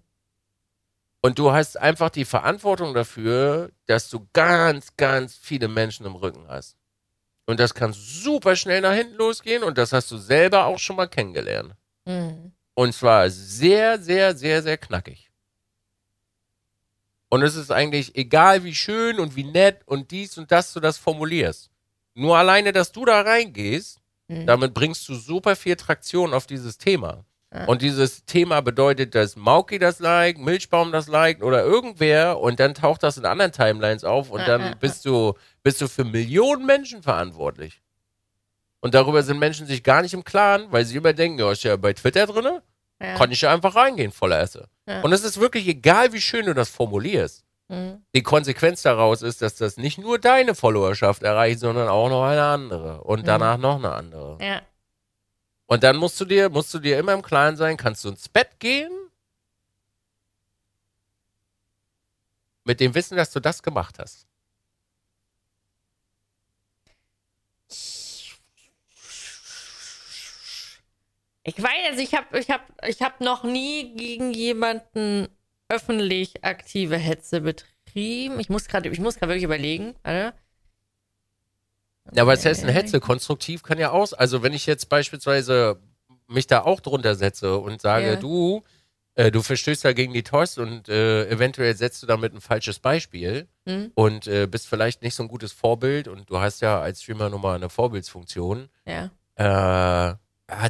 [1.25, 6.47] Und du hast einfach die Verantwortung dafür, dass du ganz, ganz viele Menschen im Rücken
[6.47, 6.77] hast.
[7.47, 10.97] Und das kann super schnell nach hinten losgehen und das hast du selber auch schon
[10.97, 11.73] mal kennengelernt.
[12.05, 12.51] Mhm.
[12.75, 15.31] Und zwar sehr, sehr, sehr, sehr knackig.
[17.29, 20.79] Und es ist eigentlich egal, wie schön und wie nett und dies und das du
[20.79, 21.71] das formulierst.
[22.13, 24.45] Nur alleine, dass du da reingehst, Mhm.
[24.45, 27.25] damit bringst du super viel Traktion auf dieses Thema.
[27.67, 32.73] Und dieses Thema bedeutet, dass Mauki das liked, Milchbaum das liked oder irgendwer und dann
[32.73, 35.33] taucht das in anderen Timelines auf und dann bist du,
[35.63, 37.81] bist du für Millionen Menschen verantwortlich.
[38.81, 41.63] Und darüber sind Menschen sich gar nicht im Klaren, weil sie immer denken, ja, ist
[41.63, 42.59] ja bei Twitter drin,
[43.01, 43.15] Ja.
[43.15, 44.67] kann ich ja einfach reingehen, voller Esse.
[44.87, 45.01] Ja.
[45.01, 47.43] Und es ist wirklich egal, wie schön du das formulierst.
[47.67, 48.03] Mhm.
[48.15, 52.43] Die Konsequenz daraus ist, dass das nicht nur deine Followerschaft erreicht, sondern auch noch eine
[52.43, 53.25] andere und Mhm.
[53.25, 54.37] danach noch eine andere.
[54.39, 54.61] Ja.
[55.67, 58.29] Und dann musst du dir, musst du dir immer im Klaren sein, kannst du ins
[58.29, 58.91] Bett gehen
[62.63, 64.27] mit dem Wissen, dass du das gemacht hast.
[71.47, 75.27] Ich weiß, ich habe ich hab, ich hab noch nie gegen jemanden
[75.69, 78.39] öffentlich aktive Hetze betrieben.
[78.39, 79.95] Ich muss gerade wirklich überlegen.
[80.01, 80.35] Warte.
[82.13, 82.99] Ja, was heißt denn Äh, Hetze?
[82.99, 84.13] Konstruktiv kann ja aus.
[84.13, 85.79] Also wenn ich jetzt beispielsweise
[86.27, 88.15] mich da auch drunter setze und sage, Ja.
[88.15, 88.63] du,
[89.15, 92.79] äh, du verstößt da gegen die TOS und äh, eventuell setzt du damit ein falsches
[92.79, 93.91] Beispiel Hm?
[93.95, 97.29] und äh, bist vielleicht nicht so ein gutes Vorbild und du hast ja als Streamer
[97.29, 98.69] nun mal eine Vorbildsfunktion.
[98.85, 99.09] Ja.
[99.37, 100.15] Äh,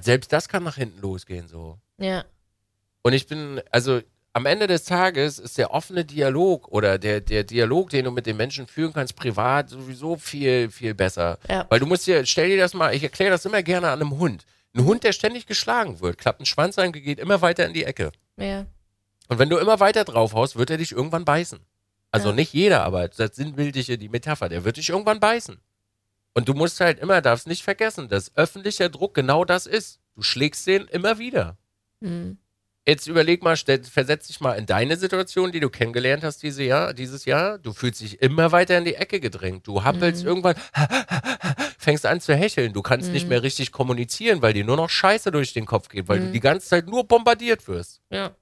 [0.01, 1.77] selbst das kann nach hinten losgehen so.
[1.97, 2.23] Ja.
[3.01, 4.01] Und ich bin, also
[4.35, 8.25] am Ende des Tages ist der offene Dialog oder der, der Dialog, den du mit
[8.25, 11.39] den Menschen führen kannst, privat sowieso viel, viel besser.
[11.49, 11.65] Ja.
[11.69, 14.19] Weil du musst dir, stell dir das mal, ich erkläre das immer gerne an einem
[14.19, 14.45] Hund.
[14.75, 17.85] Ein Hund, der ständig geschlagen wird, klappt einen Schwanz ein, geht immer weiter in die
[17.85, 18.11] Ecke.
[18.35, 18.65] Ja.
[19.29, 21.59] Und wenn du immer weiter draufhaust, wird er dich irgendwann beißen.
[22.11, 22.35] Also Ja.
[22.35, 25.61] nicht jeder, aber das sinnbildliche, die Metapher, der wird dich irgendwann beißen.
[26.33, 30.01] Und du musst halt immer, darfst nicht vergessen, dass öffentlicher Druck genau das ist.
[30.13, 31.55] Du schlägst den immer wieder.
[32.01, 32.37] Hm.
[32.87, 36.93] Jetzt überleg mal, versetz dich mal in deine Situation, die du kennengelernt hast diese Jahr,
[36.93, 37.57] dieses Jahr.
[37.57, 39.65] Du fühlst dich immer weiter in die Ecke gedrängt.
[39.65, 40.27] Du happelst Mhm.
[40.29, 40.55] irgendwann,
[41.79, 42.73] fängst an zu hecheln.
[42.73, 43.29] Du kannst nicht Mhm.
[43.29, 46.31] mehr richtig kommunizieren, weil dir nur noch Scheiße durch den Kopf geht, weil du Mhm.
[46.33, 48.01] die ganze Zeit nur bombardiert wirst.
[48.11, 48.35] Ja.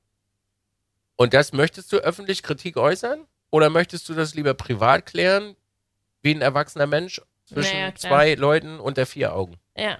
[1.16, 3.26] Und das möchtest du öffentlich Kritik äußern?
[3.50, 5.56] Oder möchtest du das lieber privat klären,
[6.22, 9.58] wie ein erwachsener Mensch zwischen Naja, zwei Leuten unter vier Augen?
[9.78, 10.00] Ja.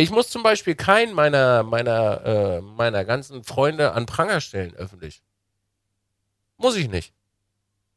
[0.00, 5.22] Ich muss zum Beispiel keinen meiner, meiner, äh, meiner ganzen Freunde an Pranger stellen, öffentlich.
[6.56, 7.12] Muss ich nicht.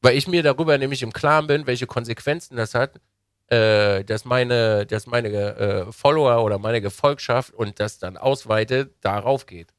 [0.02, 3.00] Weil ich mir darüber nämlich im Klaren bin, welche Konsequenzen das hat,
[3.48, 9.46] äh, dass meine, dass meine äh, Follower oder meine Gefolgschaft und das dann ausweitet, darauf
[9.46, 9.74] geht.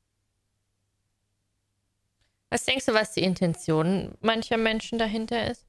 [2.48, 5.66] Was denkst du, was die Intention mancher Menschen dahinter ist?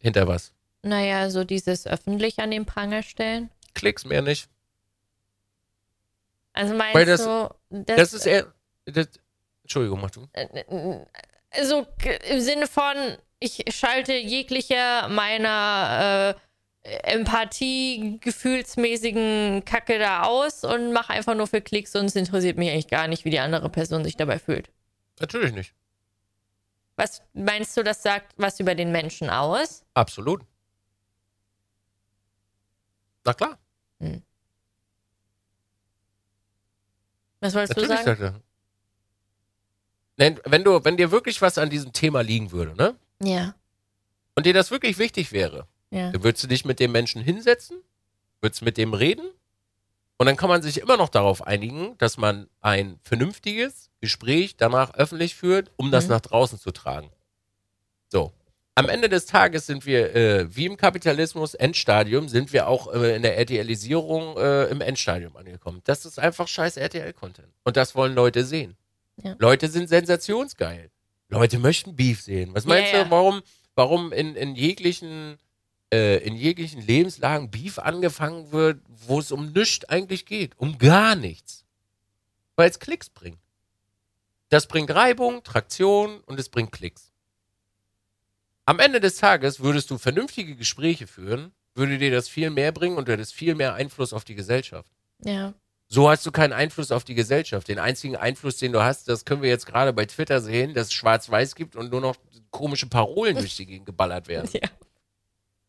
[0.00, 0.52] Hinter was?
[0.82, 3.50] Naja, so dieses öffentlich an den Pranger stellen.
[3.74, 4.48] Klicks mehr nicht.
[6.60, 8.52] Also meinst Weil das- du, dass, Das ist eher.
[8.84, 9.08] Das,
[9.62, 10.26] Entschuldigung, mach du.
[11.52, 11.86] also
[12.28, 16.34] im Sinne von, ich schalte jegliche meiner
[16.82, 22.58] äh, Empathie, gefühlsmäßigen Kacke da aus und mache einfach nur für Klicks und es interessiert
[22.58, 24.70] mich eigentlich gar nicht, wie die andere Person sich dabei fühlt.
[25.20, 25.74] Natürlich nicht.
[26.96, 29.84] Was meinst du, das sagt was über den Menschen aus?
[29.94, 30.42] Absolut.
[33.24, 33.58] Na klar.
[37.40, 38.20] Was wolltest du Natürlich sagen?
[38.20, 38.40] sagt er.
[40.16, 42.94] Nein, wenn du, wenn dir wirklich was an diesem Thema liegen würde, ne?
[43.22, 43.54] Ja,
[44.36, 46.10] Und dir das wirklich wichtig wäre, ja.
[46.12, 47.78] dann würdest du dich mit dem Menschen hinsetzen,
[48.40, 49.26] würdest mit dem reden
[50.18, 54.94] und dann kann man sich immer noch darauf einigen, dass man ein vernünftiges Gespräch danach
[54.94, 56.10] öffentlich führt, um das Mhm.
[56.10, 57.10] nach draußen zu tragen.
[58.08, 58.32] So.
[58.74, 63.16] Am Ende des Tages sind wir, äh, wie im Kapitalismus, Endstadium, sind wir auch äh,
[63.16, 65.80] in der RTLisierung äh, im Endstadium angekommen.
[65.84, 67.48] Das ist einfach scheiß RTL-Content.
[67.64, 68.76] Und das wollen Leute sehen.
[69.22, 69.34] Ja.
[69.38, 70.90] Leute sind sensationsgeil.
[71.28, 72.50] Leute möchten Beef sehen.
[72.54, 73.04] Was meinst ja.
[73.04, 73.42] du, warum,
[73.74, 75.38] warum in, in jeglichen
[75.92, 80.56] äh, in jeglichen Lebenslagen Beef angefangen wird, wo es um nichts eigentlich geht.
[80.56, 81.64] Um gar nichts.
[82.56, 83.40] Weil es Klicks bringt.
[84.48, 87.09] Das bringt Reibung, Traktion und es bringt Klicks.
[88.70, 92.98] Am Ende des Tages würdest du vernünftige Gespräche führen, würde dir das viel mehr bringen
[92.98, 94.92] und du hättest viel mehr Einfluss auf die Gesellschaft.
[95.24, 95.54] Ja,
[95.88, 97.66] So hast du keinen Einfluss auf die Gesellschaft.
[97.66, 100.86] Den einzigen Einfluss, den du hast, das können wir jetzt gerade bei Twitter sehen, dass
[100.86, 102.14] es schwarz-weiß gibt und nur noch
[102.52, 104.48] komische Parolen durch die Gegend geballert werden.
[104.52, 104.68] ja.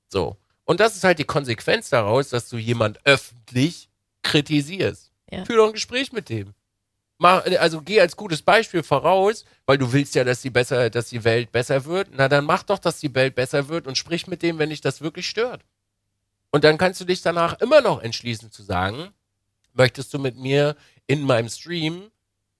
[0.07, 0.37] So.
[0.65, 3.89] Und das ist halt die Konsequenz daraus, dass du jemand öffentlich
[4.21, 5.11] kritisierst.
[5.31, 5.43] Ja.
[5.45, 6.53] Führ doch ein Gespräch mit dem.
[7.21, 11.09] Mach, also geh als gutes Beispiel voraus, weil du willst ja, dass die, besser, dass
[11.09, 12.09] die Welt besser wird.
[12.13, 14.81] Na, dann mach doch, dass die Welt besser wird und sprich mit dem, wenn dich
[14.81, 15.63] das wirklich stört.
[16.49, 19.13] Und dann kannst du dich danach immer noch entschließen zu sagen,
[19.73, 22.09] möchtest du mit mir in meinem Stream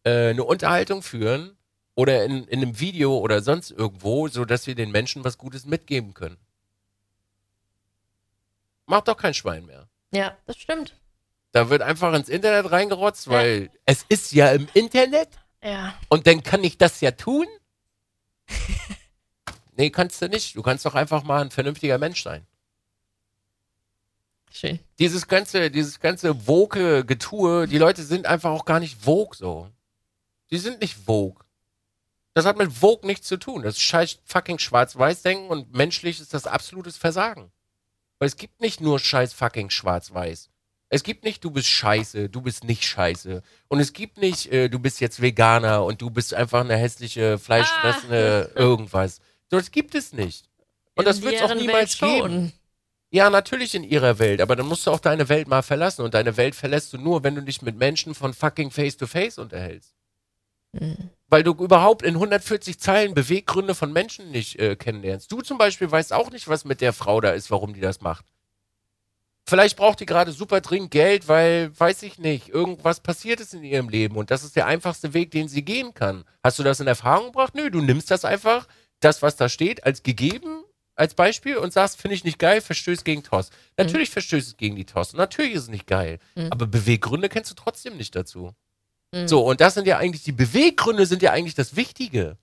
[0.04, 1.58] äh, eine Unterhaltung führen
[1.96, 6.14] oder in, in einem Video oder sonst irgendwo, sodass wir den Menschen was Gutes mitgeben
[6.14, 6.38] können.
[8.86, 9.88] Macht doch kein Schwein mehr.
[10.12, 11.01] Ja, das stimmt.
[11.52, 15.30] Da wird einfach ins Internet reingerotzt, weil es ist ja im Internet
[15.62, 15.94] Ja.
[16.10, 17.46] und dann kann ich das ja tun.
[19.76, 20.56] nee, kannst du nicht.
[20.56, 22.46] Du kannst doch einfach mal ein vernünftiger Mensch sein.
[24.54, 24.80] Schön.
[25.00, 29.70] Dieses ganze, dieses ganze woke Getue, die Leute sind einfach auch gar nicht woke so.
[30.52, 31.46] Die sind nicht woke.
[32.34, 33.64] Das hat mit woke nichts zu tun.
[33.64, 37.52] Das ist scheiß fucking schwarz-weiß-denken und menschlich ist das absolutes Versagen.
[38.20, 40.50] Weil es gibt nicht nur scheiß fucking schwarz-weiß.
[40.94, 43.42] Es gibt nicht, du bist scheiße, du bist nicht scheiße.
[43.70, 47.40] Und es gibt nicht, äh, du bist jetzt Veganer und du bist einfach eine hässliche,
[47.40, 49.22] fleischfressende irgendwas.
[49.50, 50.50] So, das gibt es nicht.
[50.96, 52.52] Und das In wird es auch niemals geben.
[53.10, 56.02] Ja, natürlich in ihrer Welt, aber dann musst du auch deine Welt mal verlassen.
[56.02, 59.96] Und deine Welt verlässt du nur, wenn du dich mit Menschen von fucking Face-to-Face unterhältst.
[60.74, 61.10] Mhm.
[61.28, 65.32] Weil du überhaupt in 140 Zeilen Beweggründe von Menschen nicht äh, kennenlernst.
[65.32, 68.02] Du zum Beispiel weißt auch nicht, was mit der Frau da ist, warum die das
[68.02, 68.26] macht.
[69.52, 73.66] Vielleicht braucht die gerade super dringend Geld, weil, weiß ich nicht, irgendwas passiert ist in
[73.66, 76.24] ihrem Leben und das ist der einfachste Weg, den sie gehen kann.
[76.42, 77.54] Hast du das in Erfahrung gebracht?
[77.54, 78.66] Nö, du nimmst das einfach,
[79.02, 80.64] das, was da steht, als gegeben,
[80.96, 83.50] als Beispiel und sagst, finde ich nicht geil, verstößt gegen TOS.
[83.76, 86.20] Natürlich verstößt es gegen die TOS natürlich ist es nicht geil.
[86.50, 88.54] Aber Beweggründe kennst du trotzdem nicht dazu.
[89.28, 92.38] So, und das sind ja eigentlich, die Beweggründe sind ja eigentlich das Wichtige.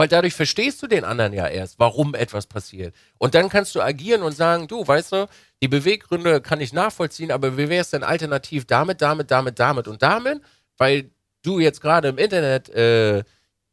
[0.00, 2.94] Weil dadurch verstehst du den anderen ja erst, warum etwas passiert.
[3.18, 5.28] Und dann kannst du agieren und sagen, du, weißt du,
[5.62, 9.88] die Beweggründe kann ich nachvollziehen, aber wie wäre es denn alternativ damit, damit, damit, damit
[9.88, 10.40] und damit?
[10.78, 11.10] Weil
[11.42, 13.18] du jetzt gerade im Internet äh,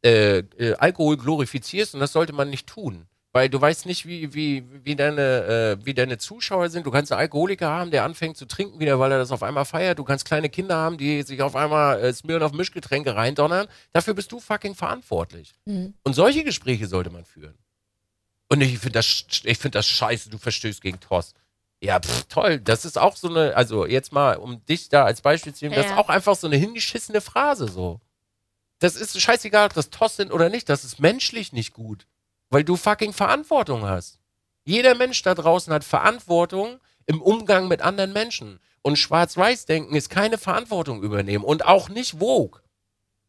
[0.04, 3.06] äh, äh, Alkohol glorifizierst und das sollte man nicht tun.
[3.38, 6.84] Weil du weißt nicht, wie, wie, wie, deine, äh, wie deine Zuschauer sind.
[6.84, 9.64] Du kannst einen Alkoholiker haben, der anfängt zu trinken wieder, weil er das auf einmal
[9.64, 10.00] feiert.
[10.00, 13.68] Du kannst kleine Kinder haben, die sich auf einmal äh, Smirn auf Mischgetränke reindonnern.
[13.92, 15.52] Dafür bist du fucking verantwortlich.
[16.02, 17.54] Und solche Gespräche sollte man führen.
[18.48, 21.34] Und ich finde das, ich find das scheiße, du verstößt gegen TOS.
[21.80, 22.58] Ja, pff, toll.
[22.58, 25.76] Das ist auch so eine, also jetzt mal, um dich da als Beispiel zu nehmen,
[25.76, 25.98] das ist Ja.
[25.98, 28.00] auch einfach so eine hingeschissene Phrase so.
[28.80, 30.68] Das ist scheißegal, ob das TOS sind oder nicht.
[30.68, 32.08] Das ist menschlich nicht gut.
[32.50, 34.18] Weil du fucking Verantwortung hast.
[34.64, 38.60] Jeder Mensch da draußen hat Verantwortung im Umgang mit anderen Menschen.
[38.82, 42.60] Und Schwarz-Weiß-Denken ist keine Verantwortung übernehmen und auch nicht Vogue.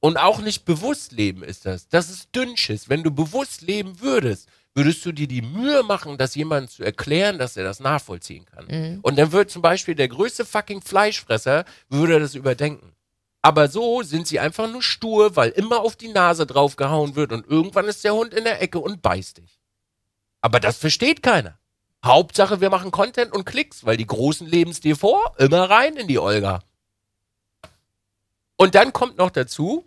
[0.02, 1.90] Und auch nicht bewusst leben ist das.
[1.90, 2.88] Das ist Dünnschiss.
[2.88, 7.38] Wenn du bewusst leben würdest, würdest du dir die Mühe machen, das jemandem zu erklären,
[7.38, 8.68] dass er das nachvollziehen kann.
[9.02, 12.94] Und dann wird zum Beispiel der größte fucking Fleischfresser, würde das überdenken.
[13.42, 17.48] Aber so sind sie einfach nur stur, weil immer auf die Nase draufgehauen wird und
[17.48, 19.60] irgendwann ist der Hund in der Ecke und beißt dich.
[20.42, 21.58] Aber das versteht keiner.
[22.04, 25.96] Hauptsache, wir machen Content und Klicks, weil die Großen leben es dir vor, immer rein
[25.96, 26.64] in die Olga.
[28.56, 29.86] Und dann kommt noch dazu,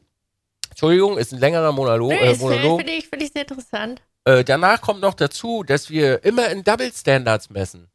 [0.71, 2.81] Entschuldigung, ist ein längerer Monolo Nö, äh, Monolog.
[2.81, 4.01] Finde ich, find ich sehr interessant.
[4.25, 7.92] Äh, danach kommt noch dazu, dass wir immer in Double Standards messen.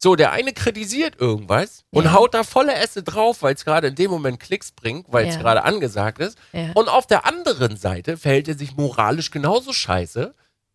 [0.00, 2.12] So, der eine kritisiert irgendwas und Ja.
[2.12, 5.34] haut da volle Esse drauf, weil es gerade in dem Moment Klicks bringt, weil es
[5.34, 5.40] Ja.
[5.42, 6.38] gerade angesagt ist.
[6.52, 6.70] Ja.
[6.74, 10.34] Und auf der anderen Seite verhält er sich moralisch genauso scheiße,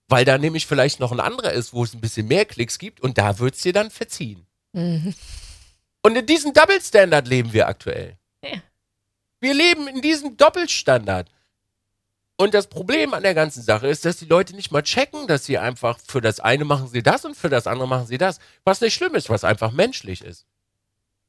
[0.10, 3.00] weil da nämlich vielleicht noch ein anderer ist, wo es ein bisschen mehr Klicks gibt
[3.00, 4.46] und da wird's dir dann verziehen.
[4.74, 5.14] Mhm.
[6.02, 8.18] Und in diesem Double Standard leben wir aktuell.
[9.40, 11.30] Wir leben in diesem Doppelstandard.
[12.36, 15.46] Und das Problem an der ganzen Sache ist, dass die Leute nicht mal checken, dass
[15.46, 18.40] sie einfach für das eine machen sie das und für das andere machen sie das.
[18.64, 20.48] Was nicht schlimm ist, was einfach menschlich ist.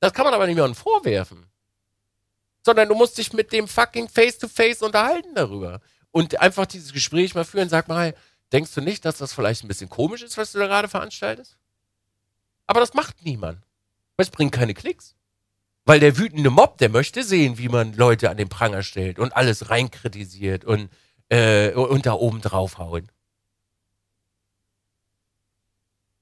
[0.00, 1.46] Das kann man aber nicht mehr vorwerfen.
[2.64, 5.80] Sondern du musst dich mit dem fucking Face-to-Face unterhalten darüber.
[6.10, 7.68] Und einfach dieses Gespräch mal führen.
[7.68, 8.14] Sag mal,
[8.52, 11.58] denkst du nicht, dass das vielleicht ein bisschen komisch ist, was du da gerade veranstaltest?
[12.66, 13.58] Aber das macht niemand.
[14.16, 15.14] Weil es bringt keine Klicks.
[15.86, 19.36] Weil der wütende Mob, der möchte sehen, wie man Leute an den Pranger stellt und
[19.36, 20.88] alles reinkritisiert und,
[21.28, 23.10] äh, und da oben draufhauen.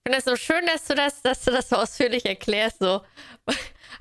[0.05, 3.03] Ich finde das so schön, dass du das, dass du das so ausführlich erklärst, so.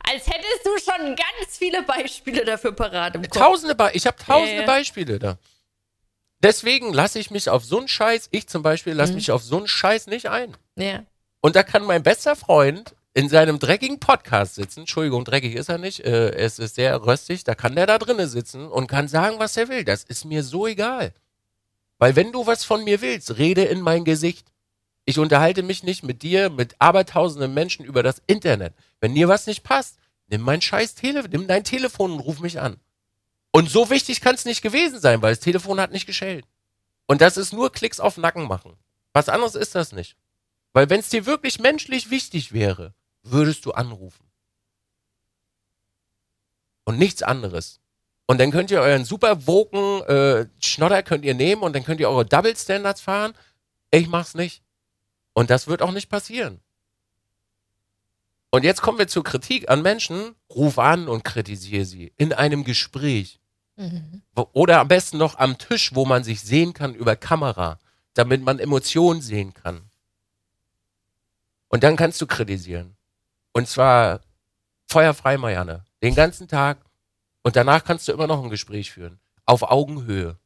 [0.04, 3.38] Als hättest du schon ganz viele Beispiele dafür parat im Kopf.
[3.38, 4.66] Tausende Be ich habe tausende ja.
[4.66, 5.38] Beispiele da.
[6.40, 9.00] Deswegen lasse ich mich auf so einen Scheiß, ich zum Beispiel Mhm.
[9.00, 10.58] lasse mich auf so einen Scheiß nicht ein.
[10.76, 11.04] Ja.
[11.40, 14.82] Und da kann mein bester Freund in seinem dreckigen Podcast sitzen.
[14.82, 16.00] Entschuldigung, dreckig ist er nicht.
[16.02, 17.44] Äh, es ist sehr röstig.
[17.44, 19.84] Da kann der da drinnen sitzen und kann sagen, was er will.
[19.84, 21.14] Das ist mir so egal.
[21.98, 24.48] Weil wenn du was von mir willst, rede in mein Gesicht.
[25.04, 28.74] Ich unterhalte mich nicht mit dir, mit abertausenden Menschen über das Internet.
[29.02, 29.98] Wenn dir was nicht passt,
[30.28, 32.78] nimm mein scheiß Tele nimm dein Telefon und ruf mich an.
[33.52, 36.46] Und so wichtig kann es nicht gewesen sein, weil das Telefon hat nicht geschellt.
[37.08, 38.78] Und das ist nur Klicks auf Nacken machen.
[39.12, 40.16] Was anderes ist das nicht.
[40.72, 42.94] Weil wenn es dir wirklich menschlich wichtig wäre,
[43.24, 44.26] würdest du anrufen.
[46.84, 47.80] Und nichts anderes.
[48.26, 52.00] Und dann könnt ihr euren super woken äh, Schnodder könnt ihr nehmen und dann könnt
[52.00, 53.34] ihr eure Double Standards fahren.
[53.92, 54.64] Ich mach's nicht.
[55.34, 56.62] Und das wird auch nicht passieren.
[58.50, 60.36] Und jetzt kommen wir zur Kritik an Menschen.
[60.50, 63.40] Ruf an und kritisiere sie in einem Gespräch.
[63.78, 64.22] Mhm.
[64.34, 67.80] Oder am besten noch am Tisch, wo man sich sehen kann über Kamera,
[68.14, 69.90] damit man Emotionen sehen kann.
[71.70, 72.98] Und dann kannst du kritisieren.
[73.54, 74.22] Und zwar
[74.88, 75.86] feuerfrei, Marianne.
[76.02, 76.78] Den ganzen Tag.
[77.44, 79.20] Und danach kannst du immer noch ein Gespräch führen.
[79.46, 80.38] Auf Augenhöhe.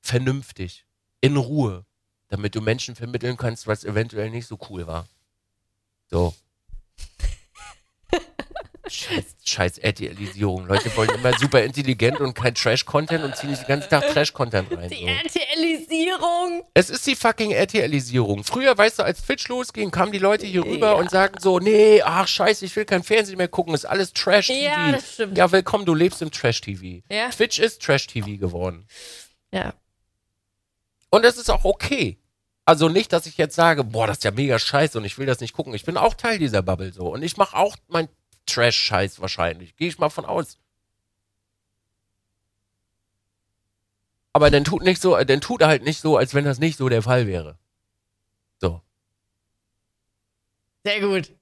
[0.00, 0.86] Vernünftig.
[1.20, 1.84] In Ruhe.
[2.28, 5.06] Damit du Menschen vermitteln kannst, was eventuell nicht so cool war.
[6.10, 6.34] So.
[8.92, 10.66] Scheiß, scheiß RTLisierung.
[10.66, 14.70] Leute wollen immer super intelligent und kein Trash-Content und ziehen sich den ganzen Tag Trash-Content
[14.76, 14.90] rein.
[14.90, 15.06] Die So.
[15.06, 16.64] RTLisierung.
[16.74, 18.44] Es ist die fucking RTLisierung.
[18.44, 20.92] Früher, weißt du, als Twitch losging, kamen die Leute hier rüber Ja.
[20.92, 24.62] und sagten so, nee, ach scheiße, ich will kein Fernsehen mehr gucken, ist alles Trash-TV.
[24.62, 25.38] Ja, das stimmt.
[25.38, 27.02] Ja, willkommen, du lebst im Trash-TV.
[27.10, 27.30] Ja.
[27.30, 28.86] Twitch ist Trash-TV geworden.
[29.52, 29.72] Ja.
[31.10, 32.18] Und das ist auch okay.
[32.64, 35.26] Also nicht, dass ich jetzt sage, boah, das ist ja mega scheiße und ich will
[35.26, 35.74] das nicht gucken.
[35.74, 37.08] Ich bin auch Teil dieser Bubble so.
[37.12, 38.08] Und ich mache auch mein
[38.46, 39.76] Trash-Scheiß wahrscheinlich.
[39.76, 40.58] Gehe ich mal von aus.
[44.32, 46.76] Aber dann tut nicht so, dann tut er halt nicht so, als wenn das nicht
[46.78, 47.58] so der Fall wäre.
[48.60, 48.80] So.
[50.84, 51.32] Sehr gut.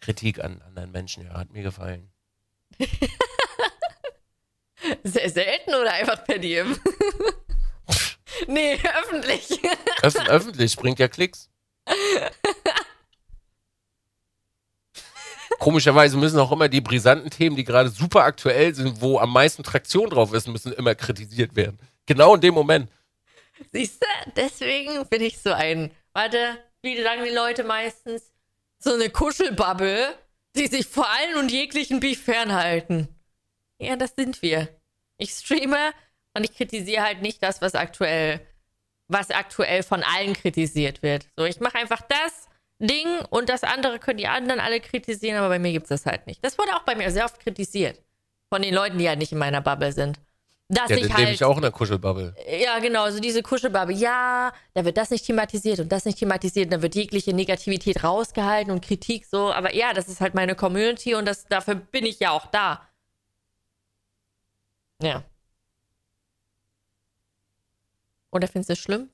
[0.00, 2.10] Kritik an anderen Menschen, ja, hat mir gefallen.
[5.04, 6.74] Sehr selten oder einfach per DM?
[8.46, 9.60] nee, öffentlich.
[10.02, 11.50] Öff öffentlich bringt ja Klicks.
[15.60, 19.62] Komischerweise müssen auch immer die brisanten Themen, die gerade super aktuell sind, wo am meisten
[19.62, 21.78] Traktion drauf ist, müssen immer kritisiert werden.
[22.06, 22.90] Genau in dem Moment.
[23.70, 28.32] Siehst du, deswegen bin ich so ein, warte, wie sagen die Leute meistens,
[28.78, 30.14] so eine Kuschelbubble,
[30.56, 33.08] die sich vor allen und jeglichen Beef fernhalten.
[33.78, 34.68] Ja, das sind wir.
[35.18, 35.92] Ich streame
[36.32, 38.40] und ich kritisiere halt nicht das, was aktuell,
[39.08, 41.26] was aktuell von allen kritisiert wird.
[41.36, 42.48] So, ich mache einfach das
[42.80, 46.06] Ding und das andere können die anderen alle kritisieren, aber bei mir gibt es das
[46.06, 46.44] halt nicht.
[46.44, 48.00] Das wurde auch bei mir sehr oft kritisiert.
[48.48, 50.18] Von den Leuten, die halt nicht in meiner Bubble sind.
[50.68, 51.20] Dass Ja, ich dann halt.
[51.20, 52.34] lebe ich auch in der Kuschelbubble.
[52.62, 53.94] Ja, genau, so diese Kuschelbubble.
[53.94, 58.72] Ja, da wird das nicht thematisiert und das nicht thematisiert, da wird jegliche Negativität rausgehalten
[58.72, 59.52] und Kritik so.
[59.52, 62.86] Aber ja, das ist halt meine Community und das, dafür bin ich ja auch da.
[65.02, 65.22] Ja.
[68.30, 69.10] Oder findest du es schlimm?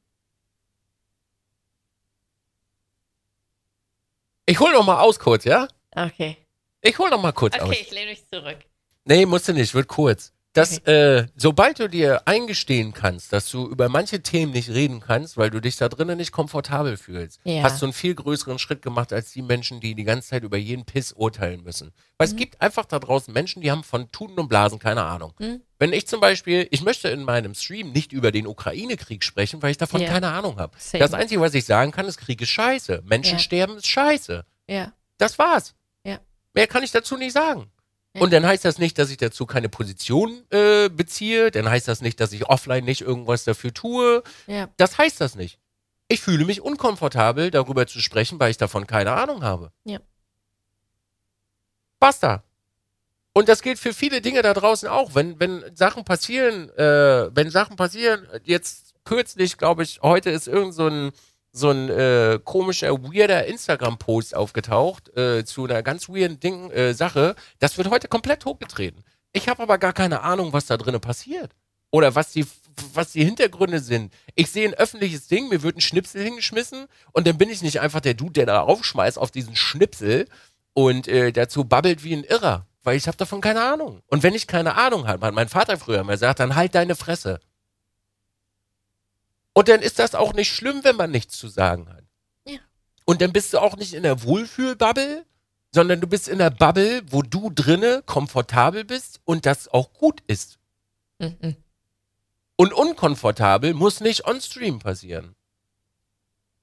[4.47, 5.69] Ich hol noch mal aus kurz, ja?
[5.95, 6.37] Okay.
[6.81, 7.77] Ich hol noch mal kurz Okay, aus.
[7.81, 8.59] ich lehne mich zurück.
[9.05, 10.33] Nee, musst du nicht, wird kurz.
[10.53, 15.37] Das, äh, sobald du dir eingestehen kannst, dass du über manche Themen nicht reden kannst,
[15.37, 17.63] weil du dich da drinnen nicht komfortabel fühlst, Ja.
[17.63, 20.57] hast du einen viel größeren Schritt gemacht als die Menschen, die die ganze Zeit über
[20.57, 21.93] jeden Piss urteilen müssen.
[22.17, 25.35] Weil es gibt einfach da draußen Menschen, die haben von Tuten und Blasen keine Ahnung.
[25.39, 25.61] Mhm.
[25.79, 29.73] Wenn ich zum Beispiel, ich möchte in meinem Stream nicht über den Ukraine-Krieg sprechen, weil
[29.73, 30.09] ich davon Ja.
[30.09, 30.77] keine Ahnung habe.
[30.93, 33.03] Das Einzige, was ich sagen kann, ist, Krieg ist scheiße.
[33.05, 33.39] Menschen Ja.
[33.39, 34.45] sterben ist scheiße.
[34.69, 34.93] Ja.
[35.19, 35.75] Das war's.
[36.05, 36.19] Ja.
[36.55, 37.71] Mehr kann ich dazu nicht sagen.
[38.19, 41.51] Und dann heißt das nicht, dass ich dazu keine Position äh, beziehe.
[41.51, 44.23] Dann heißt das nicht, dass ich offline nicht irgendwas dafür tue.
[44.47, 44.71] Ja.
[44.79, 45.59] Das heißt das nicht.
[46.09, 49.71] Ich fühle mich unkomfortabel, darüber zu sprechen, weil ich davon keine Ahnung habe.
[49.85, 49.99] Ja.
[51.99, 52.43] Basta.
[53.37, 55.15] Und das gilt für viele Dinge da draußen auch.
[55.15, 60.73] Wenn, wenn Sachen passieren, äh, wenn Sachen passieren, jetzt kürzlich, glaube ich, heute ist irgend
[60.73, 61.11] so ein,
[61.53, 67.37] so ein äh, komischer, weirder Instagram-Post aufgetaucht äh, zu einer ganz weirden Ding, äh, Sache.
[67.59, 69.05] Das wird heute komplett hochgetreten.
[69.35, 71.53] Ich habe aber gar keine Ahnung, was da drinnen passiert.
[71.91, 72.47] Oder was die,
[72.95, 74.15] was die Hintergründe sind.
[74.35, 77.81] Ich sehe ein öffentliches Ding, mir wird ein Schnipsel hingeschmissen und dann bin ich nicht
[77.81, 80.25] einfach der Dude, der da aufschmeißt auf diesen Schnipsel
[80.73, 82.67] und äh, dazu babbelt wie ein Irrer.
[82.87, 84.01] Weil ich habe davon keine Ahnung.
[84.07, 86.95] Und wenn ich keine Ahnung habe, hat mein Vater früher immer gesagt, dann halt deine
[86.95, 87.41] Fresse.
[89.55, 92.05] Und dann ist das auch nicht schlimm, wenn man nichts zu sagen hat.
[92.45, 92.61] Ja.
[93.05, 95.27] Und dann bist du auch nicht in der Wohlfühlbubble,
[95.73, 100.21] sondern du bist in der Bubble, wo du drinne komfortabel bist und das auch gut
[100.29, 100.61] ist.
[101.19, 101.57] Mhm.
[102.55, 105.35] Und unkomfortabel muss nicht on-stream passieren.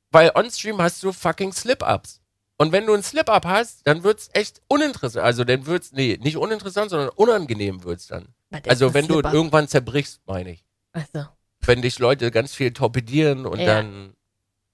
[0.09, 2.22] Weil on-stream hast du fucking Slip-Ups.
[2.63, 5.25] Und wenn du einen Slip-Up hast, dann wird's echt uninteressant.
[5.25, 8.29] Also dann wird's, nee, nicht uninteressant, sondern unangenehm wird's dann.
[8.51, 10.63] Was ist Also wenn du irgendwann zerbrichst, meine ich.
[10.93, 11.25] Achso.
[11.59, 13.65] Wenn dich Leute ganz viel torpedieren und Ja.
[13.65, 14.13] dann.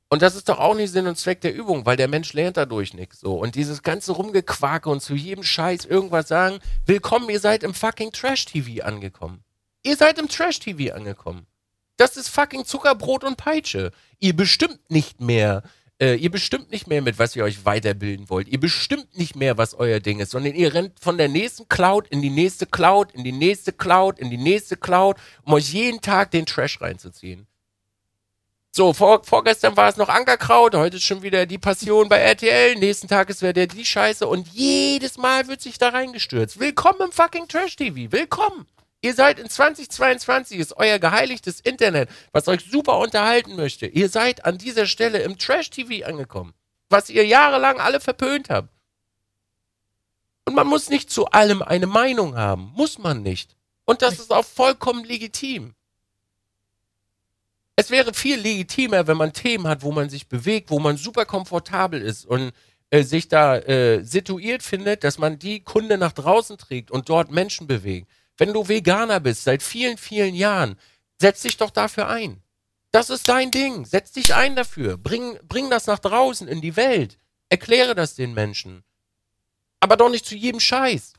[0.08, 2.58] Und das ist doch auch nicht Sinn und Zweck der Übung, weil der Mensch lernt
[2.58, 3.22] dadurch nichts.
[3.22, 3.40] So.
[3.40, 8.12] Und dieses ganze Rumgequake und zu jedem Scheiß irgendwas sagen, willkommen, ihr seid im fucking
[8.12, 9.44] Trash-TV angekommen.
[9.82, 11.48] Ihr seid im Trash-TV angekommen.
[11.98, 13.92] Das ist fucking Zuckerbrot und Peitsche.
[14.20, 15.64] Ihr bestimmt nicht mehr,
[16.00, 18.48] äh, ihr bestimmt nicht mehr, mit was ihr euch weiterbilden wollt.
[18.48, 22.08] Ihr bestimmt nicht mehr, was euer Ding ist, sondern ihr rennt von der nächsten Cloud
[22.08, 26.02] in die nächste Cloud, in die nächste Cloud, in die nächste Cloud, um euch jeden
[26.02, 27.48] Tag den Trash reinzuziehen.
[28.72, 32.76] So, vor, vorgestern war es noch Ankerkraut, heute ist schon wieder die Passion bei RTL,
[32.76, 36.60] nächsten Tag ist wieder die Scheiße und jedes Mal wird sich da reingestürzt.
[36.60, 38.68] Willkommen im fucking Trash-TV, willkommen.
[39.02, 43.88] Ihr seid in 2022, ist euer geheiligtes Internet, was euch super unterhalten möchte.
[43.88, 46.54] Ihr seid an dieser Stelle im Trash-TV angekommen,
[46.90, 48.70] was ihr jahrelang alle verpönt habt.
[50.46, 53.56] Und man muss nicht zu allem eine Meinung haben, muss man nicht.
[53.86, 55.74] Und das ist auch vollkommen legitim.
[57.76, 61.26] Es wäre viel legitimer, wenn man Themen hat, wo man sich bewegt, wo man super
[61.26, 62.52] komfortabel ist und
[62.90, 67.32] äh, sich da äh, situiert findet, dass man die Kunde nach draußen trägt und dort
[67.32, 68.10] Menschen bewegt.
[68.40, 70.80] Wenn du Veganer bist, seit vielen, vielen Jahren,
[71.22, 72.42] setz dich doch dafür ein.
[72.92, 73.86] Das ist dein Ding.
[73.86, 74.98] Setz dich ein dafür.
[74.98, 77.20] Bring, bring das nach draußen in die Welt.
[77.50, 78.84] Erkläre das den Menschen.
[79.82, 81.14] Aber doch nicht zu jedem Scheiß.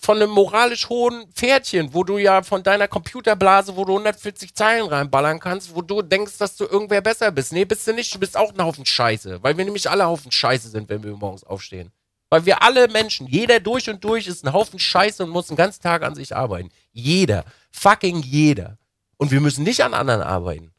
[0.00, 4.86] von einem moralisch hohen Pferdchen, wo du ja von deiner Computerblase, wo du 140 Zeilen
[4.88, 7.52] reinballern kannst, wo du denkst, dass du irgendwer besser bist.
[7.52, 8.14] Nee, bist du nicht.
[8.14, 9.42] Du bist auch ein Haufen Scheiße.
[9.42, 11.92] Weil wir nämlich alle Haufen Scheiße sind, wenn wir morgens aufstehen.
[12.30, 15.56] Weil wir alle Menschen, jeder durch und durch ist ein Haufen Scheiße und muss den
[15.56, 16.70] ganzen Tag an sich arbeiten.
[16.92, 17.44] Jeder.
[17.72, 18.78] Fucking jeder.
[19.16, 20.72] Und wir müssen nicht an anderen arbeiten.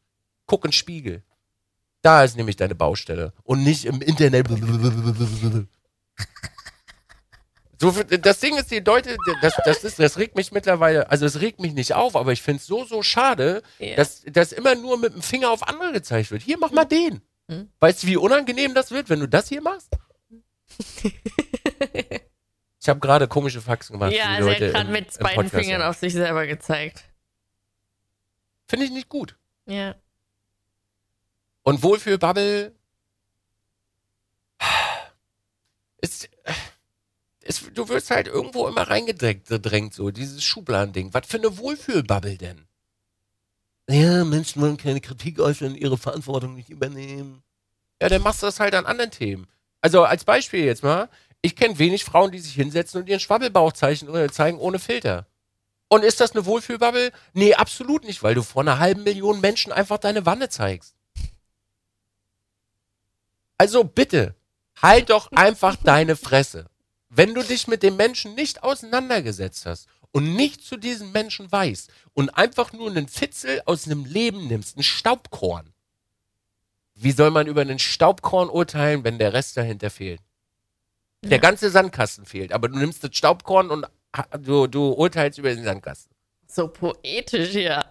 [0.46, 1.22] Guck in den Spiegel.
[2.00, 3.32] Da ist nämlich deine Baustelle.
[3.44, 4.48] Und nicht im Internet.
[7.80, 11.40] So, das Ding ist, die Leute, das, das, ist, das regt mich mittlerweile, also es
[11.40, 13.96] regt mich nicht auf, aber ich finde es so, so schade, Ja.
[13.96, 16.42] dass, dass immer nur mit dem Finger auf andere gezeigt wird.
[16.42, 17.22] Hier, mach mal den.
[17.48, 17.70] Mhm.
[17.80, 19.96] Weißt du, wie unangenehm das wird, wenn du das hier machst?
[22.80, 24.12] Ich habe gerade komische Faxen gemacht.
[24.12, 25.64] ja, also er Leute hat gerade im- mit im beiden Podcast.
[25.64, 27.04] Fingern auf sich selber gezeigt.
[28.68, 29.36] Finde ich nicht gut.
[29.66, 29.94] Ja.
[31.62, 32.72] Und Wohlfühlbubble
[35.98, 36.28] ist,
[37.42, 41.14] ist, du wirst halt irgendwo immer reingedrängt, gedrängt, so dieses Schubladending.
[41.14, 42.66] Was für eine Wohlfühlbubble denn?
[43.88, 47.42] Ja, Menschen wollen keine Kritik äußern, ihre Verantwortung nicht übernehmen.
[48.00, 49.46] Ja, dann machst du das halt an anderen Themen.
[49.82, 51.10] Also als Beispiel jetzt mal,
[51.42, 55.26] ich kenne wenig Frauen, die sich hinsetzen und ihren Schwabbelbauch zeigen ohne Filter.
[55.88, 57.12] Und ist das eine Wohlfühlbubble?
[57.34, 60.94] Nee, absolut nicht, weil du vor einer halben Million Menschen einfach deine Wanne zeigst.
[63.58, 64.34] Also bitte,
[64.80, 66.70] halt doch einfach deine Fresse.
[67.08, 71.90] Wenn du dich mit dem Menschen nicht auseinandergesetzt hast und nicht zu diesem Menschen weißt
[72.14, 75.74] und einfach nur einen Fitzel aus einem Leben nimmst, ein Staubkorn.
[77.02, 80.20] Wie soll man über einen Staubkorn urteilen, wenn der Rest dahinter fehlt?
[81.24, 81.38] Der Ja.
[81.38, 83.86] ganze Sandkasten fehlt, aber du nimmst das Staubkorn und
[84.40, 86.14] du, du urteilst über den Sandkasten.
[86.46, 87.84] So poetisch, ja.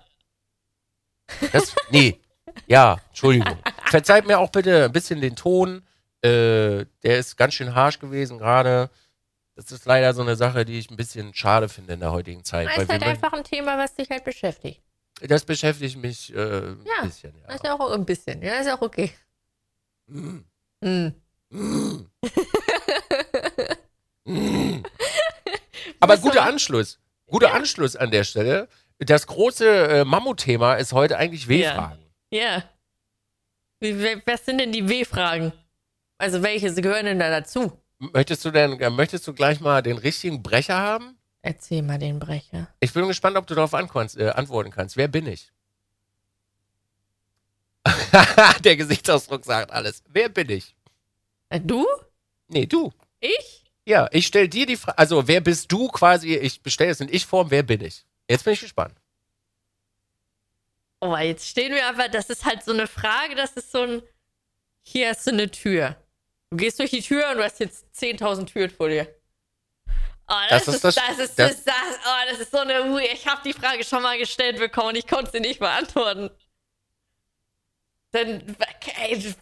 [1.51, 2.19] Das, nee.
[2.67, 3.57] Ja, Entschuldigung.
[3.85, 5.83] Verzeiht mir auch bitte ein bisschen den Ton.
[6.21, 8.89] Äh, der ist ganz schön harsch gewesen gerade.
[9.55, 12.43] Das ist leider so eine Sache, die ich ein bisschen schade finde in der heutigen
[12.43, 12.67] Zeit.
[12.67, 14.81] Das Weil ist halt einfach ein Thema, was dich halt beschäftigt.
[15.27, 17.33] Das beschäftigt mich äh, ein Ja, bisschen.
[17.47, 17.69] Das ist Ja.
[17.71, 18.41] ja auch ein bisschen.
[18.41, 19.11] Ja, ist auch okay.
[20.07, 20.39] Mm,
[20.81, 21.11] mm,
[24.25, 24.83] mm.
[25.99, 26.99] Aber guter Anschluss.
[27.27, 27.53] Guter Ja.
[27.53, 28.67] Anschluss an der Stelle.
[28.99, 32.05] Das große äh, Mammutthema ist heute eigentlich W-Fragen.
[32.31, 32.63] Ja.
[33.79, 35.53] We- was sind denn die W-Fragen?
[36.17, 37.79] Also welche gehören denn da dazu?
[37.97, 41.17] Möchtest du denn, äh, möchtest du gleich mal den richtigen Brecher haben?
[41.41, 42.67] Erzähl mal den Brecher.
[42.79, 44.95] Ich bin gespannt, ob du darauf äh, antworten kannst.
[44.95, 45.51] Wer bin ich?
[48.63, 50.03] Der Gesichtsausdruck sagt alles.
[50.09, 50.75] Wer bin ich?
[51.49, 51.87] Äh, du?
[52.47, 52.91] Nee, du.
[53.19, 53.63] Ich?
[53.85, 54.97] Ja, ich stell dir die Frage.
[54.97, 56.35] Also, wer bist du quasi?
[56.35, 57.49] Ich bestelle es in Ich-Form.
[57.49, 58.05] Wer bin ich?
[58.29, 58.93] Jetzt bin ich gespannt.
[60.99, 64.03] Oh, jetzt stehen wir aber, das ist halt so eine Frage, das ist so ein,
[64.83, 65.95] hier hast du eine Tür.
[66.51, 69.07] Du gehst durch die Tür und du hast jetzt 10.000 Türen vor dir.
[70.33, 71.75] Oh, das, Das ist das- das, ist, das- das,
[72.05, 74.95] oh, das ist so eine, Ui, ich habe die Frage schon mal gestellt bekommen und
[74.95, 76.29] ich konnte sie nicht beantworten.
[78.11, 78.55] Dann,
[78.95, 79.33] ey,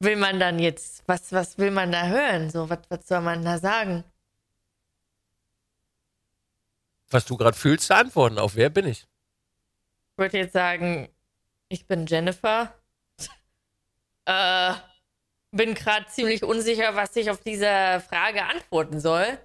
[0.00, 2.50] will man dann jetzt, was, was will man da hören?
[2.50, 4.04] So, was, was soll man da sagen?
[7.10, 9.00] Was du gerade fühlst, zu antworten auf wer bin ich?
[10.12, 11.08] Ich würde jetzt sagen,
[11.68, 12.74] ich bin Jennifer.
[14.26, 14.74] äh,
[15.52, 19.38] bin gerade ziemlich unsicher, was ich auf diese Frage antworten soll.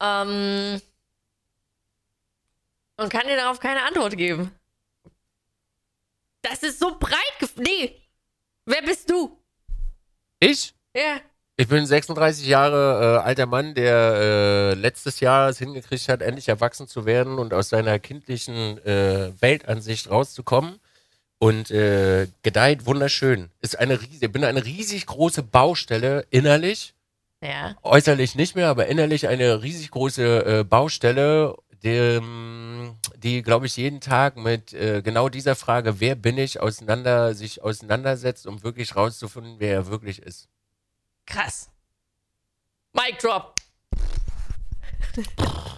[0.00, 0.80] Ähm,
[2.96, 4.50] und kann dir darauf keine Antwort geben.
[6.42, 7.18] Das ist so breit.
[7.40, 8.00] gef- Nee.
[8.64, 9.38] Wer bist du?
[10.40, 10.74] Ich?
[10.94, 11.20] Ja.
[11.56, 16.48] Ich bin 36 Jahre äh, alter Mann, der äh, letztes Jahr es hingekriegt hat, endlich
[16.48, 20.80] erwachsen zu werden und aus seiner kindlichen äh, Weltansicht rauszukommen.
[21.42, 23.50] Und äh, gedeiht wunderschön.
[23.60, 26.94] Ist eine riesige, bin eine riesig große Baustelle innerlich.
[27.40, 27.74] Ja.
[27.82, 32.20] Äußerlich nicht mehr, aber innerlich eine riesig große äh, Baustelle, die,
[33.16, 37.60] die glaube ich, jeden Tag mit äh, genau dieser Frage, wer bin ich, auseinander, sich
[37.60, 40.48] auseinandersetzt, um wirklich rauszufinden, wer er wirklich ist.
[41.26, 41.70] Krass.
[42.92, 43.56] Mic drop.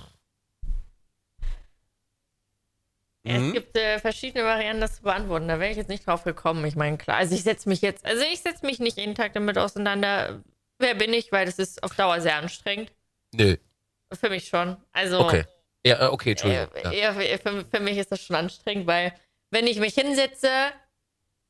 [3.27, 3.47] Ja, Mhm.
[3.49, 5.49] Es gibt äh, verschiedene Varianten, das zu beantworten.
[5.49, 6.64] Da wäre ich jetzt nicht drauf gekommen.
[6.66, 9.33] Ich meine, klar, also ich setze mich jetzt, also ich setze mich nicht jeden Tag
[9.33, 10.43] damit auseinander,
[10.79, 12.93] wer bin ich, weil das ist auf Dauer sehr anstrengend.
[13.35, 13.57] Nö.
[14.12, 14.77] Für mich schon.
[14.93, 15.45] Also, Okay.
[15.87, 16.68] Ja, äh, okay, Entschuldigung.
[16.75, 16.93] äh, Ja.
[17.14, 19.12] eher, für, für mich ist das schon anstrengend, weil
[19.51, 20.49] wenn ich mich hinsetze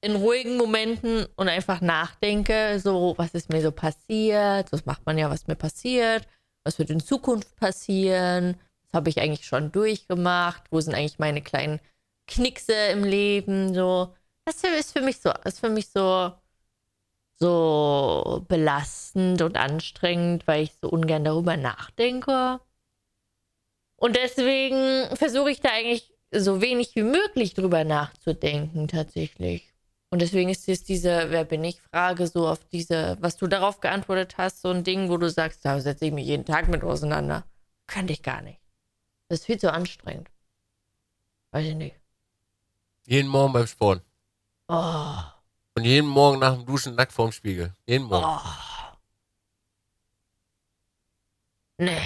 [0.01, 5.19] in ruhigen Momenten und einfach nachdenke, so, was ist mir so passiert, das macht man
[5.19, 6.27] ja, was mir passiert,
[6.65, 8.64] was wird in Zukunft passieren, was
[8.95, 11.81] habe ich eigentlich schon durchgemacht, wo sind eigentlich meine kleinen
[12.27, 14.15] Knickse im Leben, so.
[14.47, 16.33] Das ist für mich so, ist für mich so
[17.39, 22.61] so belastend und anstrengend, weil ich so ungern darüber nachdenke.
[23.97, 29.73] Und deswegen versuche ich da eigentlich so wenig wie möglich drüber nachzudenken, tatsächlich.
[30.11, 33.81] Und deswegen ist jetzt diese Wer bin ich Frage so auf diese, was du darauf
[33.81, 36.85] geantwortet hast, so ein Ding, wo du sagst, da setze ich mich jeden Tag mit
[36.85, 37.45] auseinander.
[37.87, 38.64] Könnte ich gar nicht.
[39.29, 40.29] Das ist viel zu anstrengend.
[41.51, 41.97] Weiß ich nicht.
[43.07, 44.03] Jeden Morgen beim Sport.
[44.69, 45.15] Oh.
[45.75, 47.73] Und jeden Morgen nach dem Duschen nackt vorm Spiegel.
[47.87, 48.25] Jeden Morgen.
[48.25, 48.95] Oh.
[51.79, 52.01] Nee.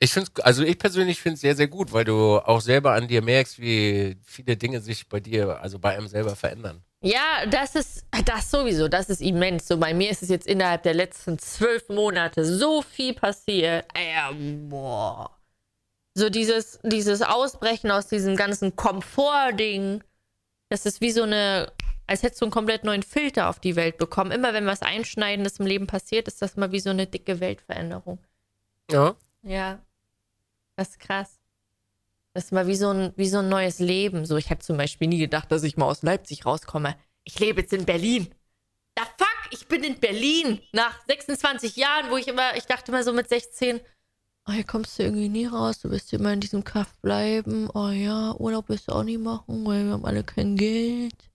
[0.00, 3.08] Ich finde also ich persönlich finde es sehr, sehr gut, weil du auch selber an
[3.08, 6.82] dir merkst, wie viele Dinge sich bei dir, also bei einem selber verändern.
[7.00, 9.66] Ja, das ist, das sowieso, das ist immens.
[9.66, 13.86] So bei mir ist es jetzt innerhalb der letzten zwölf Monate so viel passiert.
[13.94, 14.34] Äh,
[14.68, 15.37] boah.
[16.18, 20.02] So dieses, dieses Ausbrechen aus diesem ganzen Komfortding.
[20.68, 21.70] Das ist wie so eine,
[22.08, 24.32] als hättest du einen komplett neuen Filter auf die Welt bekommen.
[24.32, 28.18] Immer wenn was Einschneidendes im Leben passiert, ist das mal wie so eine dicke Weltveränderung.
[28.90, 29.14] Ja.
[29.42, 29.78] Ja.
[30.74, 31.38] Das ist krass.
[32.34, 34.26] Das ist mal wie so ein, wie so ein neues Leben.
[34.26, 36.96] So, ich hätte zum Beispiel nie gedacht, dass ich mal aus Leipzig rauskomme.
[37.22, 38.34] Ich lebe jetzt in Berlin.
[38.96, 40.60] Da fuck, ich bin in Berlin.
[40.72, 43.80] Nach 26 Jahren, wo ich immer, ich dachte immer so mit 16,
[44.48, 47.68] oh, hier kommst du irgendwie nie raus, du wirst immer in diesem Kaff bleiben.
[47.74, 51.30] Oh ja, Urlaub wirst du auch nie machen, weil wir haben alle kein Geld.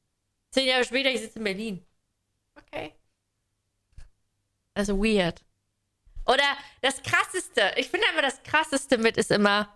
[0.51, 1.85] Zehn Jahre später, ich sitze in Berlin.
[2.55, 2.93] Okay.
[4.73, 5.43] Also weird.
[6.25, 6.43] Oder
[6.81, 9.69] das Krasseste, ich finde einfach das Krasseste mit ist immer,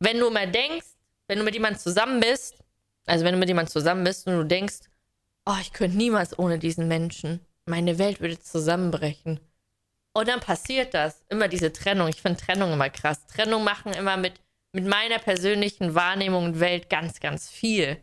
[0.00, 0.86] wenn du mal denkst,
[1.28, 2.62] wenn du mit jemandem zusammen bist,
[3.06, 4.80] also wenn du mit jemandem zusammen bist und du denkst,
[5.46, 9.40] oh, ich könnte niemals ohne diesen Menschen, meine Welt würde zusammenbrechen.
[10.14, 12.08] Und dann passiert das, immer diese Trennung.
[12.08, 13.26] Ich finde Trennung immer krass.
[13.26, 14.34] Trennung machen immer mit,
[14.72, 17.96] mit meiner persönlichen Wahrnehmung und Welt ganz, ganz viel.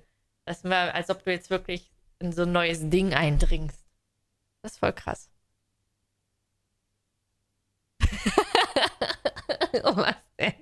[0.45, 3.79] Das ist als ob du jetzt wirklich in so ein neues Ding eindringst.
[4.61, 5.29] Das ist voll krass.
[9.83, 10.53] oh, was denn?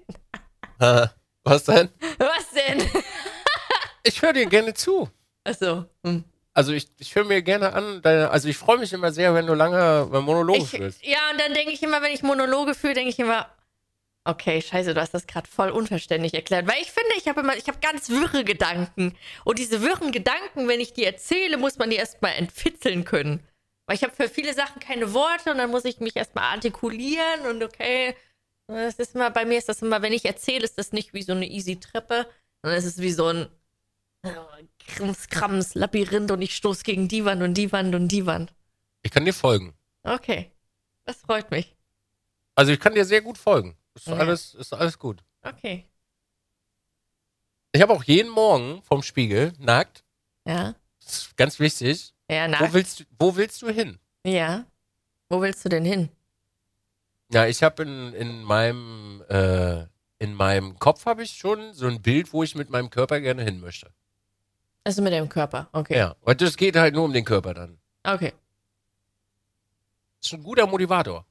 [0.79, 1.07] Äh,
[1.43, 1.89] was denn?
[2.17, 3.03] Was denn?
[4.03, 5.09] Ich höre dir gerne zu.
[5.43, 5.85] Achso.
[6.03, 6.25] Hm.
[6.57, 9.45] Also ich, ich höre mir gerne an, deine, also ich freue mich immer sehr, wenn
[9.45, 11.05] du lange Monologe Ich, führst.
[11.05, 13.47] ja, und dann denke ich immer, wenn ich Monologe führe, denke ich immer,
[14.23, 16.65] okay, scheiße, du hast das gerade voll unverständlich erklärt.
[16.67, 19.15] Weil ich finde, ich habe immer, ich habe ganz wirre Gedanken.
[19.43, 23.39] Und diese wirren Gedanken, wenn ich die erzähle, muss man die erstmal entfitzeln können.
[23.85, 27.45] Weil ich habe für viele Sachen keine Worte und dann muss ich mich erstmal artikulieren
[27.51, 28.15] und okay.
[28.65, 31.21] Das ist immer, bei mir ist das immer, wenn ich erzähle, ist das nicht wie
[31.21, 32.25] so eine easy Treppe,
[32.63, 33.47] sondern es ist wie so ein
[34.87, 38.53] Krams, Krams, Labyrinth und ich stoße gegen die Wand und die Wand und die Wand.
[39.03, 39.73] Ich kann dir folgen.
[40.03, 40.51] Okay.
[41.05, 41.75] Das freut mich.
[42.55, 43.77] Also ich kann dir sehr gut folgen.
[43.93, 44.13] Ist Ja.
[44.15, 45.23] alles, ist alles gut.
[45.43, 45.85] Okay.
[47.71, 50.03] Ich habe auch jeden Morgen vom Spiegel nackt.
[50.45, 50.73] Ja.
[51.03, 52.13] Das ist ganz wichtig.
[52.29, 52.59] Ja, na.
[52.59, 53.99] Wo willst, du- wo willst du hin?
[54.25, 54.65] Ja.
[55.29, 56.09] Wo willst du denn hin?
[57.31, 59.85] Ja, ich habe in, in meinem äh,
[60.19, 63.43] in meinem Kopf habe ich schon so ein Bild, wo ich mit meinem Körper gerne
[63.43, 63.91] hin möchte.
[64.87, 65.67] Also mit dem Körper.
[65.73, 65.97] Okay.
[65.97, 67.77] Ja, und das geht halt nur um den Körper dann.
[68.03, 68.31] Okay.
[70.21, 71.25] Das ist ein guter Motivator.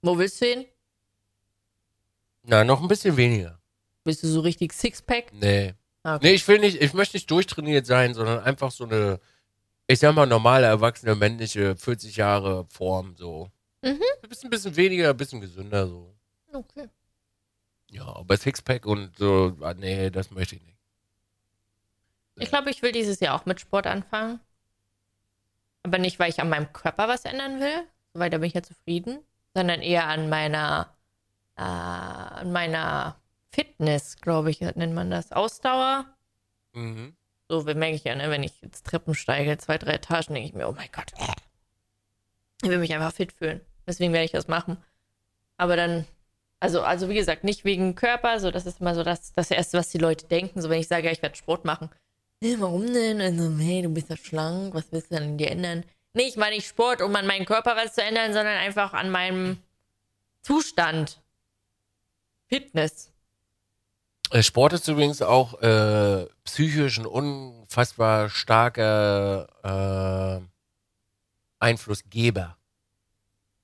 [0.00, 0.64] Wo willst du hin?
[2.44, 3.60] Na, noch ein bisschen weniger.
[4.04, 5.34] Bist du so richtig Sixpack?
[5.34, 5.74] Nee.
[6.02, 6.18] Okay.
[6.22, 9.20] Nee, ich will nicht, ich möchte nicht durchtrainiert sein, sondern einfach so eine,
[9.86, 13.50] ich sag mal, normale, erwachsene, männliche, 40 Jahre Form, so.
[13.82, 14.00] Mhm.
[14.22, 16.16] Ein bisschen, bisschen weniger, ein bisschen gesünder, so.
[16.54, 16.88] Okay.
[17.90, 20.75] Ja, aber Sixpack und so, ah, nee, das möchte ich nicht.
[22.38, 24.40] Ich glaube, ich will dieses Jahr auch mit Sport anfangen.
[25.82, 28.62] Aber nicht, weil ich an meinem Körper was ändern will, weil da bin ich ja
[28.62, 29.20] zufrieden,
[29.54, 30.94] sondern eher an meiner,
[31.56, 33.16] äh, an meiner
[33.50, 35.32] Fitness, glaube ich, nennt man das.
[35.32, 36.06] Ausdauer.
[36.72, 37.16] Mhm.
[37.48, 40.54] So merke ich ja, ne, wenn ich jetzt Treppen steige, zwei, drei Etagen, denke ich
[40.54, 41.12] mir, oh mein Gott.
[42.62, 43.60] Ich will mich einfach fit fühlen.
[43.86, 44.78] Deswegen werde ich das machen.
[45.56, 46.04] Aber dann,
[46.58, 49.78] also, also wie gesagt, nicht wegen Körper, so das ist immer so das, das Erste,
[49.78, 50.60] was die Leute denken.
[50.60, 51.90] So wenn ich sage, ja, ich werde Sport machen.
[52.42, 53.20] Hey, warum denn?
[53.20, 55.84] Also, hey, du bist ja schlank, was willst du denn an dir ändern?
[56.14, 59.10] Nee, ich meine nicht Sport, um an meinem Körper was zu ändern, sondern einfach an
[59.10, 59.58] meinem
[60.42, 61.20] Zustand.
[62.48, 63.12] Fitness.
[64.30, 70.46] Äh, Sport ist übrigens auch äh, psychisch ein unfassbar starker äh,
[71.58, 72.56] Einflussgeber.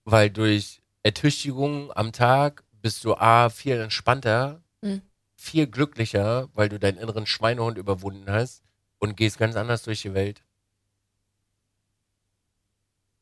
[0.04, 5.00] Weil durch Ertüchtigung am Tag bist du A, viel entspannter, Mhm.
[5.42, 8.62] Viel glücklicher, weil du deinen inneren Schweinehund überwunden hast
[8.98, 10.42] und gehst ganz anders durch die Welt.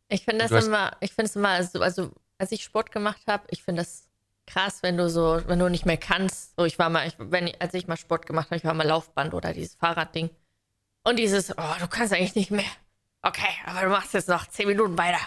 [0.09, 3.45] Ich finde das immer, ich finde es immer, also, also als ich Sport gemacht habe,
[3.51, 4.09] ich finde das
[4.47, 6.57] krass, wenn du so, wenn du nicht mehr kannst.
[6.57, 8.87] So, ich war mal, ich, wenn, als ich mal Sport gemacht habe, ich war mal
[8.87, 10.29] Laufband oder dieses Fahrradding.
[11.05, 12.71] Und dieses, oh, du kannst eigentlich nicht mehr.
[13.23, 15.21] okay, aber du machst jetzt noch 10 Minuten weiter.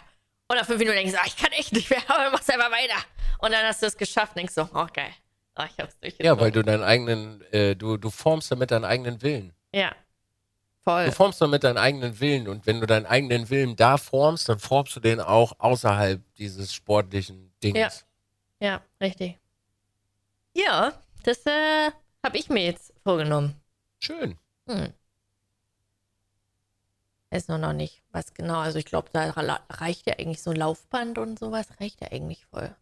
[0.48, 2.52] Und nach 5 Minuten denkst du, ah, ich kann echt nicht mehr, aber du machst
[2.52, 3.02] einfach weiter.
[3.40, 4.88] Und dann hast du es geschafft und denkst so, oh
[5.56, 5.66] geil.
[5.66, 5.98] Oh, ich hab's.
[6.20, 9.54] Ja, weil du deinen eigenen, äh, du, du formst damit deinen eigenen Willen.
[9.72, 9.94] Ja.
[10.84, 11.06] Voll.
[11.06, 14.60] Du formst damit deinen eigenen Willen und wenn du deinen eigenen Willen da formst, dann
[14.60, 17.78] formst du den auch außerhalb dieses sportlichen Dings.
[17.78, 17.90] Ja.
[18.60, 19.40] Ja, richtig.
[20.54, 20.94] Ja,
[21.24, 21.92] das äh,
[22.24, 23.60] habe ich mir jetzt vorgenommen.
[24.00, 24.38] Schön.
[24.68, 24.94] Hm.
[27.30, 28.60] Weiß nur noch nicht, was genau.
[28.60, 29.32] Also ich glaube, da
[29.70, 32.74] reicht ja eigentlich so ein Laufband und sowas, reicht ja eigentlich voll.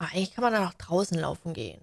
[0.00, 1.82] Aber eigentlich kann man dann auch draußen laufen gehen.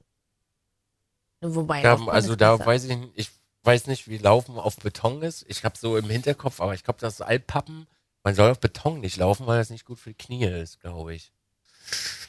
[1.39, 1.83] Wobei.
[1.83, 2.65] Da, also da besser.
[2.67, 3.29] weiß ich nicht, ich
[3.61, 5.45] weiß nicht, wie Laufen auf Beton ist.
[5.47, 7.85] Ich habe so im Hinterkopf, aber ich glaube, das ist Altpappen.
[8.23, 11.13] Man soll auf Beton nicht laufen, weil das nicht gut für die Knie ist, glaube
[11.13, 11.31] ich.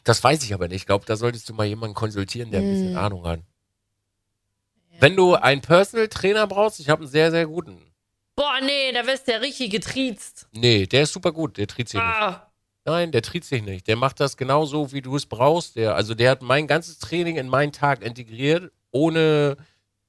[0.05, 0.83] Das weiß ich aber nicht.
[0.83, 2.99] Ich glaube, da solltest du mal jemanden konsultieren, der ein bisschen Hm.
[2.99, 3.41] Ahnung hat.
[5.01, 7.81] Wenn du einen Personal Trainer brauchst, ich habe einen sehr, sehr guten.
[8.37, 10.49] Boah, nee, da wirst du ja richtig getriezt.
[10.53, 12.41] Nee, der ist super gut, der tritt sich nicht.
[12.89, 13.87] Nein, der tritt sich nicht.
[13.87, 15.77] Der macht das genauso, wie du es brauchst.
[15.77, 19.59] Der, also der hat mein ganzes Training in meinen Tag integriert, ohne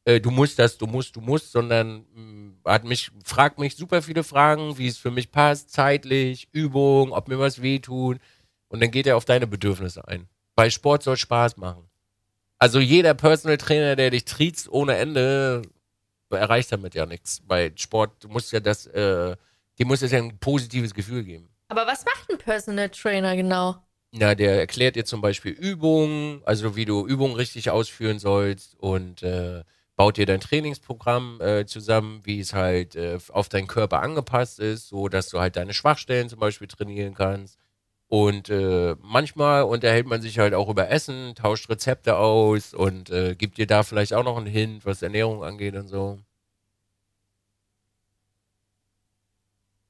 [0.06, 4.02] äh, du musst das, du musst, du musst, sondern mh, hat mich, fragt mich super
[4.02, 8.18] viele Fragen, wie es für mich passt, zeitlich, Übung, ob mir was wehtut.
[8.70, 10.30] Und dann geht er auf deine Bedürfnisse ein.
[10.56, 11.84] Weil Sport soll Spaß machen.
[12.60, 15.64] Also jeder Personal Trainer, der dich triezt ohne Ende,
[16.30, 17.42] erreicht damit ja nichts.
[17.46, 19.36] Weil Sport, du musst ja das, äh,
[19.78, 21.50] dir muss es ja ein positives Gefühl geben.
[21.70, 23.76] Aber was macht ein Personal Trainer genau?
[24.12, 29.22] Na, der erklärt dir zum Beispiel Übungen, also wie du Übungen richtig ausführen sollst und
[29.22, 29.64] äh,
[29.96, 34.88] baut dir dein Trainingsprogramm äh, zusammen, wie es halt äh, auf deinen Körper angepasst ist,
[34.90, 37.60] so dass du halt deine Schwachstellen zum Beispiel trainieren kannst.
[38.08, 43.36] Und äh, manchmal unterhält man sich halt auch über Essen, tauscht Rezepte aus und äh,
[43.36, 46.18] gibt dir da vielleicht auch noch einen Hint, was Ernährung angeht und so.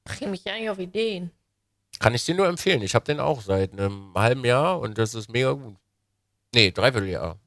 [0.04, 1.30] Bring mich ja nicht auf Ideen.
[2.00, 2.82] Kann ich dir nur empfehlen.
[2.82, 5.76] Ich habe den auch seit einem halben Jahr und das ist mega gut.
[6.54, 7.38] Nee, dreiviertel Jahr.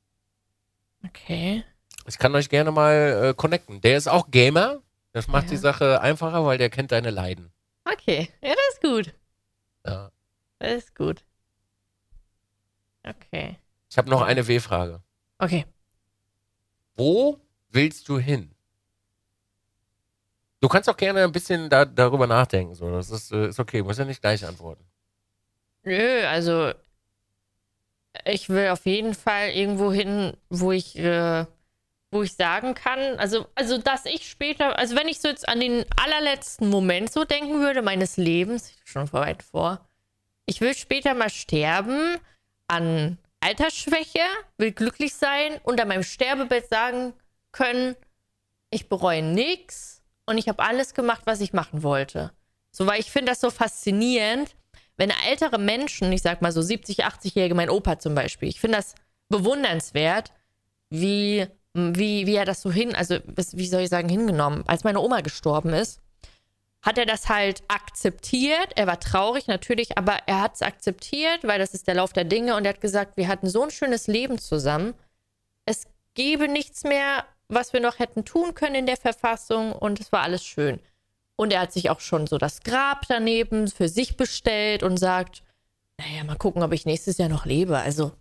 [1.06, 1.64] Okay.
[2.08, 2.94] Ich kann euch gerne mal
[3.32, 3.82] äh, connecten.
[3.82, 4.82] Der ist auch Gamer.
[5.12, 5.50] Das macht Ja.
[5.52, 7.52] die Sache einfacher, weil der kennt deine Leiden.
[7.84, 8.30] Okay.
[8.42, 9.14] Ja, das ist gut.
[9.86, 10.12] Ja.
[10.60, 11.26] Das ist gut.
[13.04, 13.58] Okay.
[13.90, 15.02] Ich habe noch eine W-Frage.
[15.40, 15.66] Okay.
[16.96, 17.40] Wo
[17.70, 18.53] willst du hin?
[20.64, 22.74] Du kannst auch gerne ein bisschen da, darüber nachdenken.
[22.74, 22.90] So.
[22.90, 23.84] Das ist, äh, ist okay.
[23.84, 24.82] Muss ja nicht gleich antworten.
[25.84, 26.72] Nö, also
[28.24, 31.46] ich will auf jeden Fall irgendwo hin, wo ich, äh,
[32.12, 35.60] wo ich sagen kann, also, also dass ich später, also wenn ich so jetzt an
[35.60, 39.86] den allerletzten Moment so denken würde meines Lebens, schon vor weit vor,
[40.46, 42.16] ich will später mal sterben
[42.68, 44.22] an Altersschwäche,
[44.56, 47.12] will glücklich sein und an meinem Sterbebett sagen
[47.52, 47.98] können,
[48.70, 49.93] ich bereue nichts
[50.26, 52.32] und ich habe alles gemacht, was ich machen wollte.
[52.72, 54.56] So, weil ich finde das so faszinierend,
[54.98, 58.78] wenn ältere Menschen, ich sag mal so 70, 80-Jährige, mein Opa zum Beispiel, ich finde
[58.78, 58.96] das
[59.30, 60.32] bewundernswert,
[60.90, 64.64] wie, wie, wie er das so hin, also wie soll ich sagen, hingenommen.
[64.68, 66.00] Als meine Oma gestorben ist,
[66.84, 68.74] hat er das halt akzeptiert.
[68.76, 72.26] Er war traurig natürlich, aber er hat es akzeptiert, weil das ist der Lauf der
[72.26, 74.94] Dinge und er hat gesagt, wir hatten so ein schönes Leben zusammen.
[75.66, 80.12] Es gäbe nichts mehr, was wir noch hätten tun können in der Verfassung und es
[80.12, 80.80] war alles schön.
[81.36, 85.44] Und er hat sich auch schon so das Grab daneben für sich bestellt und sagt,
[85.98, 87.78] naja, mal gucken, ob ich nächstes Jahr noch lebe.
[87.78, 88.12] Also,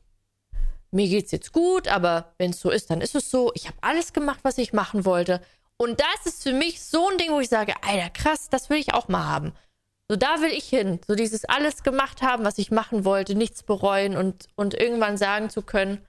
[0.90, 3.50] mir geht's jetzt gut, aber wenn es so ist, dann ist es so.
[3.54, 5.40] Ich habe alles gemacht, was ich machen wollte.
[5.76, 8.78] Und das ist für mich so ein Ding, wo ich sage, Alter, krass, das will
[8.78, 9.52] ich auch mal haben.
[10.08, 11.00] So, da will ich hin.
[11.06, 15.48] So dieses alles gemacht haben, was ich machen wollte, nichts bereuen und, und irgendwann sagen
[15.48, 16.06] zu können,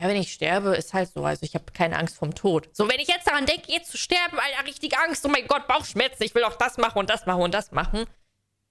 [0.00, 1.22] ja, wenn ich sterbe, ist halt so.
[1.24, 2.70] Also ich habe keine Angst vom Tod.
[2.72, 5.24] So, wenn ich jetzt daran denke, jetzt zu sterben, Alter, richtig Angst.
[5.26, 6.22] Oh mein Gott, Bauchschmerzen.
[6.22, 8.06] Ich will auch das machen und das machen und das machen.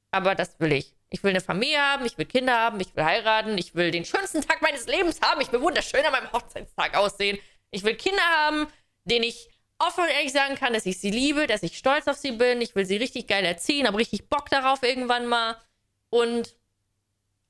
[0.09, 0.95] Aber das will ich.
[1.11, 4.05] Ich will eine Familie haben, ich will Kinder haben, ich will heiraten, ich will den
[4.05, 7.37] schönsten Tag meines Lebens haben, ich will wunderschön an meinem Hochzeitstag aussehen.
[7.71, 8.67] Ich will Kinder haben,
[9.05, 12.17] denen ich offen und ehrlich sagen kann, dass ich sie liebe, dass ich stolz auf
[12.17, 12.61] sie bin.
[12.61, 15.57] Ich will sie richtig geil erziehen, habe richtig Bock darauf irgendwann mal.
[16.09, 16.55] Und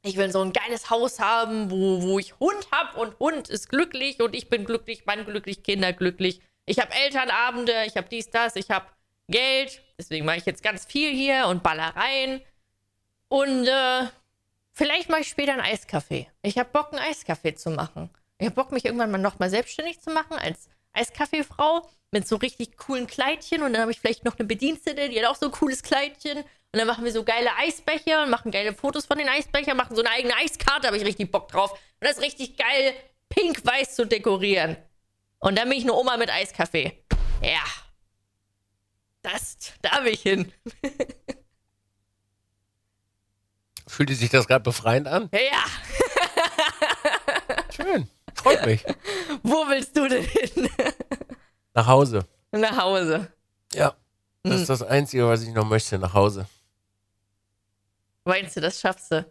[0.09, 3.69] ich will so ein geiles Haus haben, wo, wo ich Hund hab und Hund ist
[3.69, 6.41] glücklich und ich bin glücklich, Mann glücklich, Kinder glücklich.
[6.65, 8.87] Ich habe Elternabende, ich habe dies, das, ich habe
[9.27, 9.81] Geld.
[9.97, 12.41] Deswegen mache ich jetzt ganz viel hier und Ballereien.
[13.27, 14.07] Und äh,
[14.73, 16.27] vielleicht mache ich später einen Eiskaffee.
[16.41, 18.09] Ich habe Bock, einen Eiskaffee zu machen.
[18.37, 22.77] Ich habe Bock, mich irgendwann mal nochmal selbstständig zu machen als Eiskaffeefrau mit so richtig
[22.77, 23.63] coolen Kleidchen.
[23.63, 26.37] Und dann habe ich vielleicht noch eine Bedienstete, die hat auch so ein cooles Kleidchen.
[26.39, 29.95] Und dann machen wir so geile Eisbecher und machen geile Fotos von den Eisbechern, machen
[29.95, 31.71] so eine eigene Eiskarte, habe ich richtig Bock drauf.
[31.71, 32.93] Und das ist richtig geil,
[33.29, 34.77] pink-weiß zu dekorieren.
[35.39, 37.03] Und dann bin ich eine Oma mit Eiskaffee.
[37.41, 37.63] Ja.
[39.23, 39.73] passt.
[39.81, 40.51] Da will ich hin.
[43.87, 45.29] Fühlte sich das gerade befreiend an?
[45.33, 45.65] Ja.
[47.75, 48.07] Schön.
[48.39, 48.85] Freut mich.
[49.43, 50.69] Wo willst du denn hin?
[51.73, 52.25] Nach Hause.
[52.51, 53.31] Nach Hause.
[53.73, 53.95] Ja.
[54.43, 56.47] Das ist das Einzige, was ich noch möchte, nach Hause.
[58.23, 59.25] Meinst du, das schaffst du?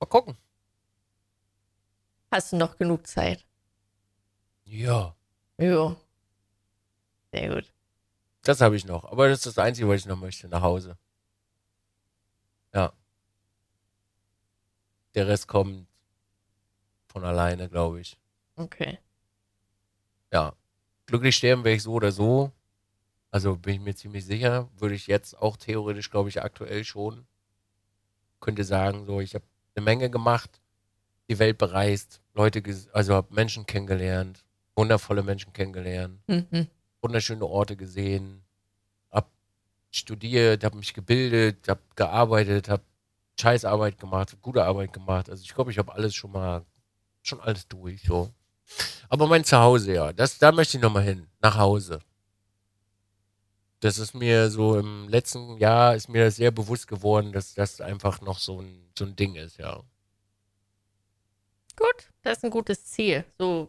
[0.00, 0.36] Mal gucken.
[2.30, 3.44] Hast du noch genug Zeit?
[4.64, 5.14] Ja.
[5.58, 5.96] Jo.
[7.32, 7.72] Sehr gut.
[8.42, 9.04] Das habe ich noch.
[9.04, 10.96] Aber das ist das Einzige, was ich noch möchte, nach Hause.
[12.74, 12.92] Ja.
[15.14, 15.86] Der Rest kommt
[17.12, 18.18] von alleine, glaube ich.
[18.56, 18.98] Okay.
[20.32, 20.54] Ja.
[21.06, 22.52] Glücklich sterben wäre ich so oder so.
[23.30, 24.68] Also bin ich mir ziemlich sicher.
[24.76, 27.26] Würde ich jetzt auch theoretisch, glaube ich, aktuell schon.
[28.40, 29.44] Könnte sagen, so, ich habe
[29.74, 30.60] eine Menge gemacht,
[31.28, 32.62] die Welt bereist, Leute,
[32.92, 34.44] also habe Menschen kennengelernt,
[34.74, 36.66] wundervolle Menschen kennengelernt, Mhm.
[37.00, 38.42] wunderschöne Orte gesehen,
[39.10, 39.30] hab
[39.90, 42.82] studiert, habe mich gebildet, habe gearbeitet, habe
[43.40, 45.30] Scheißarbeit gemacht, gute Arbeit gemacht.
[45.30, 46.64] Also ich glaube, ich habe alles schon mal,
[47.22, 48.02] schon alles durch.
[48.02, 48.30] So.
[49.08, 52.00] Aber mein Zuhause, ja, das, da möchte ich nochmal hin, nach Hause.
[53.80, 57.80] Das ist mir so im letzten Jahr ist mir das sehr bewusst geworden, dass das
[57.80, 59.82] einfach noch so ein, so ein Ding ist, ja.
[61.76, 63.24] Gut, das ist ein gutes Ziel.
[63.38, 63.68] So,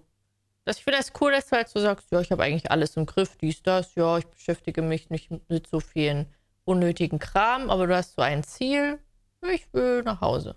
[0.65, 2.95] das, ich finde das cool, dass du halt so sagst, ja, ich habe eigentlich alles
[2.95, 6.27] im Griff, dies, das, ja, ich beschäftige mich nicht mit so vielen
[6.63, 8.99] unnötigen Kram, aber du hast so ein Ziel,
[9.41, 10.55] ich will nach Hause.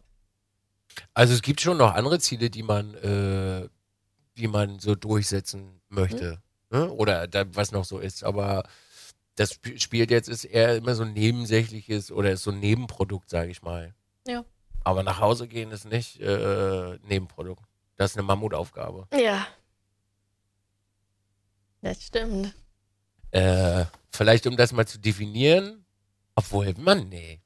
[1.15, 3.69] Also es gibt schon noch andere Ziele, die man, äh,
[4.37, 6.41] die man so durchsetzen möchte.
[6.71, 6.91] Ne?
[6.93, 8.25] Oder da, was noch so ist.
[8.25, 8.65] Aber
[9.37, 13.29] das sp- spielt jetzt ist eher immer so ein nebensächliches oder ist so ein Nebenprodukt,
[13.31, 13.95] sage ich mal.
[14.27, 14.45] Ja.
[14.85, 17.65] Aber nach Hause gehen ist nicht äh, Nebenprodukt.
[17.97, 19.07] Das ist eine Mammutaufgabe.
[19.19, 19.47] Ja.
[21.83, 22.55] Das stimmt.
[23.31, 25.85] Äh, vielleicht um das mal zu definieren.
[26.35, 27.41] Obwohl, Mann, nee.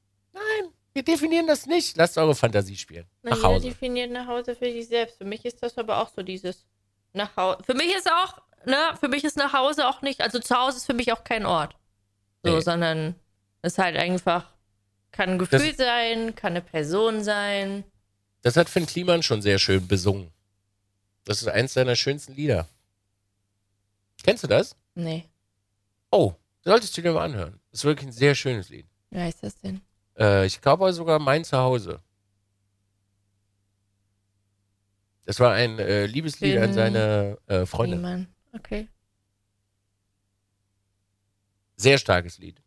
[0.93, 1.95] Wir definieren das nicht.
[1.97, 3.05] Lasst eure Fantasie spielen.
[3.23, 3.67] Na, Nach Hause.
[3.69, 5.17] definiert nach Hause für sich selbst.
[5.17, 6.65] Für mich ist das aber auch so dieses
[7.13, 7.63] nach Hause.
[7.63, 10.77] Für mich ist auch, ne, für mich ist nach Hause auch nicht, also zu Hause
[10.77, 11.75] ist für mich auch kein Ort.
[12.43, 12.61] So, Nee.
[12.61, 13.15] sondern
[13.61, 14.49] ist halt einfach,
[15.11, 17.83] kann ein Gefühl Das- sein, kann eine Person sein.
[18.41, 20.31] Das hat Finn Kliman schon sehr schön besungen.
[21.25, 22.67] Das ist eins seiner schönsten Lieder.
[24.23, 24.75] Kennst du das?
[24.95, 25.25] Nee,
[26.13, 26.33] Oh,
[26.65, 27.61] solltest du dir mal anhören.
[27.71, 28.85] Ist wirklich ein sehr schönes Lied.
[29.11, 29.79] wie heißt das denn?
[30.21, 32.01] Äh, ich glaube sogar mein Zuhause.
[35.25, 37.99] Das war ein äh, Liebeslied an seine äh, Freundin.
[38.01, 38.27] Niemand.
[38.53, 38.87] Okay.
[41.77, 42.61] Sehr starkes Lied.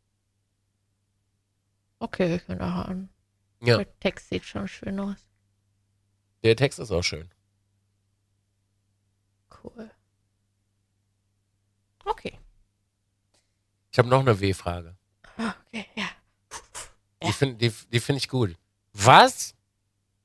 [1.98, 3.08] Okay, ich kann nachher an.
[3.60, 5.16] Ja, Der Text sieht schon schön aus.
[6.42, 7.30] der Text ist auch schön.
[9.62, 9.90] Cool.
[12.04, 12.38] Okay.
[13.90, 14.96] Ich habe noch eine W-Frage.
[15.38, 16.04] Ah, Okay, ja.
[17.22, 18.54] Die finde die, die find ich gut.
[18.92, 19.54] Was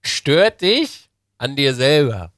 [0.02, 2.32] stört dich an dir selber?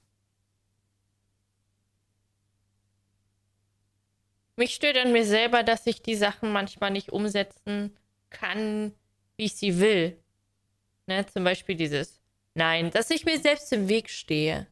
[4.56, 7.98] Mich stört an mir selber, dass ich die Sachen manchmal nicht umsetzen
[8.30, 8.94] kann,
[9.36, 10.22] wie ich sie will.
[11.08, 12.22] Ne, zum Beispiel dieses
[12.54, 14.68] Nein, dass ich mir selbst im Weg stehe.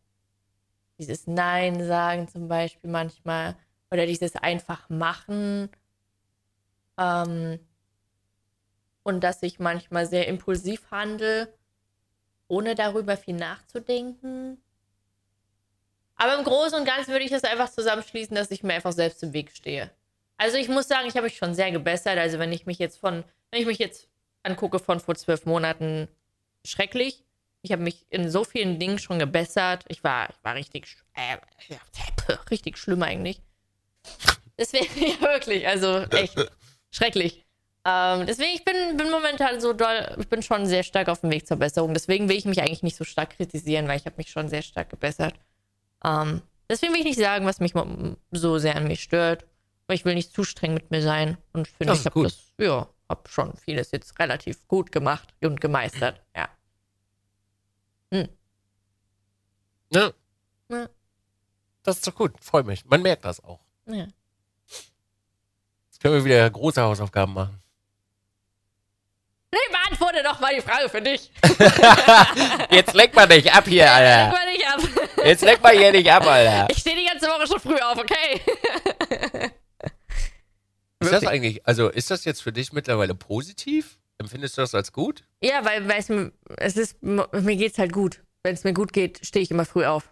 [1.00, 3.58] Dieses Nein sagen zum Beispiel manchmal.
[3.90, 5.70] Oder dieses einfach machen.
[6.98, 7.60] Ähm,
[9.10, 11.54] und dass ich manchmal sehr impulsiv handle,
[12.48, 14.58] ohne darüber viel nachzudenken.
[16.16, 19.24] Aber im Großen und Ganzen würde ich es einfach zusammenschließen, dass ich mir einfach selbst
[19.24, 19.92] im Weg stehe.
[20.38, 22.18] Also ich muss sagen, ich habe mich schon sehr gebessert.
[22.18, 24.08] Also wenn ich mich jetzt von, wenn ich mich jetzt
[24.44, 26.08] angucke von vor zwölf Monaten,
[26.66, 27.26] schrecklich.
[27.62, 29.84] Ich habe mich in so vielen Dingen schon gebessert.
[29.88, 31.38] Ich war, ich war richtig, äh,
[32.52, 33.42] richtig schlimm eigentlich.
[34.58, 36.38] Deswegen, ja wirklich, also echt
[36.92, 37.46] schrecklich.
[37.86, 41.32] Ähm, deswegen, ich bin, bin momentan so doll, ich bin schon sehr stark auf dem
[41.32, 41.94] Weg zur Besserung.
[41.94, 44.62] Deswegen will ich mich eigentlich nicht so stark kritisieren, weil ich habe mich schon sehr
[44.62, 45.34] stark gebessert.
[46.04, 47.74] Ähm, deswegen will ich nicht sagen, was mich
[48.32, 49.46] so sehr an mir stört.
[49.88, 51.38] Aber ich will nicht zu streng mit mir sein.
[51.54, 55.60] Und ich finde, ich habe das, ja, habe schon vieles jetzt relativ gut gemacht und
[55.60, 56.22] gemeistert.
[56.36, 56.50] Ja.
[59.92, 60.14] Ne?
[60.70, 60.90] Ja.
[61.84, 62.34] Das ist doch gut.
[62.40, 62.86] Freue mich.
[62.86, 63.62] Man merkt das auch.
[63.88, 64.08] ja.
[65.88, 67.62] Jetzt können wir wieder große Hausaufgaben machen.
[69.90, 71.32] Beantworte doch mal die Frage für dich.
[72.72, 74.32] Jetzt leck mal nicht ab hier, Alter.
[74.32, 74.80] mal nicht ab.
[75.26, 76.68] Jetzt leck mal hier nicht ab, Alter.
[76.72, 78.42] Ich stehe die ganze Woche schon früh auf, okay?
[81.00, 84.00] Ist das eigentlich, also ist das jetzt für dich mittlerweile positiv?
[84.18, 85.24] Empfindest du das als gut?
[85.42, 88.22] Ja, weil, weil es, mir- es ist, mir geht's halt gut.
[88.44, 90.10] Wenn es mir gut geht, stehe ich immer früh auf.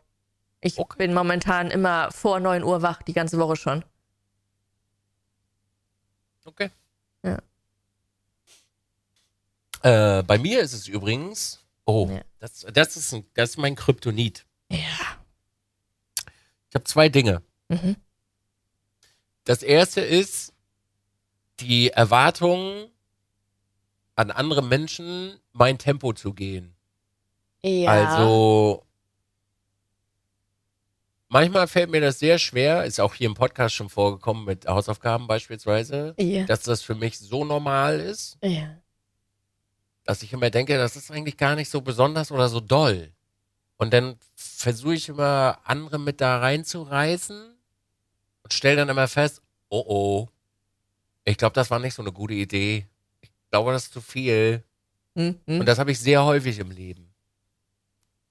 [0.62, 0.96] Ich Okay.
[0.98, 3.84] bin momentan immer vor 9 Uhr wach, die ganze Woche schon.
[6.46, 6.70] Okay.
[9.84, 12.22] Äh, bei mir ist es übrigens, oh, Ja.
[12.40, 14.46] das, das, ist ein, das ist mein Kryptonit.
[14.72, 14.78] Ja.
[16.70, 17.42] Ich habe zwei Dinge.
[17.70, 17.96] Mhm.
[19.46, 20.54] Das erste ist
[21.60, 22.90] die Erwartung
[24.16, 26.76] an andere Menschen, mein Tempo zu gehen.
[27.64, 27.92] Ja.
[27.92, 28.84] Also
[31.30, 35.28] manchmal fällt mir das sehr schwer, ist auch hier im Podcast schon vorgekommen mit Hausaufgaben
[35.28, 36.46] beispielsweise, Ja.
[36.46, 38.78] dass das für mich so normal ist, ja.
[40.08, 43.12] Dass ich immer denke, das ist eigentlich gar nicht so besonders oder so doll.
[43.76, 47.54] Und dann versuche ich immer andere mit da reinzureißen
[48.44, 50.28] und stelle dann immer fest, oh oh,
[51.26, 52.88] ich glaube, das war nicht so eine gute Idee.
[53.20, 54.64] Ich glaube, das ist zu viel.
[55.14, 55.40] Mhm.
[55.46, 57.14] Und das habe ich sehr häufig im Leben.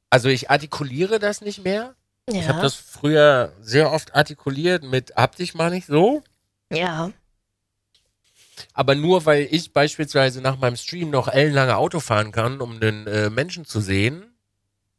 [0.09, 1.95] Also ich artikuliere das nicht mehr.
[2.31, 2.41] ja.
[2.41, 6.23] Ich habe das früher sehr oft artikuliert mit hab dich mal nicht so.
[6.71, 7.13] ja.
[8.73, 13.07] Aber nur weil ich beispielsweise nach meinem Stream noch ellenlange Auto fahren kann, um einen
[13.07, 14.35] äh, Menschen zu sehen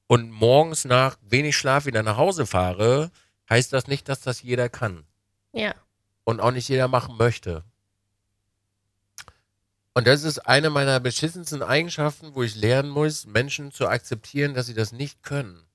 [0.08, 3.12] und morgens nach wenig Schlaf wieder nach Hause fahre,
[3.50, 5.06] heißt das nicht, dass das jeder kann.
[5.54, 5.74] Ja.
[6.24, 7.64] und auch nicht jeder machen möchte.
[9.94, 14.68] Und das ist eine meiner beschissensten Eigenschaften, wo ich lernen muss, Menschen zu akzeptieren, dass
[14.68, 15.67] sie das nicht können.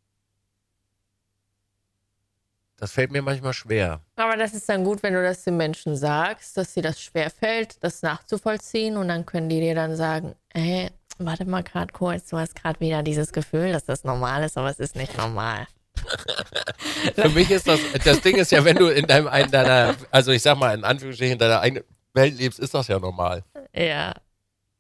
[2.82, 4.00] Das fällt mir manchmal schwer.
[4.16, 7.76] Aber das ist dann gut, wenn du das den Menschen sagst, dass dir das schwerfällt,
[7.84, 12.38] das nachzuvollziehen und dann können die dir dann sagen, ey, warte mal gerade kurz, du
[12.38, 15.68] hast gerade wieder dieses Gefühl, dass das normal ist, aber es ist nicht normal.
[17.14, 20.32] Für mich ist das, das Ding ist ja, wenn du in deinem, in deiner, also
[20.32, 21.84] ich sag mal in Anführungsstrichen, in deiner eigenen
[22.14, 23.44] Welt lebst, ist das ja normal.
[23.72, 24.12] Ja,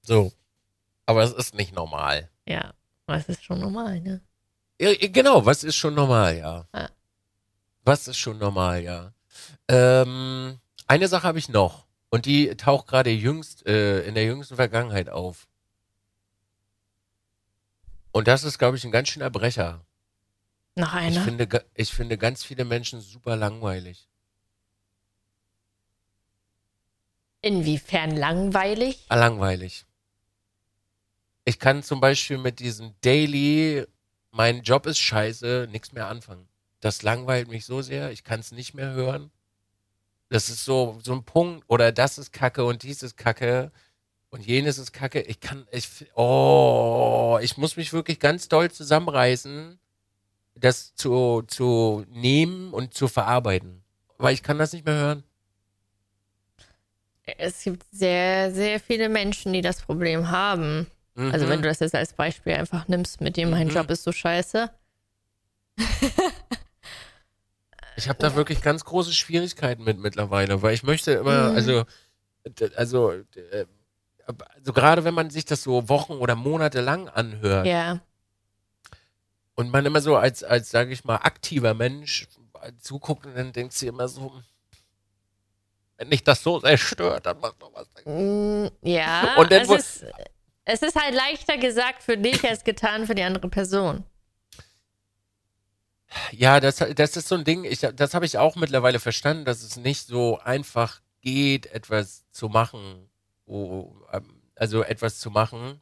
[0.00, 0.32] So.
[1.06, 2.28] Aber es ist nicht normal.
[2.46, 2.72] ja.
[3.06, 4.20] Aber es ist schon normal, ne?
[4.80, 6.66] Ja, genau, was ist schon normal, ja.
[6.74, 6.88] Ja.
[7.84, 9.12] Was ist schon normal, ja.
[9.68, 14.56] Ähm, eine Sache habe ich noch und die taucht gerade jüngst äh, in der jüngsten
[14.56, 15.48] Vergangenheit auf.
[18.12, 19.84] Und das ist, glaube ich, ein ganz schöner Brecher.
[20.76, 21.20] Noch Ich einer?
[21.22, 24.08] finde, ga- ich finde ganz viele Menschen super langweilig.
[27.40, 29.04] Inwiefern langweilig?
[29.08, 29.84] Ah, langweilig.
[31.44, 33.84] Ich kann zum Beispiel mit diesem Daily,
[34.30, 36.48] mein Job ist scheiße, nichts mehr anfangen.
[36.82, 39.30] Das langweilt mich so sehr, ich kann es nicht mehr hören.
[40.28, 43.70] Das ist so, so ein Punkt, oder das ist Kacke und dies ist Kacke
[44.30, 45.20] und jenes ist Kacke.
[45.20, 49.78] Ich kann, ich, oh, ich muss mich wirklich ganz doll zusammenreißen,
[50.56, 53.84] das zu, zu nehmen und zu verarbeiten.
[54.18, 55.22] Weil ich kann das nicht mehr hören.
[57.24, 60.88] Es gibt sehr, sehr viele Menschen, die das Problem haben.
[61.14, 61.50] Also Mhm.
[61.50, 63.74] wenn du das jetzt als Beispiel einfach nimmst, mit dem mein Mhm.
[63.74, 64.70] Job ist so scheiße.
[67.96, 71.56] Ich habe da wirklich ganz große Schwierigkeiten mit mittlerweile, weil ich möchte immer, Mhm.
[71.56, 71.84] also,
[72.76, 73.22] also,
[74.56, 78.00] also gerade wenn man sich das so Wochen oder Monate lang anhört Ja.
[79.54, 82.28] und man immer so als, als sage ich mal, aktiver Mensch
[82.78, 84.32] zuguckt und dann denkst du immer so,
[85.96, 87.86] wenn dich das so sehr stört, dann mach doch was.
[88.04, 90.06] Mm, Ja, Und dann es, ist,
[90.64, 94.04] es ist halt leichter gesagt für dich als getan für die andere Person.
[96.32, 99.62] Ja, das, das ist so ein Ding, ich, das habe ich auch mittlerweile verstanden, dass
[99.62, 103.08] es nicht so einfach geht, etwas zu machen,
[103.48, 105.80] ähm, also etwas zu machen,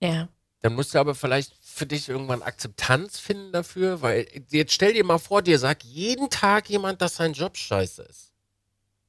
[0.00, 0.28] Ja.
[0.62, 5.04] Dann musst du aber vielleicht für dich irgendwann Akzeptanz finden dafür, weil jetzt stell dir
[5.04, 8.32] mal vor, dir sagt jeden Tag jemand, dass sein Job scheiße ist.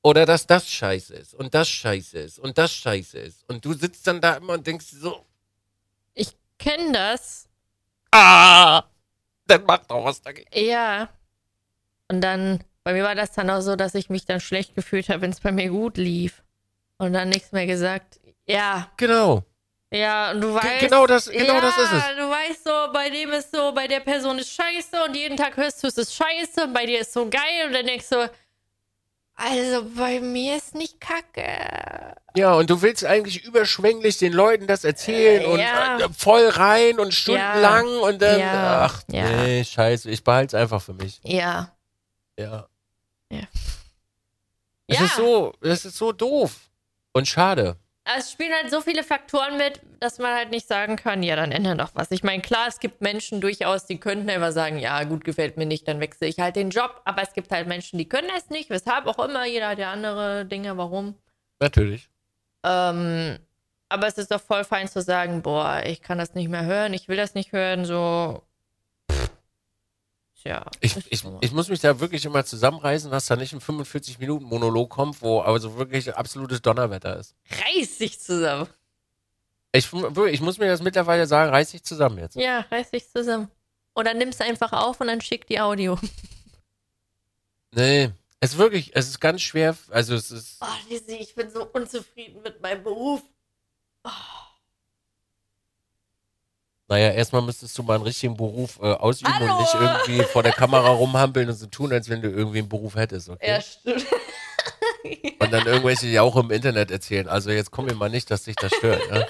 [0.03, 3.43] Oder dass das scheiße ist und das scheiße ist und das scheiße ist.
[3.49, 5.25] Und du sitzt dann da immer und denkst so,
[6.13, 7.47] Ich kenne das.
[8.11, 8.83] ah,
[9.59, 10.49] dann mach doch was dagegen.
[10.53, 11.09] Ja.
[12.09, 15.09] Und dann, bei mir war das dann auch so, dass ich mich dann schlecht gefühlt
[15.09, 16.43] habe, wenn es bei mir gut lief.
[16.97, 18.19] Und dann nichts mehr gesagt.
[18.47, 19.43] Ja, Genau.
[19.91, 20.79] ja, und du weißt.
[20.79, 22.03] genau das- genau ja, das ist es.
[22.17, 25.57] Du weißt so, bei dem ist so, bei der Person ist scheiße und jeden Tag
[25.57, 28.29] hörst du, es ist scheiße und bei dir ist so geil und dann denkst du,
[29.37, 32.15] also bei mir ist nicht kacke.
[32.35, 35.99] Ja, und du willst eigentlich überschwänglich den Leuten das erzählen Äh, und ja.
[35.99, 38.81] äh, voll rein und stundenlang und dann, Ja.
[38.85, 39.23] ach Ja.
[39.29, 41.19] nee, scheiße, ich behalte es einfach für mich.
[41.23, 41.71] Ja.
[42.37, 42.67] Ja.
[43.31, 43.39] Ja.
[44.87, 45.05] Es Ja.
[45.05, 46.69] ist so, es ist so doof
[47.13, 47.77] und schade.
[48.15, 51.51] Es spielen halt so viele Faktoren mit, dass man halt nicht sagen kann, ja, dann
[51.51, 52.09] ändern doch was.
[52.11, 55.65] Ich meine, klar, es gibt Menschen durchaus, die könnten einfach sagen, ja, gut, gefällt mir
[55.65, 57.01] nicht, dann wechsle ich halt den Job.
[57.03, 59.91] Aber es gibt halt Menschen, die können es nicht, weshalb auch immer, jeder hat ja
[59.91, 61.15] andere Dinge, warum.
[61.59, 62.09] Natürlich.
[62.63, 63.39] Ähm,
[63.89, 66.93] aber es ist doch voll fein zu sagen, boah, ich kann das nicht mehr hören,
[66.93, 68.46] ich will das nicht hören, so.
[70.47, 70.65] Tja.
[70.79, 75.21] Ich, ich, ich muss mich da wirklich immer zusammenreißen, dass da nicht ein 45-Minuten-Monolog kommt,
[75.21, 77.35] wo also wirklich absolutes Donnerwetter ist.
[77.51, 78.69] Reiß dich zusammen.
[79.73, 82.37] Ich, ich muss mir das mittlerweile sagen, reiß dich zusammen jetzt.
[82.37, 83.51] Ja, reiß dich zusammen.
[83.93, 85.99] Oder nimm's einfach auf und dann schick die Audio.
[87.71, 88.09] Nee,
[88.39, 91.65] es ist wirklich, es ist ganz schwer, also es ist, Oh, Lizzie, ich bin so
[91.65, 93.21] unzufrieden mit meinem Beruf.
[96.89, 99.53] Naja, erstmal müsstest du mal einen richtigen Beruf äh, ausüben Hallo!
[99.53, 102.69] und nicht irgendwie vor der Kamera rumhampeln und so tun, als wenn du irgendwie einen
[102.69, 103.49] Beruf hättest, okay?
[103.49, 104.05] Ja, stimmt.
[105.39, 107.29] Und dann irgendwelche ja auch im Internet erzählen.
[107.29, 109.09] Also jetzt komm mir mal nicht, dass dich das stört.
[109.09, 109.27] Ne?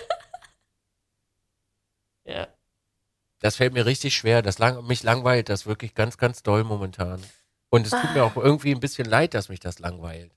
[2.25, 2.47] ja.
[3.39, 4.41] Das fällt mir richtig schwer.
[4.41, 7.21] Das lang, mich langweilt das wirklich ganz, ganz doll momentan.
[7.69, 10.31] Und es tut mir auch irgendwie ein bisschen leid, dass mich das langweilt.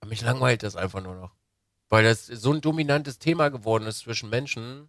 [0.00, 1.34] Aber mich langweilt das einfach nur noch.
[1.88, 4.88] Weil das so ein dominantes Thema geworden ist zwischen Menschen.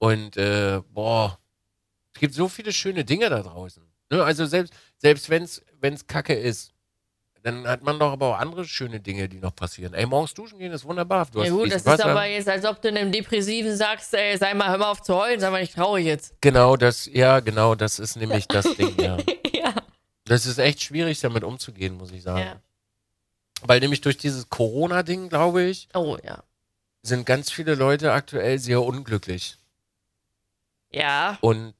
[0.00, 1.38] Und äh, boah,
[2.14, 3.82] es gibt so viele schöne Dinge da draußen.
[4.10, 4.24] Ne?
[4.24, 6.72] Also selbst, selbst wenn es Kacke ist,
[7.42, 9.94] dann hat man doch aber auch andere schöne Dinge, die noch passieren.
[9.94, 11.26] Ey, morgens duschen gehen ist wunderbar.
[11.32, 12.06] Du Ja gut, das ist Wasser.
[12.06, 15.14] aber jetzt, als ob du einem Depressiven sagst, ey, sei mal, hör mal auf zu
[15.14, 16.34] heulen, sei mal nicht traurig jetzt.
[16.40, 19.16] Genau, das, ja, genau, das ist nämlich das Ding, ja.
[19.54, 19.74] ja.
[20.24, 22.40] Das ist echt schwierig, damit umzugehen, muss ich sagen.
[22.40, 22.60] ja.
[23.62, 26.42] Weil nämlich durch dieses Corona-Ding, glaube ich, Oh ja.
[27.02, 29.56] sind ganz viele Leute aktuell sehr unglücklich.
[30.90, 31.38] Ja.
[31.40, 31.74] Und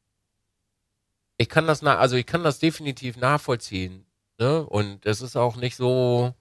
[1.37, 4.05] ich kann das, na also ich kann das definitiv nachvollziehen.
[4.39, 4.65] Ne?
[4.65, 6.35] Und es ist auch nicht so,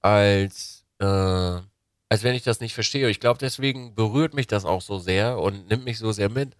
[0.00, 3.08] als, äh, als wenn ich das nicht verstehe.
[3.08, 6.56] Ich glaube, deswegen berührt mich das auch so sehr und nimmt mich so sehr mit.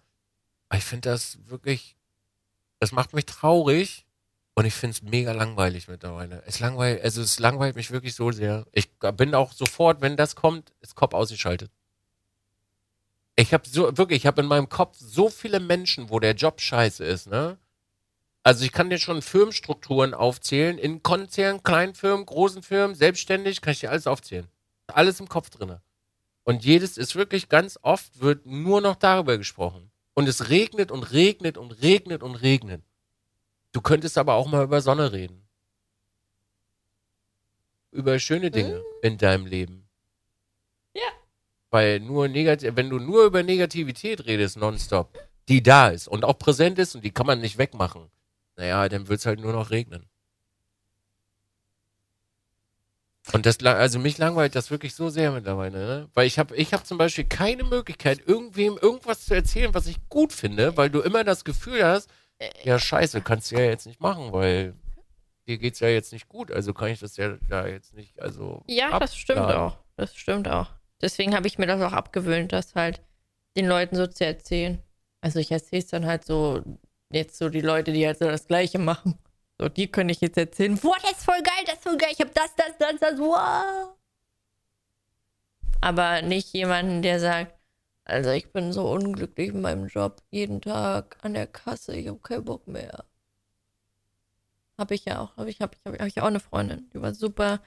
[0.73, 1.95] Ich finde das wirklich,
[2.79, 4.05] das macht mich traurig
[4.55, 6.43] und ich finde es mega langweilig mittlerweile.
[6.45, 8.65] Es langweilt, also es langweilt mich wirklich so sehr.
[8.71, 11.71] Ich bin auch sofort, wenn das kommt, ist Kopf ausgeschaltet.
[13.35, 16.61] Ich habe so, wirklich, ich habe in meinem Kopf so viele Menschen, wo der Job
[16.61, 17.57] scheiße ist, ne?
[18.43, 23.71] Also ich kann dir schon Firmenstrukturen aufzählen, in Konzernen, kleinen Firmen, großen Firmen, selbstständig, kann
[23.71, 24.47] ich dir alles aufzählen.
[24.87, 25.81] Alles im Kopf drinne.
[26.43, 29.89] Und jedes ist wirklich ganz oft, wird nur noch darüber gesprochen.
[30.13, 32.83] Und es regnet und regnet und regnet und regnet.
[33.71, 35.47] Du könntest aber auch mal über Sonne reden.
[37.91, 39.82] Über schöne Dinge in deinem Leben.
[41.73, 45.17] Weil nur negativ, wenn du nur über Negativität redest nonstop,
[45.47, 48.11] die da ist und auch präsent ist und die kann man nicht wegmachen,
[48.55, 50.05] naja, dann wird es halt nur noch regnen.
[53.31, 56.09] Und das, also mich langweilt das wirklich so sehr mittlerweile, ne?
[56.13, 59.97] Weil ich habe ich hab zum Beispiel keine Möglichkeit, irgendwem irgendwas zu erzählen, was ich
[60.09, 62.07] gut finde, weil du immer das Gefühl hast,
[62.63, 64.75] ja scheiße, kannst du ja jetzt nicht machen, weil
[65.47, 68.61] dir geht's ja jetzt nicht gut, also kann ich das ja da jetzt nicht, also.
[68.67, 69.61] Ja, das stimmt abladen.
[69.61, 69.77] auch.
[69.95, 70.69] Das stimmt auch.
[71.03, 73.01] Deswegen habe ich mir das auch abgewöhnt, das halt
[73.57, 74.81] den Leuten so zu erzählen.
[75.19, 76.63] Also ich erzähle es dann halt so,
[77.11, 79.19] jetzt so die Leute, die halt so das Gleiche machen.
[79.59, 82.09] So, die können ich jetzt erzählen, boah, das ist voll geil, das ist voll geil,
[82.13, 83.95] ich hab das, das, das, das, wow.
[85.81, 87.53] Aber nicht jemanden, der sagt,
[88.05, 92.19] also ich bin so unglücklich in meinem Job, jeden Tag an der Kasse, ich habe
[92.19, 93.05] keinen Bock mehr.
[94.77, 97.13] Habe ich ja auch, habe ich, habe ich, habe ich auch eine Freundin, die war
[97.13, 97.61] super,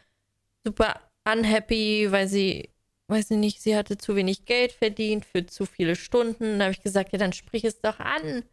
[0.64, 2.70] super unhappy, weil sie,
[3.08, 6.58] weiß ich nicht, sie hatte zu wenig Geld verdient für zu viele Stunden.
[6.58, 8.44] Da habe ich gesagt, ja, dann sprich es doch an.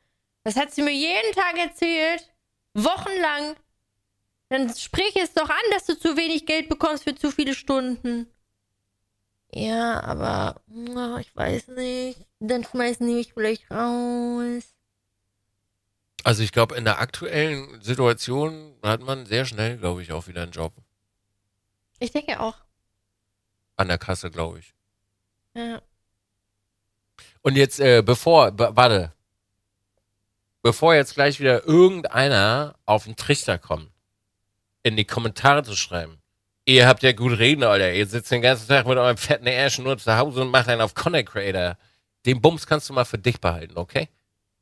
[0.43, 2.29] Das hat sie mir jeden Tag erzählt,
[2.73, 3.55] wochenlang.
[4.49, 8.27] Dann sprich es doch an, dass du zu wenig Geld bekommst für zu viele Stunden.
[9.51, 12.19] Ja, aber na, ich weiß nicht.
[12.39, 14.63] Dann schmeißen die mich vielleicht raus.
[16.23, 20.43] Also ich glaube, in der aktuellen Situation hat man sehr schnell, glaube ich, auch wieder
[20.43, 20.73] einen Job.
[21.99, 22.62] Ich denke auch.
[23.75, 24.73] An der Kasse, glaube ich.
[25.55, 25.81] Ja.
[27.41, 29.13] Und jetzt, äh, bevor, warte.
[30.61, 33.91] Bevor jetzt gleich wieder irgendeiner auf den Trichter kommt,
[34.81, 36.21] in die Kommentare zu schreiben.
[36.65, 37.91] Ihr habt ja gut reden, Alter.
[37.91, 40.79] Ihr sitzt den ganzen Tag mit eurem fetten Arsch nur zu Hause und macht einen
[40.79, 41.77] auf Content Creator.
[42.25, 44.07] Den Bums kannst du mal für dich behalten, okay?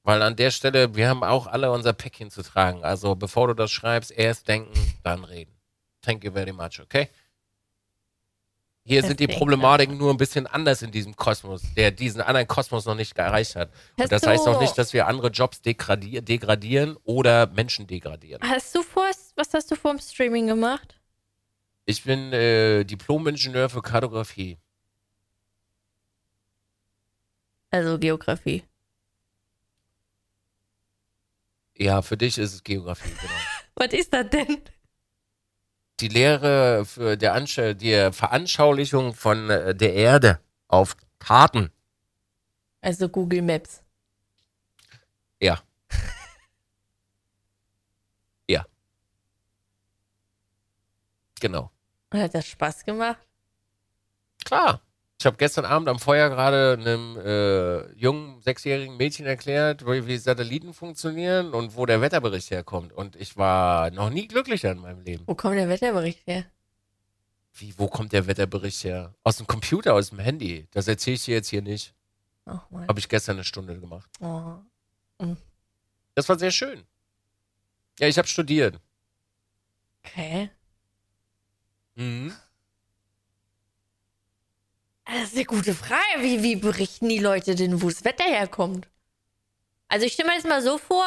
[0.01, 2.83] Weil an der Stelle, wir haben auch alle unser Päckchen zu tragen.
[2.83, 4.73] Also bevor du das schreibst, erst denken,
[5.03, 5.55] dann reden.
[6.01, 7.09] Thank you very much, okay?
[8.83, 12.85] Hier sind die Problematiken nur ein bisschen anders in diesem Kosmos, der diesen anderen Kosmos
[12.85, 13.69] noch nicht erreicht hat.
[13.97, 18.41] Und das heißt noch nicht, dass wir andere Jobs degradier degradieren oder Menschen degradieren.
[18.43, 20.99] Hast du vor, was hast du vor dem Streaming gemacht?
[21.85, 24.57] Ich bin äh, Diplom-Ingenieur für Kartografie.
[27.69, 28.63] Also Geografie.
[31.75, 33.33] Ja, für dich ist es Geografie, genau.
[33.75, 34.61] Was ist das denn?
[36.01, 37.33] die Lehre für der
[37.75, 41.71] die Veranschaulichung von äh, der Erde auf Karten.
[42.81, 43.83] Also Google Maps.
[45.39, 45.61] Ja.
[48.47, 48.65] ja.
[51.39, 51.71] Genau.
[52.11, 53.19] Hat das Spaß gemacht?
[54.43, 54.81] Klar.
[55.21, 60.17] Ich habe gestern Abend am Feuer gerade einem äh, jungen sechsjährigen Mädchen erklärt, wie, wie
[60.17, 62.91] Satelliten funktionieren und wo der Wetterbericht herkommt.
[62.91, 65.23] Und ich war noch nie glücklicher in meinem Leben.
[65.27, 66.45] Wo kommt der Wetterbericht her?
[67.53, 69.13] Wie, wo kommt der Wetterbericht her?
[69.23, 70.67] Aus dem Computer, aus dem Handy.
[70.71, 71.93] Das erzähle ich dir jetzt hier nicht.
[72.45, 72.87] Ach man.
[72.87, 74.09] Habe ich gestern eine Stunde gemacht.
[74.21, 74.55] Oh.
[76.15, 76.81] Das war sehr schön.
[77.99, 78.79] Ja, ich habe studiert.
[80.03, 80.49] Okay.
[81.93, 82.33] Mhm.
[85.13, 86.19] Das ist eine gute Frage.
[86.19, 88.87] Wie, wie berichten die Leute denn, wo das Wetter herkommt?
[89.89, 91.05] Also ich stelle mir das mal so vor,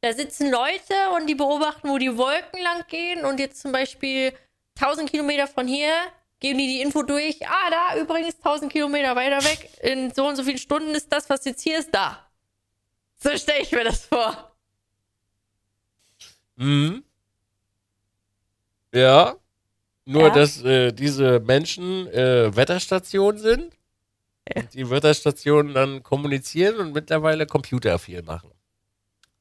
[0.00, 4.32] da sitzen Leute und die beobachten, wo die Wolken lang gehen und jetzt zum Beispiel
[4.80, 5.92] 1000 Kilometer von hier
[6.40, 7.46] geben die die Info durch.
[7.46, 9.70] Ah, da übrigens 1000 Kilometer weiter weg.
[9.80, 12.28] In so und so vielen Stunden ist das, was jetzt hier ist, da.
[13.16, 14.56] So stelle ich mir das vor.
[16.56, 17.04] Mhm.
[18.92, 19.36] Ja.
[20.06, 20.30] Nur, Ja.
[20.34, 23.74] dass äh, diese Menschen äh, Wetterstationen sind.
[24.54, 24.62] Ja.
[24.62, 28.50] Und die Wetterstationen dann kommunizieren und mittlerweile Computer viel machen.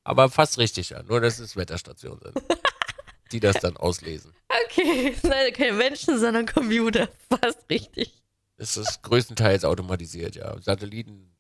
[0.06, 1.03] Aber fast richtig, ja.
[1.03, 2.41] Nur, dass es Wetterstationen sind.
[3.31, 4.34] die das dann auslesen.
[4.68, 7.10] Okay, es sind also keine Menschen, sondern Computer.
[7.30, 8.14] Fast richtig.
[8.57, 10.56] Es ist größtenteils automatisiert, ja.
[10.61, 11.34] Satelliten,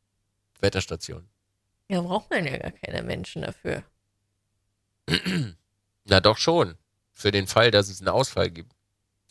[0.59, 1.29] Wetterstationen.
[1.89, 3.83] Ja, braucht man ja gar keine Menschen dafür.
[6.05, 6.75] Na doch schon.
[7.11, 8.73] Für den Fall, dass es einen Ausfall gibt.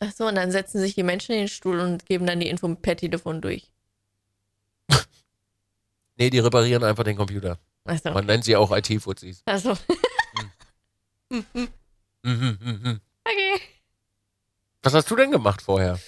[0.04, 2.48] Ach so, und dann setzen sich die Menschen in den Stuhl und geben dann die
[2.48, 3.70] Info per Telefon durch.
[6.16, 7.58] Nee, die reparieren einfach den Computer.
[7.86, 8.10] Ach so.
[8.10, 9.42] Man nennt sie auch IT-Fuzis.
[9.46, 9.76] Ach so.
[11.30, 11.56] Mhm,
[12.22, 13.00] mhm, mhm.
[13.24, 13.60] Okay.
[14.82, 15.98] Was hast du denn gemacht vorher?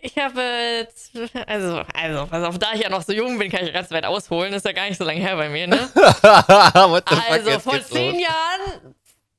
[0.00, 0.88] Ich habe,
[1.46, 4.06] also, also, pass auf, da ich ja noch so jung bin, kann ich ganz weit
[4.06, 4.54] ausholen.
[4.54, 5.88] Ist ja gar nicht so lange her bei mir, ne?
[7.28, 8.22] Also, vor zehn los.
[8.22, 8.94] Jahren,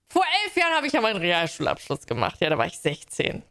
[0.07, 2.39] vor elf Jahren habe ich ja meinen Realschulabschluss gemacht.
[2.39, 3.41] Ja, da war ich 16.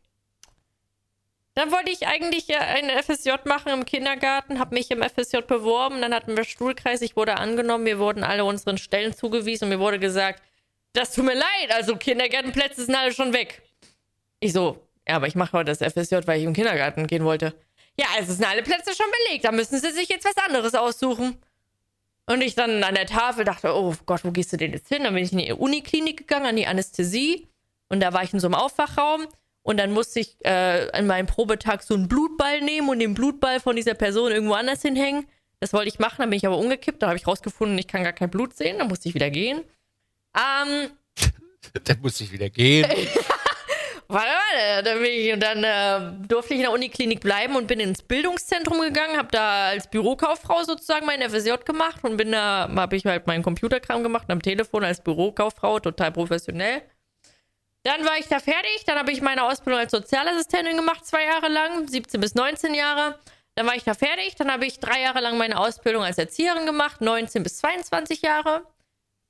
[1.55, 6.01] Dann wollte ich eigentlich ja einen FSJ machen im Kindergarten, habe mich im FSJ beworben,
[6.01, 9.81] dann hatten wir Stuhlkreis, ich wurde angenommen, mir wurden alle unseren Stellen zugewiesen und mir
[9.81, 10.43] wurde gesagt,
[10.95, 13.63] das tut mir leid, also Kindergartenplätze sind alle schon weg.
[14.41, 17.55] Ich so, ja, aber ich mache heute das FSJ, weil ich im Kindergarten gehen wollte.
[17.99, 21.37] Ja, also sind alle Plätze schon belegt, da müssen sie sich jetzt was anderes aussuchen.
[22.27, 25.03] Und ich dann an der Tafel dachte, oh Gott, wo gehst du denn jetzt hin?
[25.03, 27.49] Dann bin ich in die Uniklinik gegangen, an die Anästhesie.
[27.89, 29.27] Und da war ich in so einem Aufwachraum.
[29.63, 33.61] Und dann musste ich äh, an meinem Probetag so einen Blutball nehmen und den Blutball
[33.61, 35.27] von dieser Person irgendwo anders hinhängen.
[35.61, 37.03] Das wollte ich machen, dann bin ich aber umgekippt.
[37.03, 38.79] Da habe ich rausgefunden, ich kann gar kein Blut sehen.
[38.79, 39.63] Dann musste ich wieder gehen.
[40.37, 40.91] Ähm,
[41.87, 42.91] Der muss sich wieder gehen.
[44.09, 47.67] Warte, warte, dann bin ich, und dann äh, durfte ich in der Uniklinik bleiben und
[47.67, 52.71] bin ins Bildungszentrum gegangen, habe da als Bürokauffrau sozusagen mein FSJ gemacht und bin da,
[52.77, 56.83] habe ich halt meinen Computerkram gemacht am Telefon als Bürokauffrau, total professionell.
[57.85, 61.49] Dann war ich da fertig, dann habe ich meine Ausbildung als Sozialassistentin gemacht, zwei Jahre
[61.49, 63.19] lang, 17 bis 19 Jahre.
[63.55, 66.65] Dann war ich da fertig, dann habe ich drei Jahre lang meine Ausbildung als Erzieherin
[66.65, 68.67] gemacht, 19 bis 22 Jahre.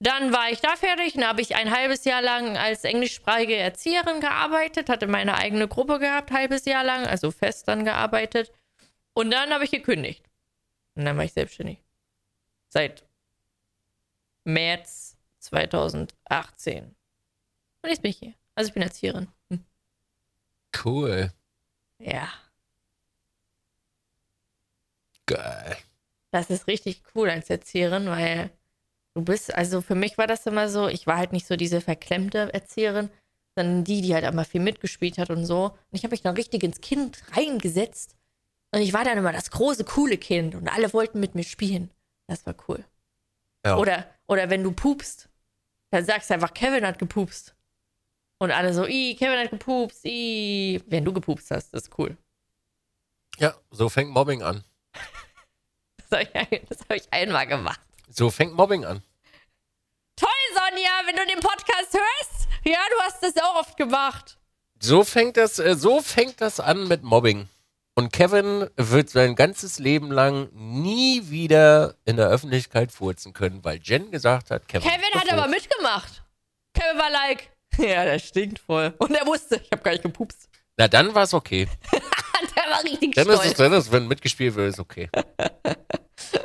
[0.01, 4.21] Dann war ich da fertig und habe ich ein halbes Jahr lang als englischsprachige Erzieherin
[4.21, 8.53] gearbeitet, hatte meine eigene Gruppe gehabt, halbes Jahr lang, also fest dann gearbeitet.
[9.15, 10.29] Und dann habe ich gekündigt.
[10.95, 11.79] Und dann war ich selbstständig.
[12.69, 13.05] Seit
[14.45, 16.97] März 2018.
[17.83, 18.35] Und jetzt bin ich hier.
[18.55, 19.29] Also ich bin Erzieherin.
[19.51, 19.65] Hm.
[20.85, 21.33] Cool.
[21.99, 22.29] Ja,
[25.27, 25.77] Geil.
[26.31, 28.51] das ist richtig cool als Erzieherin, weil
[29.15, 31.81] du bist, also für mich war das immer so, ich war halt nicht so diese
[31.81, 33.09] verklemmte Erzieherin,
[33.55, 35.67] sondern die, die halt immer viel mitgespielt hat und so.
[35.67, 38.17] Und ich habe mich dann richtig ins Kind reingesetzt.
[38.73, 41.91] Und ich war dann immer das große, coole Kind und alle wollten mit mir spielen.
[42.27, 42.85] Das war cool.
[43.65, 43.77] Ja.
[43.77, 45.29] Oder, oder wenn du pupst,
[45.91, 47.55] dann sagst du einfach, Kevin hat gepupst.
[48.43, 50.83] Und alle so, i, Kevin hat gepupst, i.
[50.89, 52.17] Wenn du gepupst hast, das ist cool.
[53.39, 54.65] ja, so fängt Mobbing an.
[56.11, 57.81] Das habe ich, das hab ich einmal gemacht.
[58.09, 59.01] So fängt Mobbing an.
[60.17, 62.49] Toll, Sonja, wenn du den Podcast hörst.
[62.65, 64.37] Ja, du hast das auch oft gemacht.
[64.81, 67.49] So fängt das, äh, so fängt das an mit Mobbing.
[67.95, 73.79] Und Kevin wird sein ganzes Leben lang nie wieder in der Öffentlichkeit furzen können, weil
[73.81, 74.91] Jen gesagt hat, Kevin.
[74.91, 76.25] Kevin hat aber mitgemacht.
[76.75, 78.95] Kevin war like, ja, der stinkt voll.
[78.99, 80.49] Und er wusste, ich habe gar nicht gepupst.
[80.77, 81.69] Na, dann war es okay.
[81.93, 83.57] der war richtig Dann ist es, stolz.
[83.57, 85.09] dann ist, wenn mitgespielt wird, ist okay.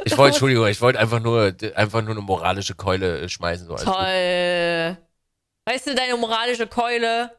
[0.04, 3.68] Ich wollte, Entschuldigung, ich wollte einfach nur, einfach nur eine moralische Keule äh, schmeißen.
[3.68, 3.76] So.
[3.76, 4.98] Toll.
[5.66, 7.32] Weißt du, deine moralische Keule,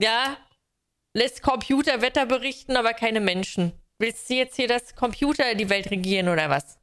[0.00, 0.36] ja,
[1.14, 3.72] lässt Computer Wetter berichten, aber keine Menschen.
[3.98, 6.78] Willst du jetzt hier das Computer die Welt regieren oder was?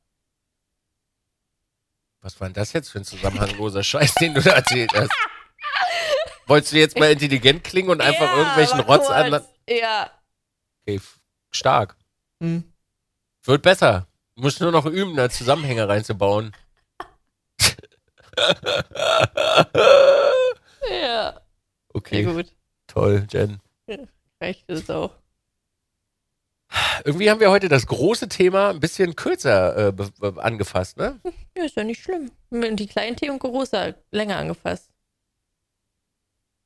[2.21, 5.11] Was war denn das jetzt für ein zusammenhangloser Scheiß, den du da erzählt hast?
[6.51, 9.09] Wolltest du jetzt mal intelligent klingen und einfach ja, irgendwelchen Rotz kurz.
[9.09, 9.41] an.
[9.69, 10.11] Ja.
[10.81, 10.99] Okay,
[11.49, 11.95] stark.
[12.43, 12.65] Hm.
[13.45, 14.07] Wird besser.
[14.35, 16.51] Du musst nur noch üben, da Zusammenhänge reinzubauen.
[20.89, 21.39] Ja.
[21.93, 22.55] Okay, Sehr gut.
[22.87, 23.61] toll, Jen.
[24.41, 25.11] Recht ist auch.
[27.05, 31.21] Irgendwie haben wir heute das große Thema ein bisschen kürzer äh, angefasst, ne?
[31.57, 32.31] Ja, ist ja nicht schlimm.
[32.49, 34.90] Die kleinen Themen große länger angefasst.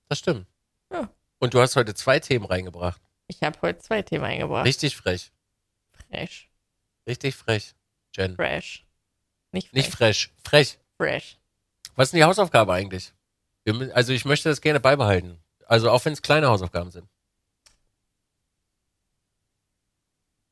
[0.07, 0.47] Das stimmt.
[0.91, 1.09] Ja.
[1.39, 3.01] Und du hast heute zwei Themen reingebracht.
[3.27, 4.65] Ich habe heute zwei Themen eingebracht.
[4.65, 5.31] Richtig frech.
[6.09, 6.49] Fresh.
[7.07, 7.75] Richtig frech,
[8.15, 8.35] Jen.
[8.35, 8.85] Fresh.
[9.51, 9.73] Nicht fresh.
[9.73, 10.77] Nicht fresh, frech.
[10.97, 11.37] fresh.
[11.95, 13.13] Was ist denn die Hausaufgabe eigentlich?
[13.63, 15.39] Wir, also ich möchte das gerne beibehalten.
[15.65, 17.07] Also auch wenn es kleine Hausaufgaben sind.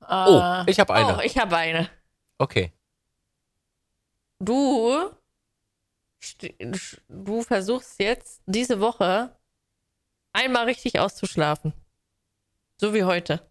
[0.02, 1.18] Oh, ich hab eine.
[1.18, 1.90] Oh, ich habe eine.
[2.38, 2.74] Okay.
[4.40, 5.10] Du,
[7.08, 9.36] du versuchst jetzt diese Woche
[10.34, 11.74] einmal richtig auszuschlafen.
[12.78, 13.42] So wie heute.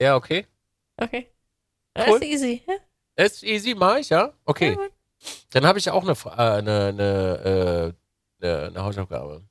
[0.00, 0.46] Ja, okay.
[0.96, 1.30] Okay.
[1.94, 2.22] Das Cool.
[2.22, 2.62] ist easy.
[2.66, 2.74] Ja?
[3.24, 4.32] Ist easy, mach ich, ja?
[4.44, 4.72] Okay.
[4.72, 4.88] Ja.
[5.50, 7.94] Dann habe ich auch eine, äh, eine, eine,
[8.40, 9.44] äh, eine, eine Hausaufgabe.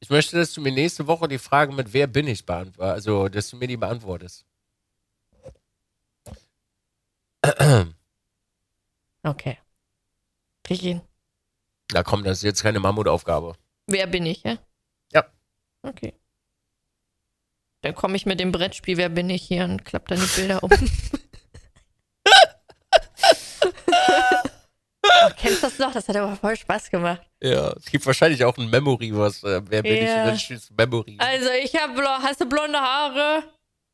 [0.00, 2.80] Ich möchte, dass du mir nächste Woche die Frage mit Wer bin ich beantwortest.
[2.80, 4.44] Also, dass du mir die beantwortest.
[9.22, 9.58] Okay.
[10.64, 11.00] Krieg ich hin.
[11.92, 13.54] Na komm, das ist jetzt keine Mammutaufgabe.
[13.86, 14.58] Wer bin ich, ja?
[15.12, 15.24] Ja.
[15.82, 16.14] Okay.
[17.82, 20.62] Dann komme ich mit dem Brettspiel Wer bin ich hier und klapp dann die Bilder
[20.62, 20.70] um.
[25.02, 25.92] oh, kennst du das noch?
[25.92, 27.22] Das hat aber voll Spaß gemacht.
[27.42, 27.72] Ja.
[27.72, 30.02] Es gibt wahrscheinlich auch ein Memory, was äh, Wer bin ich?
[30.02, 30.22] Ja.
[30.22, 31.16] Und dann steht Memory.
[31.18, 33.42] Also, ich habe, hast du blonde Haare?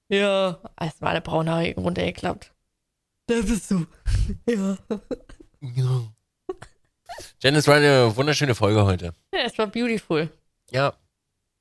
[0.09, 0.61] Ja.
[0.79, 2.53] Erstmal alle braune Haare runtergeklappt.
[3.27, 3.87] Da bist du.
[4.47, 4.77] ja.
[5.61, 6.13] Ja.
[7.41, 9.13] Jen, es war eine wunderschöne Folge heute.
[9.33, 10.29] Ja, es war beautiful.
[10.71, 10.95] Ja.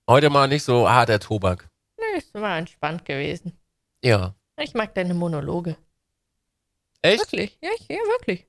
[0.09, 1.69] Heute mal nicht so harter Tobak.
[1.97, 3.57] Nö, es war entspannt gewesen.
[4.03, 4.35] Ja.
[4.59, 5.77] Ich mag deine Monologe.
[7.01, 7.19] Echt?
[7.19, 7.57] Wirklich?
[7.61, 8.45] Ja, ich, ja wirklich.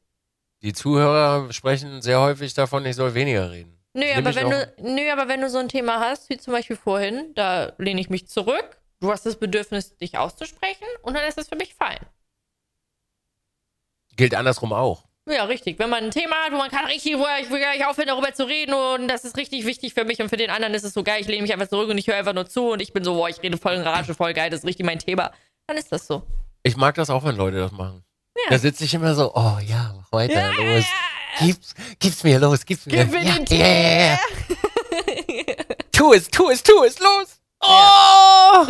[0.63, 3.79] Die Zuhörer sprechen sehr häufig davon, ich soll weniger reden.
[3.95, 6.77] Nö, aber wenn du, nö, aber wenn du so ein Thema hast, wie zum Beispiel
[6.77, 8.81] vorhin, da lehne ich mich zurück.
[9.01, 11.99] Du hast das Bedürfnis, dich auszusprechen und dann ist das für mich fein.
[14.17, 15.08] Gilt andersrum auch.
[15.29, 15.79] Ja, richtig.
[15.79, 18.09] Wenn man ein Thema hat, wo man kann richtig, wo ich will gar nicht aufhören,
[18.09, 20.85] darüber zu reden und das ist richtig wichtig für mich und für den anderen ist
[20.85, 22.81] es so geil, ich lehne mich einfach zurück und ich höre einfach nur zu und
[22.81, 24.99] ich bin so, boah, ich rede voll in Rage, voll geil, das ist richtig mein
[24.99, 25.31] Thema.
[25.67, 26.23] Dann ist das so.
[26.63, 28.03] Ich mag das auch, wenn Leute das machen.
[28.37, 28.51] Ja.
[28.51, 30.85] Da sitze ich immer so, oh ja, mach weiter, Ja, los.
[30.85, 33.05] ja, Gib's, gib's mir, los, gib's mir.
[33.05, 34.19] Gib mir den ja.
[35.93, 37.41] Tu es, tu es, tu es, los.
[37.61, 38.67] Oh!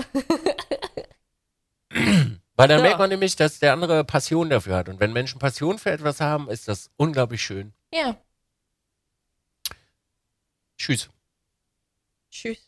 [2.59, 2.83] Weil dann So.
[2.83, 4.89] merkt man nämlich, dass der andere Passion dafür hat.
[4.89, 7.73] Und wenn Menschen Passion für etwas haben, ist das unglaublich schön.
[7.93, 8.17] ja.
[10.77, 11.09] Tschüss.
[12.31, 12.59] Tschüss.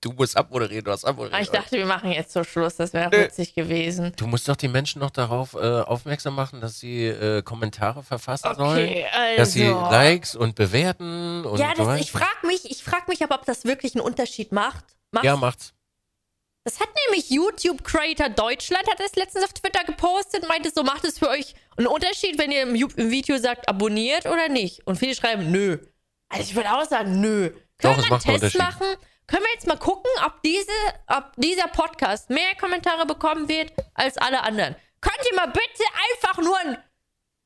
[0.00, 1.38] Du musst abmoderieren, du hast abmoderiert.
[1.38, 4.12] Ah, ich dachte, wir machen jetzt so Schluss, das wäre witzig gewesen.
[4.16, 8.54] Du musst doch die Menschen noch darauf äh, aufmerksam machen, dass sie äh, Kommentare verfassen
[8.54, 8.86] sollen.
[8.88, 9.36] Okay, also.
[9.36, 13.34] Dass sie Likes und bewerten und ja, das, ich frage mich, ich frag mich aber,
[13.34, 14.84] ob das wirklich einen Unterschied macht.
[15.10, 15.74] Macht ja, macht's.
[16.66, 21.04] Das hat nämlich YouTube Creator Deutschland, hat das letztens auf Twitter gepostet meinte so, macht
[21.04, 24.84] es für euch einen Unterschied, wenn ihr im, im Video sagt, abonniert oder nicht?
[24.84, 25.78] Und viele schreiben, nö.
[26.28, 27.50] Also ich würde auch sagen, nö.
[27.80, 28.60] Doch, Können es wir einen einen Test Unterschied.
[28.60, 28.96] machen?
[29.28, 30.72] Können wir jetzt mal gucken, ob, diese,
[31.06, 34.74] ob dieser Podcast mehr Kommentare bekommen wird als alle anderen?
[35.00, 36.76] Könnt ihr mal bitte einfach nur ein,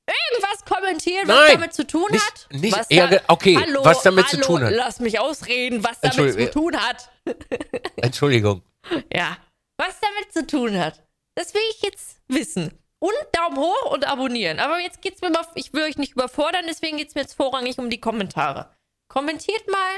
[0.07, 2.47] irgendwas kommentieren, was Nein, damit zu tun nicht- hat?
[2.53, 4.73] nicht was Ärger- okay, hallo, was damit zu hallo, tun hat.
[4.73, 7.11] Lass mich ausreden, was damit zu tun hat.
[7.97, 8.63] Entschuldigung.
[9.13, 9.39] Ja,
[9.77, 11.03] was damit zu tun hat.
[11.35, 12.73] Das will ich jetzt wissen.
[12.99, 14.59] Und Daumen hoch und abonnieren.
[14.59, 17.79] Aber jetzt geht's mir mal, ich will euch nicht überfordern, deswegen geht's mir jetzt vorrangig
[17.79, 18.71] um die Kommentare.
[19.09, 19.95] Kommentiert mal,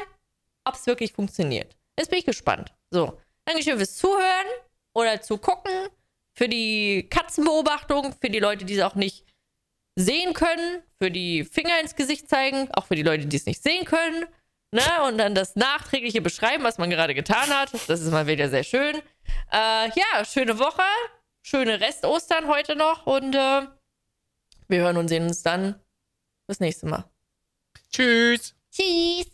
[0.64, 1.76] ob es wirklich funktioniert.
[1.98, 2.72] Jetzt bin ich gespannt.
[2.90, 4.46] So, Dankeschön fürs Zuhören
[4.94, 5.72] oder Zugucken,
[6.34, 9.26] für die Katzenbeobachtung, für die Leute, die es auch nicht
[9.96, 13.62] sehen können, für die Finger ins Gesicht zeigen, auch für die Leute, die es nicht
[13.62, 14.26] sehen können.
[14.72, 14.82] Ne?
[15.06, 17.72] Und dann das nachträgliche Beschreiben, was man gerade getan hat.
[17.88, 18.96] Das ist mal wieder sehr schön.
[19.52, 20.82] Äh, ja, schöne Woche.
[21.42, 23.06] Schöne Rest-Ostern heute noch.
[23.06, 23.66] Und äh,
[24.68, 25.78] wir hören und sehen uns dann
[26.46, 27.04] das nächste Mal.
[27.92, 28.54] Tschüss.
[28.70, 29.26] Tschüss.